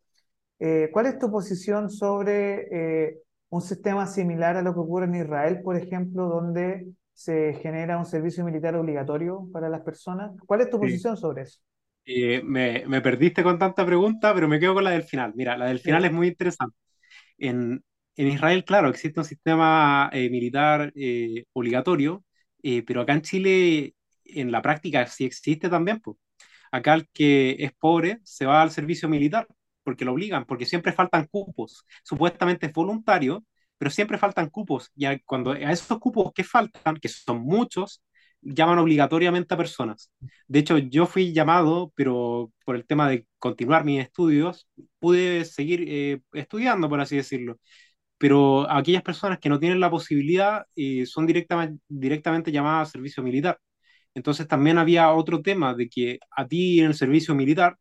eh, 0.60 0.90
¿cuál 0.94 1.08
es 1.08 1.20
tu 1.20 1.32
posición 1.32 1.90
sobre 1.90 3.08
eh, 3.10 3.20
un 3.50 3.62
sistema 3.62 4.08
similar 4.08 4.58
a 4.58 4.62
lo 4.62 4.74
que 4.74 4.80
ocurre 4.80 5.06
en 5.06 5.16
Israel, 5.16 5.62
por 5.64 5.76
ejemplo, 5.78 6.28
donde 6.28 6.88
se 7.14 7.54
genera 7.56 7.98
un 7.98 8.06
servicio 8.06 8.44
militar 8.46 8.76
obligatorio 8.76 9.48
para 9.54 9.70
las 9.70 9.82
personas? 9.82 10.32
¿Cuál 10.46 10.62
es 10.62 10.70
tu 10.70 10.80
Sí. 10.80 10.80
posición 10.80 11.18
sobre 11.18 11.44
eso? 11.44 11.60
Eh, 12.06 12.42
me, 12.44 12.84
me 12.88 13.02
perdiste 13.02 13.44
con 13.44 13.60
tanta 13.60 13.86
pregunta, 13.86 14.34
pero 14.34 14.48
me 14.48 14.60
quedo 14.60 14.74
con 14.76 14.84
la 14.84 14.92
del 14.92 15.04
final. 15.04 15.34
Mira, 15.36 15.58
la 15.58 15.68
del 15.68 15.80
final 15.80 16.04
Sí. 16.04 16.08
es 16.08 16.12
muy 16.14 16.28
interesante. 16.30 16.76
En, 17.42 17.84
en 18.18 18.28
Israel, 18.28 18.64
claro, 18.66 18.90
existe 18.90 19.20
un 19.20 19.26
sistema 19.26 20.10
eh, 20.14 20.30
militar 20.30 20.92
eh, 20.96 21.46
obligatorio, 21.54 22.24
eh, 22.64 22.84
pero 22.84 23.02
acá 23.02 23.14
en 23.14 23.22
Chile, 23.24 23.96
en 24.26 24.52
la 24.52 24.62
práctica, 24.62 25.08
sí 25.08 25.26
existe 25.26 25.70
también. 25.70 26.00
pues. 26.00 26.18
Acá 26.72 26.94
el 26.96 27.10
que 27.10 27.58
es 27.60 27.74
pobre 27.74 28.20
se 28.24 28.46
va 28.46 28.62
al 28.62 28.72
servicio 28.72 29.10
militar 29.10 29.48
porque 29.84 30.06
lo 30.06 30.14
obligan, 30.14 30.46
porque 30.46 30.66
siempre 30.66 30.94
faltan 30.94 31.28
cupos. 31.28 31.86
Supuestamente 32.04 32.68
es 32.68 32.74
voluntario, 32.74 33.46
pero 33.78 33.92
siempre 33.92 34.18
faltan 34.18 34.50
cupos. 34.50 34.92
Y 34.96 35.06
a- 35.06 35.20
cuando 35.26 35.52
a 35.52 35.58
esos 35.72 36.00
cupos 36.00 36.32
que 36.34 36.44
faltan, 36.44 36.98
que 36.98 37.10
son 37.10 37.42
muchos, 37.42 38.04
llaman 38.42 38.80
obligatoriamente 38.80 39.54
a 39.54 39.58
personas. 39.58 40.12
De 40.48 40.60
hecho, 40.60 40.78
yo 40.78 41.06
fui 41.06 41.34
llamado, 41.34 41.92
pero 41.96 42.52
por 42.66 42.76
el 42.76 42.86
tema 42.86 43.10
de 43.10 43.28
continuar 43.40 43.86
mis 43.86 44.02
estudios, 44.02 44.68
pude 45.00 45.46
seguir 45.46 45.86
eh, 45.88 46.22
estudiando, 46.34 46.90
por 46.90 47.02
así 47.02 47.16
decirlo. 47.18 47.60
Pero 48.18 48.70
aquellas 48.72 49.04
personas 49.04 49.40
que 49.40 49.50
no 49.50 49.60
tienen 49.60 49.80
la 49.80 49.90
posibilidad 49.92 50.66
eh, 50.76 51.06
son 51.08 51.28
directamente, 51.28 52.52
llamadas 52.52 52.90
a 52.90 52.92
servicio 52.94 53.24
militar. 53.24 53.60
Entonces 54.16 54.48
también 54.48 54.78
había 54.78 55.12
otro 55.14 55.42
tema 55.42 55.74
de 55.76 55.90
que 55.90 56.20
a 56.36 56.48
ti 56.48 56.80
en 56.82 56.88
el 56.88 56.96
servicio 56.96 57.36
militar 57.36 57.78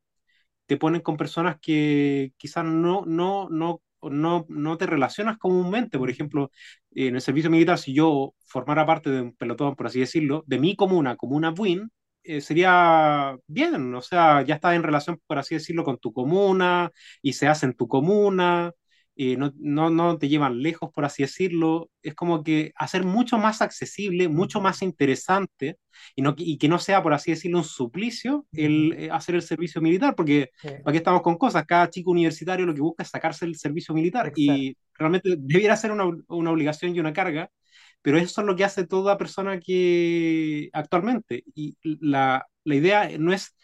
te 0.66 0.76
ponen 0.76 1.00
con 1.02 1.16
personas 1.16 1.58
que 1.60 2.32
quizás 2.36 2.64
no, 2.64 3.04
no, 3.06 3.48
no, 3.50 3.82
no, 4.02 4.46
no 4.48 4.76
te 4.78 4.86
relacionas 4.86 5.38
comúnmente. 5.38 5.98
Por 5.98 6.10
ejemplo, 6.10 6.50
en 6.92 7.14
el 7.16 7.20
servicio 7.20 7.50
militar, 7.50 7.78
si 7.78 7.94
yo 7.94 8.34
formara 8.46 8.86
parte 8.86 9.10
de 9.10 9.20
un 9.22 9.34
pelotón, 9.36 9.76
por 9.76 9.86
así 9.86 10.00
decirlo, 10.00 10.44
de 10.46 10.58
mi 10.58 10.76
comuna, 10.76 11.16
comuna 11.16 11.50
Buin, 11.50 11.90
eh, 12.22 12.40
sería 12.40 13.36
bien, 13.46 13.94
o 13.94 14.02
sea, 14.02 14.42
ya 14.42 14.54
estás 14.56 14.74
en 14.74 14.82
relación, 14.82 15.20
por 15.26 15.38
así 15.38 15.54
decirlo, 15.54 15.84
con 15.84 15.98
tu 15.98 16.12
comuna 16.12 16.90
y 17.22 17.32
se 17.34 17.48
hace 17.48 17.66
en 17.66 17.74
tu 17.74 17.88
comuna. 17.88 18.72
Eh, 19.32 19.36
no, 19.36 19.52
no, 19.58 19.90
no 19.90 20.18
te 20.18 20.28
llevan 20.28 20.62
lejos, 20.62 20.90
por 20.94 21.04
así 21.04 21.22
decirlo. 21.22 21.90
Es 22.02 22.14
como 22.14 22.42
que 22.42 22.72
hacer 22.76 23.04
mucho 23.04 23.38
más 23.38 23.60
accesible, 23.62 24.28
mucho 24.28 24.60
más 24.60 24.82
interesante 24.82 25.76
y, 26.16 26.22
no, 26.22 26.34
y 26.38 26.58
que 26.58 26.68
no 26.68 26.78
sea, 26.78 27.02
por 27.02 27.12
así 27.14 27.30
decirlo, 27.32 27.58
un 27.58 27.64
suplicio 27.64 28.46
el 28.54 28.92
eh, 28.98 29.10
hacer 29.10 29.34
el 29.34 29.42
servicio 29.42 29.80
militar, 29.82 30.14
porque 30.16 30.50
Sí. 30.62 30.68
¿para 30.82 30.92
qué 30.92 30.98
estamos 30.98 31.22
con 31.22 31.36
cosas? 31.38 31.64
Cada 31.66 31.90
chico 31.90 32.10
universitario 32.10 32.66
lo 32.66 32.74
que 32.74 32.80
busca 32.80 33.02
es 33.02 33.10
sacarse 33.10 33.44
el 33.44 33.56
servicio 33.56 33.94
militar 33.94 34.32
Exacto. 34.34 34.40
y 34.40 34.76
realmente 34.94 35.36
debiera 35.38 35.76
ser 35.76 35.92
una, 35.92 36.04
una 36.28 36.50
obligación 36.50 36.94
y 36.94 37.00
una 37.00 37.12
carga, 37.12 37.50
pero 38.02 38.18
eso 38.18 38.40
es 38.40 38.46
lo 38.46 38.56
que 38.56 38.64
hace 38.64 38.86
toda 38.86 39.18
persona 39.18 39.60
que 39.60 40.70
actualmente. 40.72 41.44
Y 41.54 41.76
la, 41.82 42.46
la 42.64 42.74
idea 42.74 43.10
no 43.18 43.32
es 43.32 43.54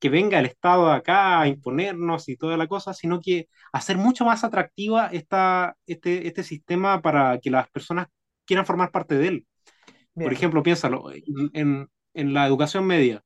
que 0.00 0.08
venga 0.10 0.38
el 0.38 0.46
Estado 0.46 0.90
acá 0.92 1.40
a 1.40 1.48
imponernos 1.48 2.28
y 2.28 2.36
toda 2.36 2.56
la 2.56 2.66
cosa, 2.68 2.94
sino 2.94 3.20
que 3.20 3.48
hacer 3.72 3.96
mucho 3.98 4.24
más 4.24 4.44
atractiva 4.44 5.08
esta, 5.08 5.76
este, 5.86 6.26
este 6.28 6.42
sistema 6.44 7.02
para 7.02 7.38
que 7.40 7.50
las 7.50 7.68
personas 7.70 8.08
quieran 8.46 8.66
formar 8.66 8.90
parte 8.90 9.16
de 9.16 9.28
él. 9.28 9.46
Bien. 10.14 10.30
Por 10.30 10.32
ejemplo, 10.32 10.62
piénsalo, 10.62 11.12
en, 11.12 11.24
en, 11.54 11.88
en 12.14 12.34
la 12.34 12.46
educación 12.46 12.86
media. 12.86 13.22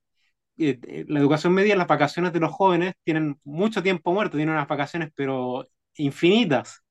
eh, 0.59 0.78
eh, 0.88 1.04
la 1.09 1.20
educación 1.20 1.54
media, 1.54 1.76
las 1.76 1.86
vacaciones 1.86 2.32
de 2.32 2.40
los 2.40 2.52
jóvenes 2.52 2.94
tienen 3.04 3.38
mucho 3.44 3.82
tiempo 3.82 4.12
muerto, 4.12 4.36
tienen 4.36 4.54
unas 4.54 4.68
vacaciones 4.68 5.11
pero 5.14 5.68
infinitas. 5.96 6.82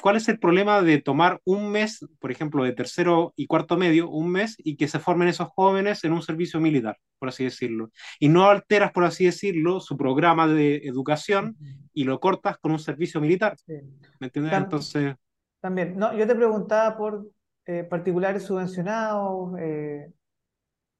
¿Cuál 0.00 0.16
es 0.16 0.28
el 0.28 0.38
problema 0.38 0.82
de 0.82 1.00
tomar 1.00 1.40
un 1.44 1.70
mes, 1.70 2.04
por 2.18 2.32
ejemplo, 2.32 2.64
de 2.64 2.72
tercero 2.72 3.32
y 3.36 3.46
cuarto 3.46 3.76
medio, 3.76 4.08
un 4.10 4.30
mes, 4.30 4.56
y 4.58 4.76
que 4.76 4.88
se 4.88 4.98
formen 4.98 5.28
esos 5.28 5.48
jóvenes 5.48 6.02
en 6.04 6.12
un 6.12 6.22
servicio 6.22 6.60
militar, 6.60 6.96
por 7.18 7.28
así 7.28 7.44
decirlo? 7.44 7.90
Y 8.18 8.28
no 8.28 8.48
alteras, 8.48 8.90
por 8.92 9.04
así 9.04 9.26
decirlo, 9.26 9.80
su 9.80 9.96
programa 9.96 10.48
de 10.48 10.76
educación 10.78 11.56
y 11.92 12.04
lo 12.04 12.18
cortas 12.20 12.58
con 12.58 12.72
un 12.72 12.78
servicio 12.78 13.20
militar, 13.20 13.56
Sí. 13.66 13.74
¿me 14.18 14.26
entiendes? 14.26 14.54
Tam- 14.54 14.64
Entonces, 14.64 15.14
También, 15.60 15.96
no, 15.96 16.16
yo 16.16 16.26
te 16.26 16.34
preguntaba 16.34 16.96
por 16.96 17.28
eh, 17.66 17.84
particulares 17.84 18.42
subvencionados, 18.42 19.56
eh, 19.60 20.10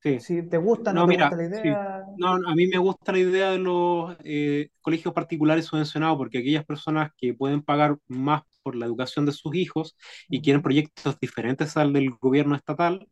sí. 0.03 0.21
si 0.21 0.43
te 0.43 0.59
gusta, 0.59 0.93
no, 0.93 1.01
No, 1.01 1.07
te 1.07 1.13
mira, 1.13 1.31
gusta 1.31 1.37
la 1.37 1.45
sí. 1.45 1.59
idea. 1.59 2.05
No, 2.19 2.29
a 2.35 2.55
mí 2.55 2.67
me 2.67 2.79
gusta 2.79 3.11
la 3.13 3.19
idea 3.19 3.51
de 3.51 3.59
los 3.59 4.15
eh, 4.23 4.69
colegios 4.83 5.15
particulares 5.15 5.65
subvencionados 5.65 6.19
porque 6.19 6.39
aquellas 6.39 6.65
personas 6.65 7.11
que 7.17 7.35
pueden 7.35 7.63
pagar 7.63 7.97
más 8.07 8.43
por 8.63 8.77
la 8.77 8.87
educación 8.87 9.27
de 9.27 9.33
sus 9.33 9.55
hijos 9.55 9.97
y 10.29 10.41
quieren 10.41 10.63
proyectos 10.63 11.19
diferentes 11.21 11.77
al 11.77 11.93
del 11.93 12.11
gobierno 12.11 12.55
estatal, 12.55 13.09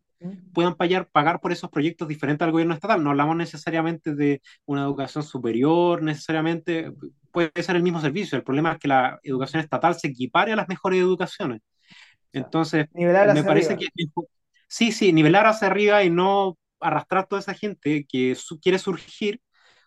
puedan 0.53 0.74
pagar, 0.74 1.09
pagar 1.11 1.40
por 1.40 1.51
esos 1.53 1.70
proyectos 1.70 2.07
diferentes 2.07 2.44
al 2.44 2.53
gobierno 2.53 2.74
estatal. 2.74 3.03
No 3.03 3.11
hablamos 3.11 3.36
necesariamente 3.36 4.14
de 4.14 4.42
una 4.66 4.82
educación 4.82 5.24
superior, 5.24 6.03
necesariamente, 6.03 6.92
puede 7.30 7.51
ser 7.62 7.76
el 7.76 7.82
mismo 7.82 8.01
servicio. 8.01 8.36
El 8.36 8.44
problema 8.44 8.72
es 8.72 8.78
que 8.78 8.88
la 8.88 9.18
educación 9.22 9.62
estatal 9.62 9.94
se 9.94 10.09
equipare 10.09 10.53
a 10.53 10.57
las 10.57 10.68
mejores 10.68 11.01
educaciones. 11.01 11.61
Entonces, 12.32 12.86
me 12.92 13.44
parece 13.44 13.76
que 13.76 13.86
sí, 14.68 14.92
sí, 14.92 15.12
nivelar 15.12 15.46
hacia 15.46 15.68
arriba 15.68 16.05
y 16.05 16.11
no 16.11 16.59
arrastrar 16.80 17.26
toda 17.26 17.40
esa 17.40 17.55
gente 17.55 18.07
que 18.09 18.36
quiere 18.62 18.78
surgir 18.78 19.40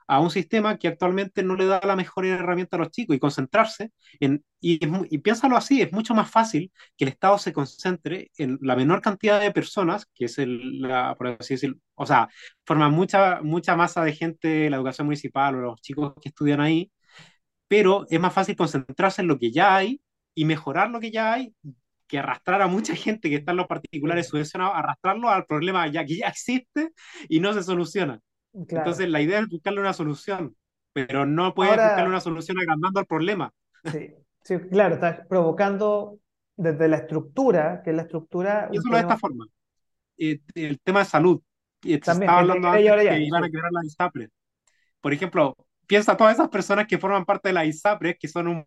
a 0.07 0.19
un 0.19 0.29
sistema 0.29 0.77
que 0.77 0.87
actualmente 0.87 1.43
no 1.43 1.55
le 1.55 1.65
da 1.65 1.81
la 1.83 1.95
mejor 1.95 2.25
herramienta 2.25 2.77
a 2.77 2.79
los 2.79 2.91
chicos 2.91 3.15
y 3.15 3.19
concentrarse 3.19 3.91
en, 4.19 4.43
y, 4.59 4.79
y, 5.09 5.17
piénsalo 5.19 5.57
así, 5.57 5.81
es 5.81 5.91
mucho 5.91 6.13
más 6.13 6.29
fácil 6.29 6.71
que 6.97 7.05
el 7.05 7.09
Estado 7.09 7.37
se 7.37 7.53
concentre 7.53 8.31
en 8.37 8.57
la 8.61 8.75
menor 8.75 9.01
cantidad 9.01 9.39
de 9.41 9.51
personas, 9.51 10.05
que 10.13 10.25
es 10.25 10.37
el, 10.39 10.81
la, 10.81 11.15
por 11.15 11.27
así 11.27 11.55
decirlo, 11.55 11.77
o 11.95 12.05
sea, 12.05 12.29
forma 12.65 12.89
mucha, 12.89 13.41
mucha 13.41 13.75
masa 13.75 14.03
de 14.03 14.13
gente 14.13 14.69
la 14.69 14.77
educación 14.77 15.07
municipal 15.07 15.55
o 15.55 15.61
los 15.61 15.81
chicos 15.81 16.13
que 16.21 16.29
estudian 16.29 16.61
ahí, 16.61 16.91
pero 17.67 18.05
es 18.09 18.19
más 18.19 18.33
fácil 18.33 18.55
concentrarse 18.55 19.21
en 19.21 19.27
lo 19.27 19.39
que 19.39 19.51
ya 19.51 19.75
hay 19.75 20.01
y 20.35 20.45
mejorar 20.45 20.89
lo 20.91 20.99
que 20.99 21.11
ya 21.11 21.33
hay 21.33 21.53
que 22.07 22.19
arrastrar 22.19 22.61
a 22.61 22.67
mucha 22.67 22.95
gente 22.95 23.29
que 23.29 23.37
está 23.37 23.51
en 23.51 23.57
los 23.57 23.67
particulares 23.67 24.27
subvencionados, 24.27 24.75
arrastrarlo 24.75 25.29
al 25.29 25.45
problema 25.45 25.87
ya 25.87 26.05
que 26.05 26.17
ya 26.17 26.27
existe 26.27 26.91
y 27.29 27.39
no 27.39 27.53
se 27.53 27.63
soluciona. 27.63 28.19
Entonces 28.53 29.09
la 29.09 29.21
idea 29.21 29.39
es 29.39 29.47
buscarle 29.49 29.79
una 29.79 29.93
solución, 29.93 30.55
pero 30.93 31.25
no 31.25 31.53
puedes 31.53 31.75
buscarle 31.75 32.09
una 32.09 32.21
solución 32.21 32.59
agrandando 32.59 32.99
el 32.99 33.05
problema. 33.05 33.51
Sí, 33.91 34.13
sí, 34.41 34.59
claro, 34.71 34.95
estás 34.95 35.25
provocando 35.27 36.19
desde 36.55 36.87
la 36.87 36.97
estructura, 36.97 37.81
que 37.83 37.89
es 37.89 37.95
la 37.95 38.03
estructura... 38.03 38.69
Y 38.71 38.77
eso 38.77 38.89
de 38.89 38.99
esta 38.99 39.17
forma. 39.17 39.45
Eh, 40.17 40.39
el 40.55 40.79
tema 40.79 40.99
de 40.99 41.05
salud. 41.05 41.41
También, 41.81 42.01
estaba 42.03 42.39
hablando 42.39 42.69
antes 42.69 43.09
que 43.09 43.19
iban 43.23 43.43
a 43.43 43.49
quebrar 43.49 43.71
la 43.71 43.83
ISAPRE. 43.83 44.29
Por 45.01 45.11
ejemplo, 45.11 45.55
piensa 45.85 46.15
todas 46.15 46.35
esas 46.35 46.49
personas 46.49 46.87
que 46.87 46.97
forman 46.97 47.25
parte 47.25 47.49
de 47.49 47.53
la 47.53 47.65
ISAPRE, 47.65 48.17
que 48.17 48.27
son 48.27 48.47
un 48.47 48.65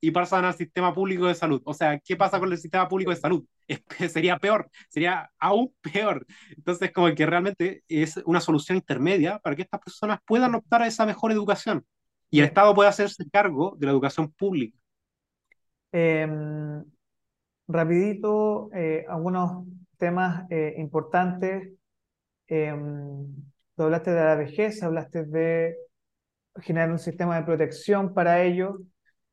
y 0.00 0.10
pasan 0.10 0.44
al 0.44 0.54
sistema 0.54 0.92
público 0.94 1.26
de 1.26 1.34
salud. 1.34 1.62
O 1.64 1.74
sea, 1.74 1.98
¿qué 1.98 2.16
pasa 2.16 2.38
con 2.38 2.50
el 2.52 2.58
sistema 2.58 2.88
público 2.88 3.10
de 3.10 3.16
salud? 3.16 3.44
sería 4.08 4.38
peor, 4.38 4.70
sería 4.88 5.30
aún 5.38 5.74
peor. 5.80 6.26
Entonces, 6.56 6.92
como 6.92 7.14
que 7.14 7.26
realmente 7.26 7.82
es 7.88 8.18
una 8.24 8.40
solución 8.40 8.76
intermedia 8.76 9.38
para 9.38 9.56
que 9.56 9.62
estas 9.62 9.80
personas 9.80 10.20
puedan 10.26 10.54
optar 10.54 10.82
a 10.82 10.86
esa 10.86 11.06
mejor 11.06 11.32
educación 11.32 11.84
y 12.30 12.40
el 12.40 12.46
Estado 12.46 12.74
pueda 12.74 12.90
hacerse 12.90 13.28
cargo 13.30 13.74
de 13.78 13.86
la 13.86 13.92
educación 13.92 14.30
pública. 14.32 14.76
Em, 15.92 16.84
rapidito, 17.66 18.70
eh, 18.74 19.04
algunos 19.08 19.66
temas 19.96 20.46
eh, 20.50 20.74
importantes. 20.78 21.72
Em, 22.46 23.26
tú 23.74 23.82
hablaste 23.82 24.10
de 24.10 24.24
la 24.24 24.34
vejez, 24.34 24.82
hablaste 24.82 25.24
de 25.24 25.76
generar 26.60 26.90
un 26.90 26.98
sistema 26.98 27.36
de 27.36 27.44
protección 27.44 28.12
para 28.14 28.42
ello. 28.42 28.80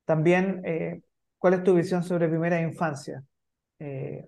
También, 0.06 0.62
eh, 0.66 1.01
¿cuál 1.38 1.56
es 1.56 1.64
tu 1.64 1.74
visión 1.76 2.03
sobre 2.03 2.28
primera 2.30 2.62
infancia? 2.62 3.24
Eh, 3.80 4.28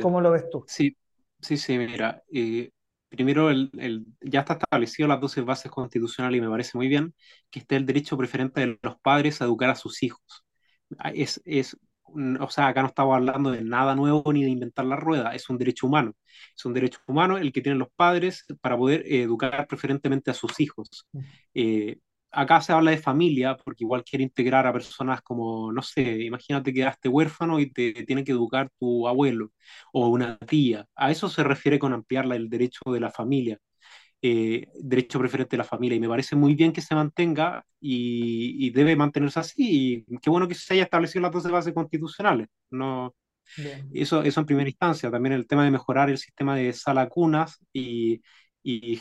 ¿Cómo 0.00 0.20
lo 0.20 0.30
ves 0.30 0.48
tú? 0.50 0.64
Sí, 0.66 0.96
sí, 1.40 1.56
sí, 1.56 1.78
mira, 1.78 2.22
eh, 2.32 2.70
primero 3.08 3.50
el, 3.50 4.06
ya 4.20 4.40
está 4.40 4.54
establecido 4.54 5.08
las 5.08 5.20
12 5.20 5.40
bases 5.40 5.70
constitucionales 5.70 6.38
y 6.38 6.40
me 6.42 6.50
parece 6.50 6.76
muy 6.76 6.88
bien 6.88 7.14
que 7.50 7.60
esté 7.60 7.76
el 7.76 7.86
derecho 7.86 8.16
preferente 8.16 8.60
de 8.60 8.78
los 8.82 8.98
padres 9.00 9.40
a 9.40 9.44
educar 9.44 9.70
a 9.70 9.74
sus 9.76 10.02
hijos. 10.02 10.44
Ah, 10.98 11.10
es, 11.14 11.40
es, 11.44 11.76
o 12.40 12.50
sea, 12.50 12.68
acá 12.68 12.82
no 12.82 12.88
estamos 12.88 13.16
hablando 13.16 13.50
de 13.50 13.62
nada 13.62 13.94
nuevo 13.94 14.32
ni 14.32 14.44
de 14.44 14.50
inventar 14.50 14.84
la 14.86 14.96
rueda, 14.96 15.34
es 15.34 15.48
un 15.50 15.58
derecho 15.58 15.86
humano. 15.86 16.14
Es 16.56 16.64
un 16.64 16.74
derecho 16.74 17.00
humano 17.06 17.38
el 17.38 17.52
que 17.52 17.62
tienen 17.62 17.78
los 17.78 17.88
padres 17.96 18.44
para 18.60 18.76
poder 18.76 19.04
educar 19.06 19.66
preferentemente 19.66 20.30
a 20.30 20.34
sus 20.34 20.60
hijos 20.60 21.06
acá 22.36 22.60
se 22.60 22.72
habla 22.72 22.90
de 22.90 22.98
familia 22.98 23.56
porque 23.56 23.84
igual 23.84 24.04
quiere 24.04 24.22
integrar 24.24 24.66
a 24.66 24.72
personas 24.72 25.22
como, 25.22 25.72
no 25.72 25.82
sé, 25.82 26.22
imagínate 26.22 26.72
que 26.72 26.80
quedaste 26.80 27.08
huérfano 27.08 27.58
y 27.58 27.70
te 27.72 27.92
tiene 28.04 28.24
que 28.24 28.32
educar 28.32 28.70
tu 28.78 29.08
abuelo 29.08 29.52
o 29.92 30.08
una 30.08 30.38
tía. 30.38 30.86
A 30.94 31.10
eso 31.10 31.28
se 31.28 31.42
refiere 31.42 31.78
con 31.78 31.92
ampliar 31.92 32.26
el 32.32 32.48
derecho 32.50 32.80
de 32.92 33.00
la 33.00 33.10
familia, 33.10 33.58
eh, 34.22 34.68
derecho 34.80 35.18
preferente 35.18 35.56
de 35.56 35.58
la 35.58 35.64
familia. 35.64 35.96
Y 35.96 36.00
me 36.00 36.08
parece 36.08 36.36
muy 36.36 36.54
bien 36.54 36.72
que 36.72 36.82
se 36.82 36.94
mantenga 36.94 37.64
y, 37.80 38.70
debe 38.70 38.96
mantenerse 38.96 39.40
así. 39.40 40.04
Y 40.06 40.18
qué 40.18 40.30
bueno 40.30 40.48
que 40.48 40.54
se 40.54 40.74
haya 40.74 40.84
establecido 40.84 41.22
las 41.22 41.32
12 41.32 41.50
bases 41.50 41.74
constitucionales. 41.74 42.48
No, 42.70 43.14
eso, 43.92 44.22
eso 44.22 44.40
en 44.40 44.46
primera 44.46 44.68
instancia. 44.68 45.10
También 45.10 45.34
el 45.34 45.46
tema 45.46 45.64
de 45.64 45.70
mejorar 45.70 46.10
el 46.10 46.18
sistema 46.18 46.56
de 46.56 46.72
sala 46.72 47.08
cunas 47.08 47.58
y 47.72 48.20
y, 48.66 49.00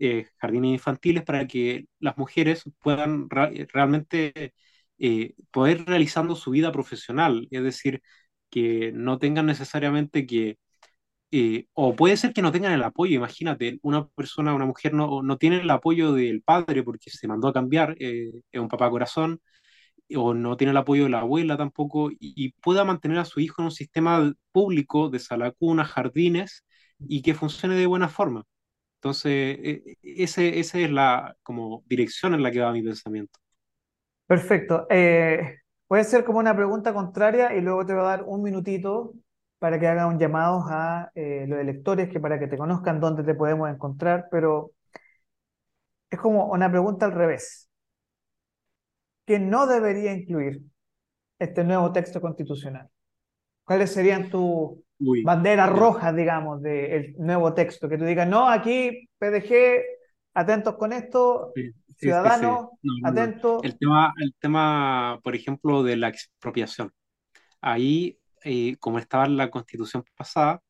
eh, 0.00 0.26
jardines 0.38 0.72
infantiles 0.72 1.24
para 1.24 1.46
que 1.48 1.86
las 1.98 2.16
mujeres 2.16 2.62
puedan 2.80 3.28
realmente 3.30 4.54
eh, 4.98 5.34
poder 5.50 5.84
realizando 5.86 6.36
su 6.36 6.50
vida 6.52 6.70
profesional, 6.72 7.48
es 7.50 7.62
decir, 7.64 8.02
que 8.50 8.92
no 8.94 9.18
tengan 9.18 9.46
necesariamente 9.46 10.26
que, 10.26 10.58
eh, 11.32 11.66
o 11.74 11.96
puede 11.96 12.16
ser 12.16 12.32
que 12.34 12.42
no 12.42 12.52
tengan 12.52 12.72
el 12.72 12.82
apoyo, 12.84 13.16
imagínate, 13.16 13.78
una 13.82 14.08
persona, 14.08 14.54
una 14.54 14.66
mujer 14.66 14.94
no, 14.94 15.22
no 15.22 15.38
tiene 15.38 15.60
el 15.60 15.70
apoyo 15.70 16.12
del 16.12 16.42
padre 16.42 16.82
porque 16.84 17.10
se 17.10 17.28
mandó 17.28 17.48
a 17.48 17.52
cambiar, 17.54 17.96
es 17.98 18.32
un 18.54 18.68
papá 18.68 18.90
corazón, 18.90 19.40
o 20.16 20.34
no 20.34 20.56
tiene 20.56 20.72
el 20.72 20.76
apoyo 20.78 21.04
de 21.04 21.10
la 21.10 21.20
abuela 21.20 21.56
tampoco, 21.56 22.10
y, 22.12 22.18
y, 22.20 22.52
pueda 22.62 22.84
mantener 22.84 23.18
a 23.18 23.24
su 23.26 23.40
hijo 23.40 23.62
en 23.62 23.66
un 23.66 23.72
sistema 23.72 24.32
público 24.52 25.10
de 25.10 25.18
salacuna, 25.20 25.84
jardines, 25.84 26.64
y 27.00 27.22
que 27.22 27.34
funcione 27.34 27.76
de 27.76 27.86
buena 27.86 28.08
forma. 28.08 28.44
Entonces, 29.04 29.58
e, 29.62 29.98
ese, 30.02 30.58
esa 30.58 30.78
es 30.78 30.90
la 30.90 31.36
como 31.42 31.82
dirección 31.86 32.32
en 32.32 32.42
la 32.42 32.50
que 32.50 32.60
va 32.60 32.72
mi 32.72 32.82
pensamiento. 32.82 33.38
Perfecto. 34.26 34.86
Eh, 34.88 35.58
puede 35.86 36.04
ser 36.04 36.24
como 36.24 36.38
una 36.38 36.56
pregunta 36.56 36.94
contraria 36.94 37.54
y 37.54 37.60
luego 37.60 37.84
te 37.84 37.92
voy 37.92 38.00
a 38.00 38.06
dar 38.06 38.22
un 38.22 38.42
minutito 38.42 39.12
para 39.58 39.78
que 39.78 39.86
haga 39.88 40.06
un 40.06 40.18
llamado 40.18 40.64
a 40.70 41.10
eh, 41.14 41.44
los 41.46 41.58
electores, 41.58 42.08
que 42.08 42.18
para 42.18 42.38
que 42.38 42.46
te 42.46 42.56
conozcan 42.56 42.98
dónde 42.98 43.24
te 43.24 43.34
podemos 43.34 43.68
encontrar, 43.68 44.28
pero 44.30 44.72
es 46.10 46.18
como 46.18 46.46
una 46.50 46.70
pregunta 46.70 47.04
al 47.04 47.12
revés. 47.12 47.68
¿Qué 49.26 49.38
no 49.38 49.66
debería 49.66 50.12
incluir 50.14 50.62
este 51.38 51.64
nuevo 51.64 51.92
texto 51.92 52.20
constitucional? 52.20 52.88
¿Cuáles 53.64 53.92
serían 53.92 54.30
tus 54.30 54.78
banderas 55.24 55.70
rojas, 55.70 56.14
digamos, 56.14 56.62
del 56.62 57.14
nuevo 57.18 57.54
texto? 57.54 57.88
Que 57.88 57.98
tú 57.98 58.04
digas, 58.04 58.28
no, 58.28 58.48
aquí 58.48 59.08
PDG, 59.18 59.82
atentos 60.34 60.76
con 60.76 60.92
esto, 60.92 61.52
ciudadanos, 61.96 62.68
atentos. 63.04 63.62
El 63.64 63.78
tema, 63.78 64.12
el 64.18 64.34
tema, 64.38 65.20
por 65.22 65.34
ejemplo, 65.34 65.82
de 65.82 65.96
la 65.96 66.08
expropiación. 66.08 66.92
Ahí, 67.60 68.18
eh, 68.44 68.76
como 68.78 68.98
estaba 68.98 69.26
en 69.26 69.36
la 69.36 69.50
constitución 69.50 70.04
pasada, 70.16 70.60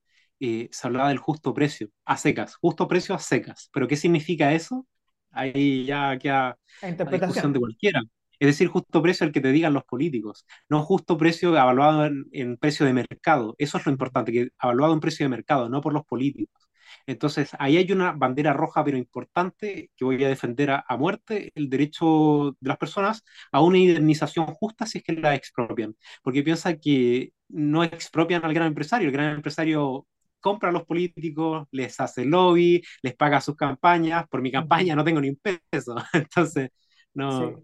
eh, 0.40 0.68
se 0.72 0.86
hablaba 0.86 1.08
del 1.08 1.18
justo 1.18 1.54
precio, 1.54 1.88
a 2.04 2.16
secas, 2.16 2.56
justo 2.56 2.86
precio 2.88 3.14
a 3.14 3.18
secas. 3.18 3.70
¿Pero 3.72 3.88
qué 3.88 3.96
significa 3.96 4.52
eso? 4.52 4.86
Ahí 5.30 5.84
ya 5.84 6.16
queda 6.18 6.58
la 6.82 7.10
discusión 7.10 7.52
de 7.52 7.58
cualquiera. 7.58 8.00
Es 8.38 8.46
decir, 8.48 8.68
justo 8.68 9.02
precio 9.02 9.26
el 9.26 9.32
que 9.32 9.40
te 9.40 9.52
digan 9.52 9.72
los 9.72 9.84
políticos, 9.84 10.46
no 10.68 10.82
justo 10.82 11.16
precio 11.18 11.50
evaluado 11.50 12.06
en, 12.32 12.56
precio 12.58 12.86
de 12.86 12.92
mercado. 12.92 13.54
Eso 13.58 13.78
es 13.78 13.86
lo 13.86 13.92
importante, 13.92 14.32
que 14.32 14.48
evaluado 14.62 14.94
en 14.94 15.00
precio 15.00 15.24
de 15.24 15.30
mercado, 15.30 15.68
no 15.68 15.80
por 15.80 15.92
los 15.92 16.04
políticos. 16.04 16.68
Entonces, 17.06 17.50
ahí 17.58 17.76
hay 17.76 17.90
una 17.92 18.12
bandera 18.12 18.52
roja, 18.52 18.84
pero 18.84 18.96
importante, 18.96 19.90
que 19.96 20.04
voy 20.04 20.22
a 20.24 20.28
defender 20.28 20.70
a, 20.70 20.84
muerte, 20.96 21.52
el 21.54 21.68
derecho 21.68 22.56
de 22.60 22.68
las 22.68 22.78
personas 22.78 23.24
a 23.52 23.60
una 23.60 23.78
indemnización 23.78 24.46
justa 24.46 24.86
si 24.86 24.98
es 24.98 25.04
que 25.04 25.12
la 25.12 25.34
expropian. 25.34 25.96
Porque 26.22 26.42
piensa 26.42 26.76
que 26.78 27.32
no 27.48 27.84
expropian 27.84 28.44
al 28.44 28.54
gran 28.54 28.68
empresario, 28.68 29.08
el 29.08 29.12
gran 29.12 29.34
empresario 29.34 30.06
compra 30.40 30.68
a 30.68 30.72
los 30.72 30.84
políticos, 30.84 31.66
les 31.70 31.98
hace 32.00 32.24
lobby, 32.24 32.82
les 33.02 33.14
paga 33.16 33.40
sus 33.40 33.56
campañas, 33.56 34.28
por 34.28 34.42
mi 34.42 34.52
campaña 34.52 34.94
no 34.94 35.04
tengo 35.04 35.20
ni 35.20 35.30
un 35.30 35.40
peso. 35.40 35.96
Entonces, 36.12 36.70
no... 37.14 37.62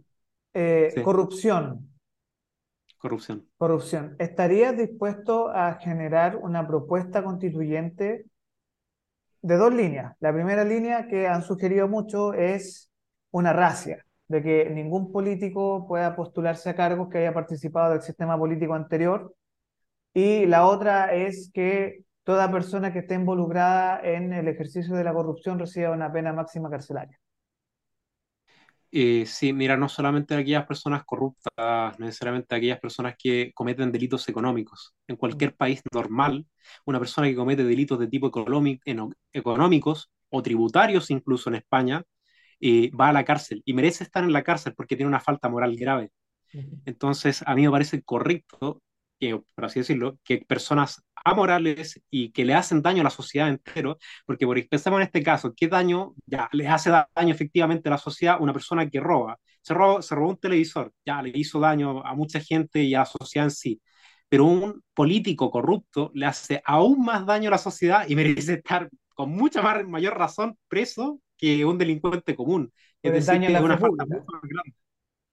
Eh, 0.55 0.93
corrupción. 1.05 1.91
Corrupción. 2.99 3.49
Corrupción. 3.57 4.17
¿Estarías 4.19 4.77
dispuesto 4.77 5.49
a 5.49 5.75
generar 5.75 6.37
una 6.37 6.67
propuesta 6.67 7.25
constituyente 7.25 8.27
de 9.41 9.57
dos 9.57 9.73
líneas? 9.73 10.15
La 10.21 10.33
primera 10.33 10.65
línea 10.65 11.09
que 11.09 11.27
han 11.27 11.43
sugerido 11.43 11.89
mucho 11.89 12.35
es 12.35 12.91
una 13.31 13.53
racia, 13.53 14.05
de 14.29 14.43
que 14.43 14.71
ningún 14.71 15.13
político 15.13 15.87
pueda 15.89 16.15
postularse 16.15 16.69
a 16.69 16.77
cargos 16.77 17.09
que 17.09 17.19
haya 17.19 17.33
participado 17.33 17.93
del 17.93 18.03
sistema 18.03 18.37
político 18.37 18.75
anterior. 18.75 19.35
Y 20.13 20.45
la 20.47 20.67
otra 20.67 21.15
es 21.15 21.51
que 21.55 22.05
toda 22.25 22.51
persona 22.51 22.93
que 22.93 22.99
esté 22.99 23.15
involucrada 23.15 24.01
en 24.03 24.33
el 24.33 24.49
ejercicio 24.49 24.95
de 24.95 25.05
la 25.05 25.15
corrupción 25.15 25.59
reciba 25.59 25.91
una 25.91 26.13
pena 26.13 26.33
máxima 26.33 26.69
carcelaria. 26.69 27.19
Eh, 28.93 29.25
sí, 29.27 29.53
mira, 29.53 29.77
no 29.77 29.89
solamente 29.89 30.35
aquellas 30.35 30.67
personas 30.67 31.05
corruptas, 31.05 31.99
necesariamente 32.01 32.55
aquellas 32.57 32.81
personas 32.81 33.15
que 33.17 33.53
cometen 33.55 33.93
delitos 33.93 34.29
económicos. 34.29 34.95
En 35.07 35.17
cualquier 35.17 35.55
país 35.57 35.81
normal, 35.93 36.47
una 36.87 36.99
persona 36.99 37.29
que 37.29 37.37
comete 37.37 37.63
delitos 37.65 38.01
de 38.01 38.09
tipo 38.09 38.33
económicos 39.33 40.11
o 40.29 40.43
tributarios, 40.43 41.11
incluso 41.11 41.51
en 41.51 41.57
España, 41.57 42.03
eh, 42.61 42.91
va 42.93 43.09
a 43.11 43.13
la 43.13 43.25
cárcel 43.25 43.63
y 43.65 43.75
merece 43.75 44.05
estar 44.05 44.25
en 44.25 44.33
la 44.33 44.43
cárcel 44.43 44.75
porque 44.77 44.97
tiene 44.97 45.09
una 45.09 45.21
falta 45.21 45.49
moral 45.49 45.77
grave. 45.77 46.11
Entonces, 46.85 47.43
a 47.47 47.55
mí 47.55 47.63
me 47.63 47.71
parece 47.71 48.03
correcto, 48.03 48.83
que, 49.21 49.41
por 49.55 49.65
así 49.67 49.81
decirlo, 49.81 50.19
que 50.25 50.39
personas 50.39 51.05
amorales 51.25 52.01
y 52.11 52.33
que 52.33 52.45
le 52.45 52.55
hacen 52.55 52.83
daño 52.83 53.03
a 53.03 53.05
la 53.05 53.11
sociedad 53.11 53.49
entero, 53.49 53.99
porque 54.27 54.47
por 54.47 54.69
pensemos 54.69 54.99
en 54.99 55.05
este 55.05 55.23
caso, 55.23 55.53
¿qué 55.55 55.69
daño 55.69 56.15
ya 56.27 56.49
le 56.53 56.67
hace 56.67 56.91
daño 56.91 57.35
efectivamente 57.35 57.89
a 57.89 57.93
la 57.93 57.99
sociedad 57.99 58.39
una 58.41 58.53
persona 58.55 58.89
que 58.89 59.01
roba? 59.01 59.39
Se 59.61 59.75
robó, 59.75 60.01
se 60.03 60.15
robó 60.15 60.31
un 60.31 60.39
televisor, 60.39 60.93
ya 61.05 61.21
le 61.23 61.31
hizo 61.35 61.61
daño 61.61 62.05
a 62.05 62.15
mucha 62.15 62.41
gente 62.41 62.83
y 62.83 62.95
a 62.95 63.01
la 63.01 63.07
sociedad 63.07 63.47
en 63.47 63.51
sí, 63.51 63.81
pero 64.29 64.47
un 64.47 64.83
político 64.95 65.51
corrupto 65.51 66.11
le 66.15 66.27
hace 66.27 66.63
aún 66.65 67.05
más 67.05 67.27
daño 67.27 67.49
a 67.49 67.53
la 67.53 67.59
sociedad 67.59 68.09
y 68.09 68.17
merece 68.17 68.55
estar 68.55 68.89
con 69.15 69.31
mucha 69.31 69.61
más, 69.61 69.87
mayor 69.87 70.17
razón 70.17 70.57
preso 70.69 71.21
que 71.37 71.65
un 71.65 71.77
delincuente 71.77 72.35
común. 72.35 72.73
Es 73.03 73.13
decir, 73.13 73.41
daño 73.41 73.65
una 73.65 73.79
falta 73.79 74.07
muy 74.07 74.21
grande. 74.45 74.75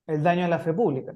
El 0.07 0.23
daño 0.23 0.45
a 0.45 0.47
la 0.49 0.59
fe 0.59 0.73
pública. 0.73 1.15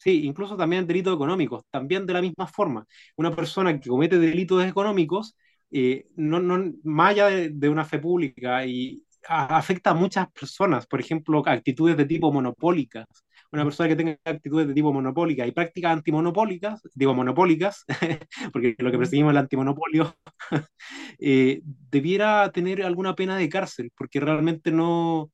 Sí, 0.00 0.22
incluso 0.24 0.56
también 0.56 0.86
delitos 0.86 1.14
económicos, 1.14 1.62
también 1.70 2.06
de 2.06 2.14
la 2.14 2.22
misma 2.22 2.46
forma. 2.46 2.86
Una 3.16 3.36
persona 3.36 3.78
que 3.78 3.90
comete 3.90 4.18
delitos 4.18 4.64
económicos, 4.64 5.36
eh, 5.70 6.06
no, 6.16 6.40
no, 6.40 6.72
más 6.84 7.10
allá 7.10 7.26
de, 7.28 7.68
una 7.68 7.84
fe 7.84 7.98
pública, 7.98 8.64
y 8.64 9.04
afecta 9.28 9.90
a 9.90 9.94
muchas 9.94 10.30
personas, 10.32 10.86
por 10.86 11.00
ejemplo, 11.00 11.42
actitudes 11.46 11.98
de 11.98 12.06
tipo 12.06 12.32
monopólicas. 12.32 13.06
Una 13.52 13.64
persona 13.64 13.90
que 13.90 13.96
tenga 13.96 14.18
actitudes 14.24 14.68
de 14.68 14.74
tipo 14.74 14.90
monopólica 14.90 15.46
y 15.46 15.52
prácticas 15.52 15.92
antimonopólicas, 15.92 16.80
digo 16.94 17.12
monopólicas, 17.14 17.84
porque 18.54 18.74
lo 18.78 18.90
que 18.90 18.98
perseguimos 18.98 19.30
es 19.30 19.34
el 19.34 19.38
antimonopolio, 19.42 20.14
eh, 21.18 21.60
debiera 21.64 22.50
tener 22.52 22.82
alguna 22.84 23.14
pena 23.14 23.36
de 23.36 23.50
cárcel, 23.50 23.92
porque 23.94 24.20
realmente 24.20 24.70
no, 24.72 25.30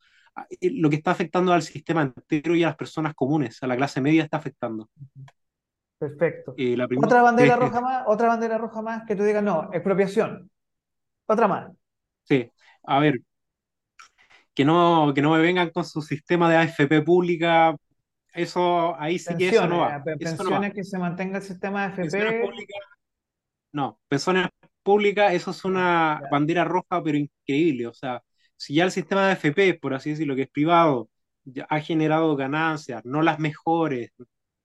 lo 0.61 0.91
que 0.91 0.97
está 0.97 1.13
afectando 1.13 1.53
al 1.53 1.63
sistema 1.63 2.03
entero 2.03 2.55
y 2.55 2.63
a 2.63 2.69
las 2.69 2.77
personas 2.77 3.15
comunes, 3.15 3.63
a 3.63 3.67
la 3.67 3.77
clase 3.77 4.01
media 4.01 4.25
está 4.25 4.37
afectando. 4.37 4.89
Perfecto. 5.99 6.55
Eh, 6.59 6.77
otra 7.03 7.23
bandera 7.23 7.57
roja 7.57 7.81
más, 7.81 8.05
otra 8.07 8.29
bandera 8.29 8.59
roja 8.59 8.83
más 8.83 9.05
que 9.07 9.17
tú 9.17 9.23
digas, 9.23 9.43
no, 9.43 9.71
expropiación. 9.73 10.51
Otra 11.27 11.49
más. 11.49 11.73
Sí, 12.25 12.51
a 12.83 13.01
ver, 13.01 13.21
que 14.55 14.65
no, 14.65 15.13
que 15.15 15.23
no 15.23 15.33
me 15.33 15.41
vengan 15.41 15.71
con 15.71 15.85
su 15.85 16.03
sistema 16.03 16.51
de 16.51 16.57
AFP 16.57 17.03
pública, 17.03 17.75
eso 18.33 18.99
ahí 18.99 19.19
sí 19.19 19.35
que 19.37 19.49
eso 19.49 19.67
no 19.67 19.81
va. 19.81 20.03
Pensiones 20.03 20.75
que 20.75 20.85
se 20.85 20.99
mantenga 20.99 21.39
el 21.39 21.43
sistema 21.43 21.89
de 21.89 22.03
AFP. 22.03 22.43
no, 23.73 23.99
pensiones 24.09 24.49
públicas, 24.83 25.33
eso 25.33 25.51
es 25.51 25.65
una 25.65 26.21
bandera 26.31 26.65
roja, 26.65 27.03
pero 27.03 27.17
increíble, 27.17 27.87
o 27.87 27.95
sea, 27.95 28.23
si 28.57 28.75
ya 28.75 28.85
el 28.85 28.91
sistema 28.91 29.27
de 29.29 29.35
FP, 29.35 29.75
por 29.75 29.95
así 29.95 30.11
decirlo, 30.11 30.35
que 30.37 30.43
es 30.43 30.51
privado, 30.51 31.11
ha 31.69 31.81
generado 31.81 32.37
ganancias, 32.37 33.05
no 33.05 33.23
las 33.23 33.39
mejores, 33.39 34.11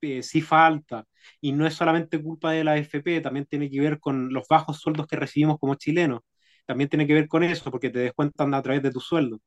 eh, 0.01 0.23
sí 0.23 0.41
falta, 0.41 1.05
y 1.39 1.51
no 1.51 1.67
es 1.67 1.75
solamente 1.75 2.21
culpa 2.21 2.51
de 2.51 2.63
la 2.63 2.77
FP, 2.77 3.21
también 3.21 3.45
tiene 3.45 3.69
que 3.69 3.79
ver 3.79 3.99
con 3.99 4.33
los 4.33 4.47
bajos 4.47 4.79
sueldos 4.79 5.07
que 5.07 5.15
recibimos 5.15 5.59
como 5.59 5.75
chilenos, 5.75 6.21
también 6.65 6.89
tiene 6.89 7.05
que 7.07 7.13
ver 7.13 7.27
con 7.27 7.43
eso, 7.43 7.69
porque 7.71 7.89
te 7.89 7.99
descuentan 7.99 8.53
a 8.53 8.61
través 8.61 8.81
de 8.83 8.91
tu 8.91 8.99
sueldo, 8.99 9.39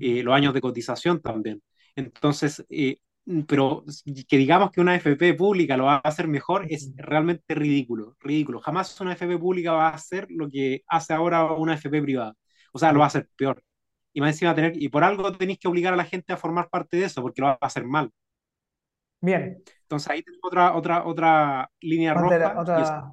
eh, 0.00 0.22
los 0.22 0.34
años 0.34 0.54
de 0.54 0.60
cotización 0.60 1.20
también. 1.20 1.62
Entonces, 1.96 2.64
eh, 2.70 2.98
pero 3.46 3.84
que 4.28 4.36
digamos 4.36 4.70
que 4.70 4.80
una 4.80 4.94
FP 4.96 5.34
pública 5.34 5.76
lo 5.76 5.84
va 5.84 5.94
a 5.96 5.98
hacer 6.08 6.28
mejor 6.28 6.66
es 6.70 6.92
realmente 6.96 7.54
ridículo, 7.54 8.16
ridículo. 8.20 8.60
Jamás 8.60 9.00
una 9.00 9.12
FP 9.14 9.38
pública 9.38 9.72
va 9.72 9.88
a 9.88 9.94
hacer 9.94 10.26
lo 10.30 10.48
que 10.50 10.82
hace 10.88 11.14
ahora 11.14 11.52
una 11.54 11.74
FP 11.74 12.02
privada. 12.02 12.34
O 12.72 12.78
sea, 12.78 12.92
lo 12.92 12.98
va 13.00 13.06
a 13.06 13.08
hacer 13.08 13.28
peor 13.36 13.62
y 14.14 14.20
más 14.20 14.30
encima 14.30 14.54
tener, 14.54 14.80
y 14.80 14.88
por 14.88 15.04
algo 15.04 15.30
tenéis 15.32 15.58
que 15.58 15.68
obligar 15.68 15.92
a 15.92 15.96
la 15.96 16.04
gente 16.04 16.32
a 16.32 16.36
formar 16.36 16.70
parte 16.70 16.96
de 16.96 17.04
eso, 17.04 17.20
porque 17.20 17.42
lo 17.42 17.48
va 17.48 17.58
a 17.60 17.66
hacer 17.66 17.84
mal. 17.84 18.10
Bien. 19.20 19.62
Entonces 19.82 20.08
ahí 20.08 20.22
tenemos 20.22 20.44
otra, 20.44 20.74
otra, 20.74 21.04
otra 21.04 21.70
línea 21.80 22.14
roja, 22.14 22.60
otra... 22.60 23.10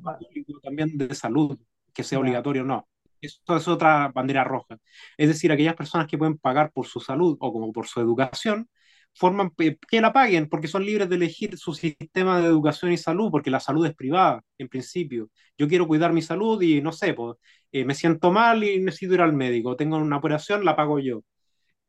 también 0.61 0.97
de 0.97 1.13
salud, 1.15 1.57
que 1.93 2.03
sea 2.03 2.19
obligatorio 2.19 2.61
o 2.61 2.65
no. 2.65 2.87
Eso 3.19 3.57
es 3.57 3.67
otra 3.67 4.09
bandera 4.13 4.43
roja. 4.43 4.77
Es 5.17 5.27
decir, 5.27 5.51
aquellas 5.51 5.75
personas 5.75 6.07
que 6.07 6.17
pueden 6.17 6.37
pagar 6.37 6.71
por 6.71 6.85
su 6.85 6.99
salud 6.99 7.37
o 7.39 7.51
como 7.51 7.71
por 7.71 7.87
su 7.87 7.99
educación, 7.99 8.69
forman 9.13 9.51
que 9.57 10.01
la 10.01 10.13
paguen 10.13 10.47
porque 10.49 10.67
son 10.67 10.85
libres 10.85 11.09
de 11.09 11.15
elegir 11.15 11.57
su 11.57 11.73
sistema 11.73 12.39
de 12.39 12.47
educación 12.47 12.91
y 12.91 12.97
salud, 12.97 13.29
porque 13.31 13.51
la 13.51 13.59
salud 13.59 13.85
es 13.85 13.95
privada, 13.95 14.43
en 14.57 14.67
principio. 14.69 15.29
Yo 15.57 15.67
quiero 15.67 15.87
cuidar 15.87 16.13
mi 16.13 16.21
salud 16.21 16.61
y 16.61 16.81
no 16.81 16.91
sé, 16.91 17.13
pues, 17.13 17.37
eh, 17.71 17.85
me 17.85 17.95
siento 17.95 18.31
mal 18.31 18.63
y 18.63 18.79
necesito 18.79 19.13
ir 19.15 19.21
al 19.21 19.33
médico, 19.33 19.75
tengo 19.75 19.97
una 19.97 20.17
operación, 20.17 20.65
la 20.65 20.75
pago 20.75 20.99
yo. 20.99 21.23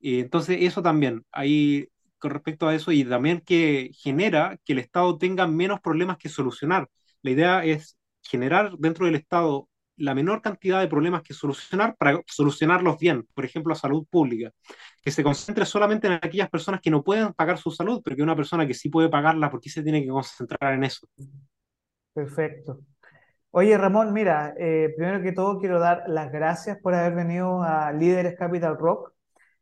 Y 0.01 0.21
entonces, 0.21 0.59
eso 0.61 0.83
también, 0.83 1.25
ahí 1.33 1.89
con 2.19 2.31
respecto 2.33 2.69
a 2.69 2.75
eso, 2.75 2.93
y 2.93 3.05
también 3.05 3.41
que 3.41 3.91
genera 3.95 4.59
que 4.65 4.73
el 4.75 4.79
Estado 4.81 5.19
tenga 5.19 5.47
menos 5.47 5.81
problemas 5.81 6.19
que 6.19 6.29
solucionar. 6.29 6.89
La 7.23 7.31
idea 7.33 7.65
es 7.65 7.97
generar 8.23 8.77
dentro 8.79 9.07
del 9.07 9.17
Estado 9.17 9.69
la 10.03 10.15
menor 10.15 10.43
cantidad 10.43 10.81
de 10.81 10.89
problemas 10.89 11.23
que 11.23 11.33
solucionar 11.33 11.95
para 11.97 12.21
solucionarlos 12.27 12.99
bien, 12.99 13.27
por 13.35 13.45
ejemplo, 13.45 13.73
a 13.73 13.77
salud 13.77 14.05
pública, 14.11 14.51
que 15.03 15.11
se 15.13 15.23
concentre 15.23 15.65
solamente 15.65 16.09
en 16.09 16.15
aquellas 16.15 16.51
personas 16.51 16.81
que 16.81 16.91
no 16.91 17.03
pueden 17.03 17.33
pagar 17.33 17.57
su 17.59 17.71
salud, 17.71 18.03
pero 18.05 18.17
que 18.17 18.23
una 18.23 18.35
persona 18.35 18.67
que 18.67 18.75
sí 18.75 18.89
puede 18.89 19.09
pagarla, 19.09 19.49
¿por 19.49 19.61
qué 19.61 19.71
se 19.71 19.83
tiene 19.83 20.03
que 20.03 20.09
concentrar 20.09 20.75
en 20.75 20.85
eso? 20.85 21.07
Perfecto. 22.13 22.81
Oye, 23.53 23.79
Ramón, 23.79 24.13
mira, 24.13 24.55
eh, 24.59 24.93
primero 24.97 25.23
que 25.23 25.33
todo 25.33 25.61
quiero 25.61 25.79
dar 25.79 26.05
las 26.09 26.33
gracias 26.33 26.79
por 26.79 26.95
haber 26.95 27.15
venido 27.15 27.63
a 27.63 27.93
Líderes 27.93 28.35
Capital 28.37 28.77
Rock. 28.79 29.13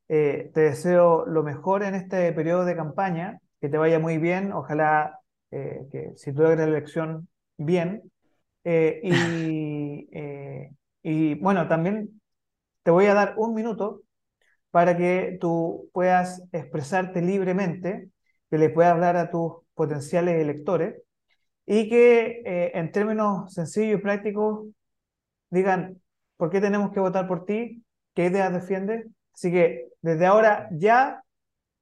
Eh, 0.08 0.50
te 0.54 0.60
deseo 0.62 1.26
lo 1.26 1.42
mejor 1.42 1.82
en 1.82 1.94
este 1.94 2.32
periodo 2.32 2.64
de 2.64 2.76
campaña, 2.76 3.40
que 3.60 3.68
te 3.68 3.76
vaya 3.76 3.98
muy 3.98 4.18
bien, 4.18 4.52
ojalá 4.52 5.18
eh, 5.50 5.86
que 5.92 6.12
si 6.16 6.32
tú 6.32 6.42
la 6.42 6.52
elección 6.54 7.28
bien, 7.58 8.10
eh, 8.64 9.00
y, 9.02 10.08
eh, 10.12 10.72
y 11.02 11.34
bueno, 11.36 11.68
también 11.68 12.20
te 12.82 12.90
voy 12.90 13.06
a 13.06 13.14
dar 13.14 13.34
un 13.38 13.54
minuto 13.54 14.02
para 14.70 14.96
que 14.96 15.38
tú 15.40 15.90
puedas 15.92 16.42
expresarte 16.52 17.22
libremente, 17.22 18.10
que 18.50 18.58
le 18.58 18.70
puedas 18.70 18.92
hablar 18.92 19.16
a 19.16 19.30
tus 19.30 19.54
potenciales 19.74 20.40
electores 20.40 21.02
y 21.66 21.88
que 21.88 22.42
eh, 22.46 22.72
en 22.74 22.92
términos 22.92 23.52
sencillos 23.54 24.00
y 24.00 24.02
prácticos 24.02 24.68
digan 25.50 26.00
por 26.36 26.50
qué 26.50 26.60
tenemos 26.60 26.92
que 26.92 27.00
votar 27.00 27.28
por 27.28 27.44
ti, 27.44 27.84
qué 28.14 28.26
ideas 28.26 28.52
defiendes. 28.52 29.06
Así 29.34 29.50
que 29.52 29.88
desde 30.02 30.26
ahora 30.26 30.68
ya, 30.72 31.22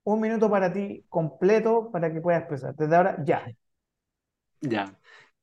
un 0.05 0.21
minuto 0.21 0.51
para 0.51 0.73
ti 0.73 1.05
completo 1.09 1.91
para 1.93 2.13
que 2.13 2.21
puedas 2.21 2.41
expresar. 2.43 2.75
Desde 2.77 2.97
ahora 2.97 3.17
ya. 3.25 3.47
Ya. 4.63 4.99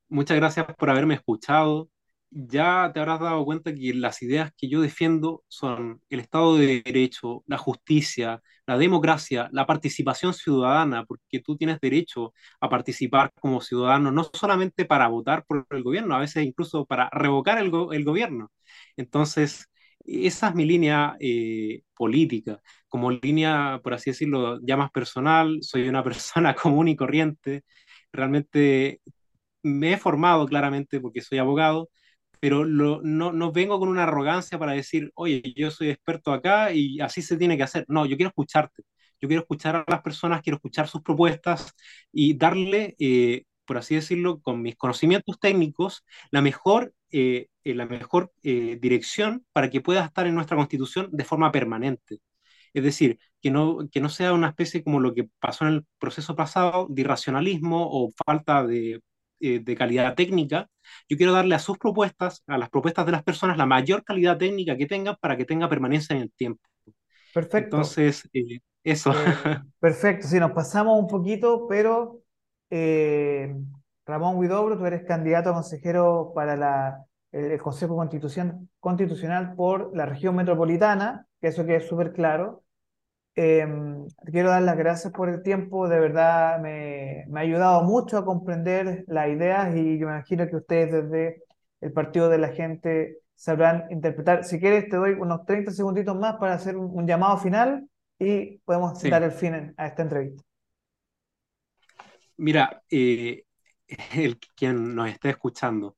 Muchas 0.10 0.38
gracias 0.38 0.66
por 0.78 0.90
haberme 0.90 1.16
escuchado. 1.16 1.90
Ya 2.30 2.92
te 2.94 3.00
habrás 3.00 3.20
dado 3.20 3.44
cuenta 3.46 3.74
que 3.74 3.94
las 3.94 4.22
ideas 4.22 4.52
que 4.58 4.68
yo 4.70 4.82
defiendo 4.82 5.44
son 5.48 6.02
el 6.10 6.20
Estado 6.20 6.58
de 6.58 6.84
Derecho, 6.86 7.44
la 7.48 7.58
justicia, 7.58 8.42
la 8.68 8.78
democracia, 8.78 9.50
la 9.52 9.66
participación 9.66 10.34
ciudadana, 10.34 11.06
porque 11.06 11.40
tú 11.42 11.56
tienes 11.58 11.80
derecho 11.80 12.34
a 12.60 12.70
participar 12.70 13.32
como 13.40 13.62
ciudadano, 13.62 14.12
no 14.12 14.30
solamente 14.34 14.86
para 14.86 15.08
votar 15.08 15.46
por 15.46 15.66
el 15.70 15.84
gobierno, 15.84 16.16
a 16.16 16.20
veces 16.20 16.46
incluso 16.46 16.86
para 16.86 17.10
revocar 17.12 17.58
el, 17.60 17.72
gobierno. 17.72 18.52
Entonces, 18.98 19.68
esa 20.04 20.50
es 20.50 20.56
mi 20.56 20.66
línea 20.66 21.16
eh, 21.20 21.82
política. 21.96 22.62
Como 22.88 23.12
línea, 23.12 23.80
por 23.84 23.94
así 23.94 24.12
decirlo, 24.12 24.60
ya 24.62 24.78
más 24.78 24.92
personal, 24.92 25.60
soy 25.62 25.88
una 25.90 26.04
persona 26.04 26.54
común 26.56 26.88
y 26.90 26.96
corriente. 26.96 27.64
Realmente 28.12 29.02
me 29.66 29.94
he 29.94 29.98
formado 29.98 30.46
claramente 30.48 31.00
porque 31.02 31.22
soy 31.22 31.40
abogado, 31.40 31.90
pero 32.40 32.66
no, 32.66 33.02
no 33.02 33.52
vengo 33.52 33.80
con 33.80 33.90
una 33.90 34.04
arrogancia 34.04 34.60
para 34.60 34.74
decir, 34.74 35.12
oye, 35.16 35.42
yo 35.56 35.72
soy 35.72 35.90
experto 35.90 36.32
acá 36.34 36.72
y 36.74 37.00
así 37.02 37.22
se 37.22 37.38
tiene 37.38 37.58
que 37.58 37.64
hacer. 37.64 37.86
No, 37.88 38.06
yo 38.06 38.16
quiero 38.18 38.30
escucharte. 38.30 38.84
Yo 39.22 39.28
quiero 39.28 39.42
escuchar 39.42 39.76
a 39.78 39.86
las 39.88 40.02
personas, 40.02 40.42
quiero 40.42 40.58
escuchar 40.58 40.88
sus 40.88 41.02
propuestas 41.02 41.74
y 42.12 42.38
darle, 42.38 42.96
eh, 43.00 43.46
por 43.66 43.78
así 43.78 43.96
decirlo, 43.96 44.42
con 44.42 44.62
mis 44.62 44.76
conocimientos 44.76 45.40
técnicos, 45.40 46.04
la 46.32 46.42
mejor, 46.42 46.94
eh, 47.12 47.48
eh, 47.64 47.74
la 47.74 47.86
mejor 47.88 48.32
dirección 48.44 49.46
para 49.54 49.70
que 49.70 49.82
pueda 49.82 50.06
estar 50.06 50.28
en 50.28 50.36
nuestra 50.36 50.58
constitución 50.58 51.10
de 51.12 51.26
forma 51.26 51.52
permanente. 51.52 52.20
Es 52.74 52.84
decir, 52.84 53.20
que 53.42 53.52
no, 53.52 53.88
que 53.92 54.02
no 54.02 54.10
sea 54.10 54.34
una 54.34 54.50
especie 54.50 54.84
como 54.84 55.00
lo 55.00 55.14
que 55.14 55.30
pasó 55.40 55.66
en 55.66 55.74
el 55.76 55.86
proceso 56.00 56.36
pasado 56.36 56.88
de 56.90 57.02
irracionalismo 57.02 57.88
o 57.90 58.12
falta 58.26 58.66
de 58.68 59.02
eh, 59.40 59.60
de 59.60 59.76
calidad 59.76 60.16
técnica, 60.16 60.68
yo 61.10 61.18
quiero 61.18 61.34
darle 61.34 61.56
a 61.56 61.60
sus 61.60 61.78
propuestas, 61.78 62.44
a 62.48 62.58
las 62.58 62.70
propuestas 62.70 63.06
de 63.06 63.12
las 63.12 63.24
personas, 63.24 63.58
la 63.58 63.66
mayor 63.66 64.04
calidad 64.04 64.38
técnica 64.38 64.78
que 64.78 64.86
tengan 64.86 65.16
para 65.20 65.38
que 65.38 65.46
tenga 65.46 65.70
permanencia 65.70 66.16
en 66.16 66.24
el 66.24 66.32
tiempo. 66.32 66.62
Perfecto. 67.34 67.78
Entonces, 67.78 68.30
eh, 68.34 68.60
eso. 68.84 69.12
Eh, 69.12 69.16
perfecto, 69.80 70.28
sí, 70.28 70.40
nos 70.40 70.52
pasamos 70.52 71.00
un 71.00 71.08
poquito, 71.08 71.68
pero 71.68 72.22
Ramón 74.06 74.36
Huidobro, 74.36 74.78
tú 74.78 74.86
eres 74.86 75.04
candidato 75.04 75.50
a 75.50 75.54
consejero 75.54 76.32
para 76.36 76.56
la, 76.56 77.06
el 77.32 77.62
Consejo 77.62 77.96
Constitucional, 77.96 78.68
Constitucional 78.80 79.56
por 79.56 79.96
la 79.96 80.06
región 80.06 80.36
metropolitana, 80.36 81.28
que 81.42 81.48
eso 81.48 81.66
que 81.66 81.78
es 81.78 81.88
súper 81.88 82.14
claro. 82.14 82.65
Em, 83.38 84.08
quiero 84.32 84.50
dar 84.50 84.62
las 84.62 84.78
gracias 84.78 85.12
por 85.14 85.28
el 85.30 85.44
tiempo, 85.44 85.90
de 85.90 86.00
verdad 86.00 86.58
me, 86.62 87.26
me 87.28 87.40
ha 87.42 87.44
ayudado 87.44 87.84
mucho 87.84 88.18
a 88.18 88.24
comprender 88.26 89.04
las 89.08 89.28
ideas 89.30 89.76
y 89.76 89.82
me 89.82 89.94
imagino 90.04 90.48
que 90.48 90.56
ustedes 90.56 90.92
desde 90.92 91.44
el 91.82 91.92
Partido 91.92 92.30
de 92.30 92.38
la 92.38 92.50
Gente 92.54 93.18
sabrán 93.36 93.86
interpretar. 93.92 94.46
Si 94.46 94.58
quieres, 94.60 94.88
te 94.90 94.96
doy 94.98 95.12
unos 95.14 95.46
30 95.46 95.72
segunditos 95.74 96.16
más 96.18 96.38
para 96.38 96.54
hacer 96.54 96.78
un, 96.78 96.90
un 96.98 97.06
llamado 97.08 97.38
final 97.38 97.90
y 98.20 98.60
podemos 98.60 99.02
Sí. 99.02 99.10
dar 99.10 99.24
el 99.24 99.32
fin 99.34 99.74
a 99.78 99.88
esta 99.88 100.04
entrevista. 100.04 100.42
Mira, 102.38 102.84
eh, 102.90 103.44
el 104.16 104.40
quien 104.56 104.96
nos 104.96 105.10
está 105.10 105.30
escuchando, 105.30 105.98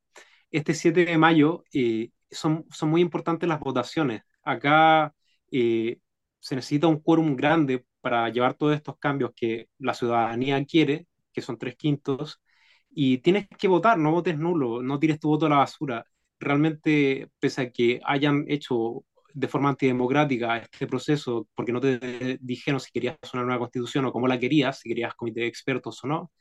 este 0.51 0.73
7 0.73 1.05
de 1.05 1.17
mayo 1.17 1.63
eh, 1.73 2.11
son, 2.31 2.65
son 2.71 2.89
muy 2.89 3.01
importantes 3.01 3.47
las 3.49 3.59
votaciones. 3.59 4.23
Acá 4.43 5.13
eh, 5.51 5.99
se 6.39 6.55
necesita 6.55 6.87
un 6.87 6.99
quórum 7.01 7.35
grande 7.35 7.85
para 8.01 8.29
llevar 8.29 8.55
todos 8.55 8.75
estos 8.75 8.97
cambios 8.99 9.31
que 9.35 9.69
la 9.79 9.93
ciudadanía 9.93 10.63
quiere, 10.65 11.07
que 11.33 11.41
son 11.41 11.57
tres 11.57 11.75
quintos, 11.75 12.41
y 12.89 13.19
tienes 13.19 13.47
que 13.59 13.67
votar, 13.67 13.97
no 13.97 14.11
votes 14.11 14.37
nulo, 14.37 14.81
no 14.81 14.99
tires 14.99 15.19
tu 15.19 15.29
voto 15.29 15.45
a 15.47 15.49
la 15.49 15.57
basura. 15.57 16.05
Realmente, 16.39 17.29
pese 17.39 17.61
a 17.61 17.71
que 17.71 17.99
hayan 18.05 18.45
hecho 18.47 19.03
de 19.33 19.47
forma 19.47 19.69
antidemocrática 19.69 20.57
este 20.57 20.87
proceso, 20.87 21.47
porque 21.53 21.71
no 21.71 21.79
te 21.79 22.37
dijeron 22.41 22.79
si 22.79 22.91
querías 22.91 23.17
una 23.33 23.43
nueva 23.43 23.59
constitución 23.59 24.05
o 24.05 24.11
cómo 24.11 24.27
la 24.27 24.39
querías, 24.39 24.79
si 24.79 24.89
querías 24.89 25.13
comité 25.15 25.41
de 25.41 25.47
expertos 25.47 26.03
o 26.03 26.07
no, 26.07 26.31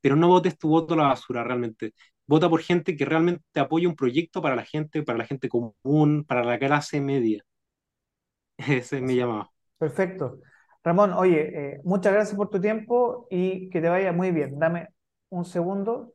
pero 0.00 0.16
no 0.16 0.28
votes 0.28 0.58
tu 0.58 0.68
voto 0.68 0.94
a 0.94 0.96
la 0.96 1.02
basura 1.08 1.44
realmente. 1.44 1.94
Vota 2.26 2.48
por 2.48 2.62
gente 2.62 2.96
que 2.96 3.04
realmente 3.04 3.60
apoye 3.60 3.86
un 3.86 3.96
proyecto 3.96 4.42
para 4.42 4.56
la 4.56 4.64
gente, 4.64 5.02
para 5.02 5.18
la 5.18 5.26
gente 5.26 5.48
común, 5.48 6.24
para 6.26 6.44
la 6.44 6.58
clase 6.58 7.00
media. 7.00 7.42
Ese 8.68 8.96
es 8.96 9.02
mi 9.02 9.16
llamado. 9.16 9.50
Perfecto. 9.78 10.40
Ramón, 10.84 11.12
oye, 11.12 11.74
eh, 11.76 11.80
muchas 11.84 12.12
gracias 12.12 12.36
por 12.36 12.50
tu 12.50 12.60
tiempo 12.60 13.26
y 13.30 13.68
que 13.70 13.80
te 13.80 13.88
vaya 13.88 14.12
muy 14.12 14.30
bien. 14.32 14.58
Dame 14.58 14.88
un 15.30 15.44
segundo. 15.44 16.06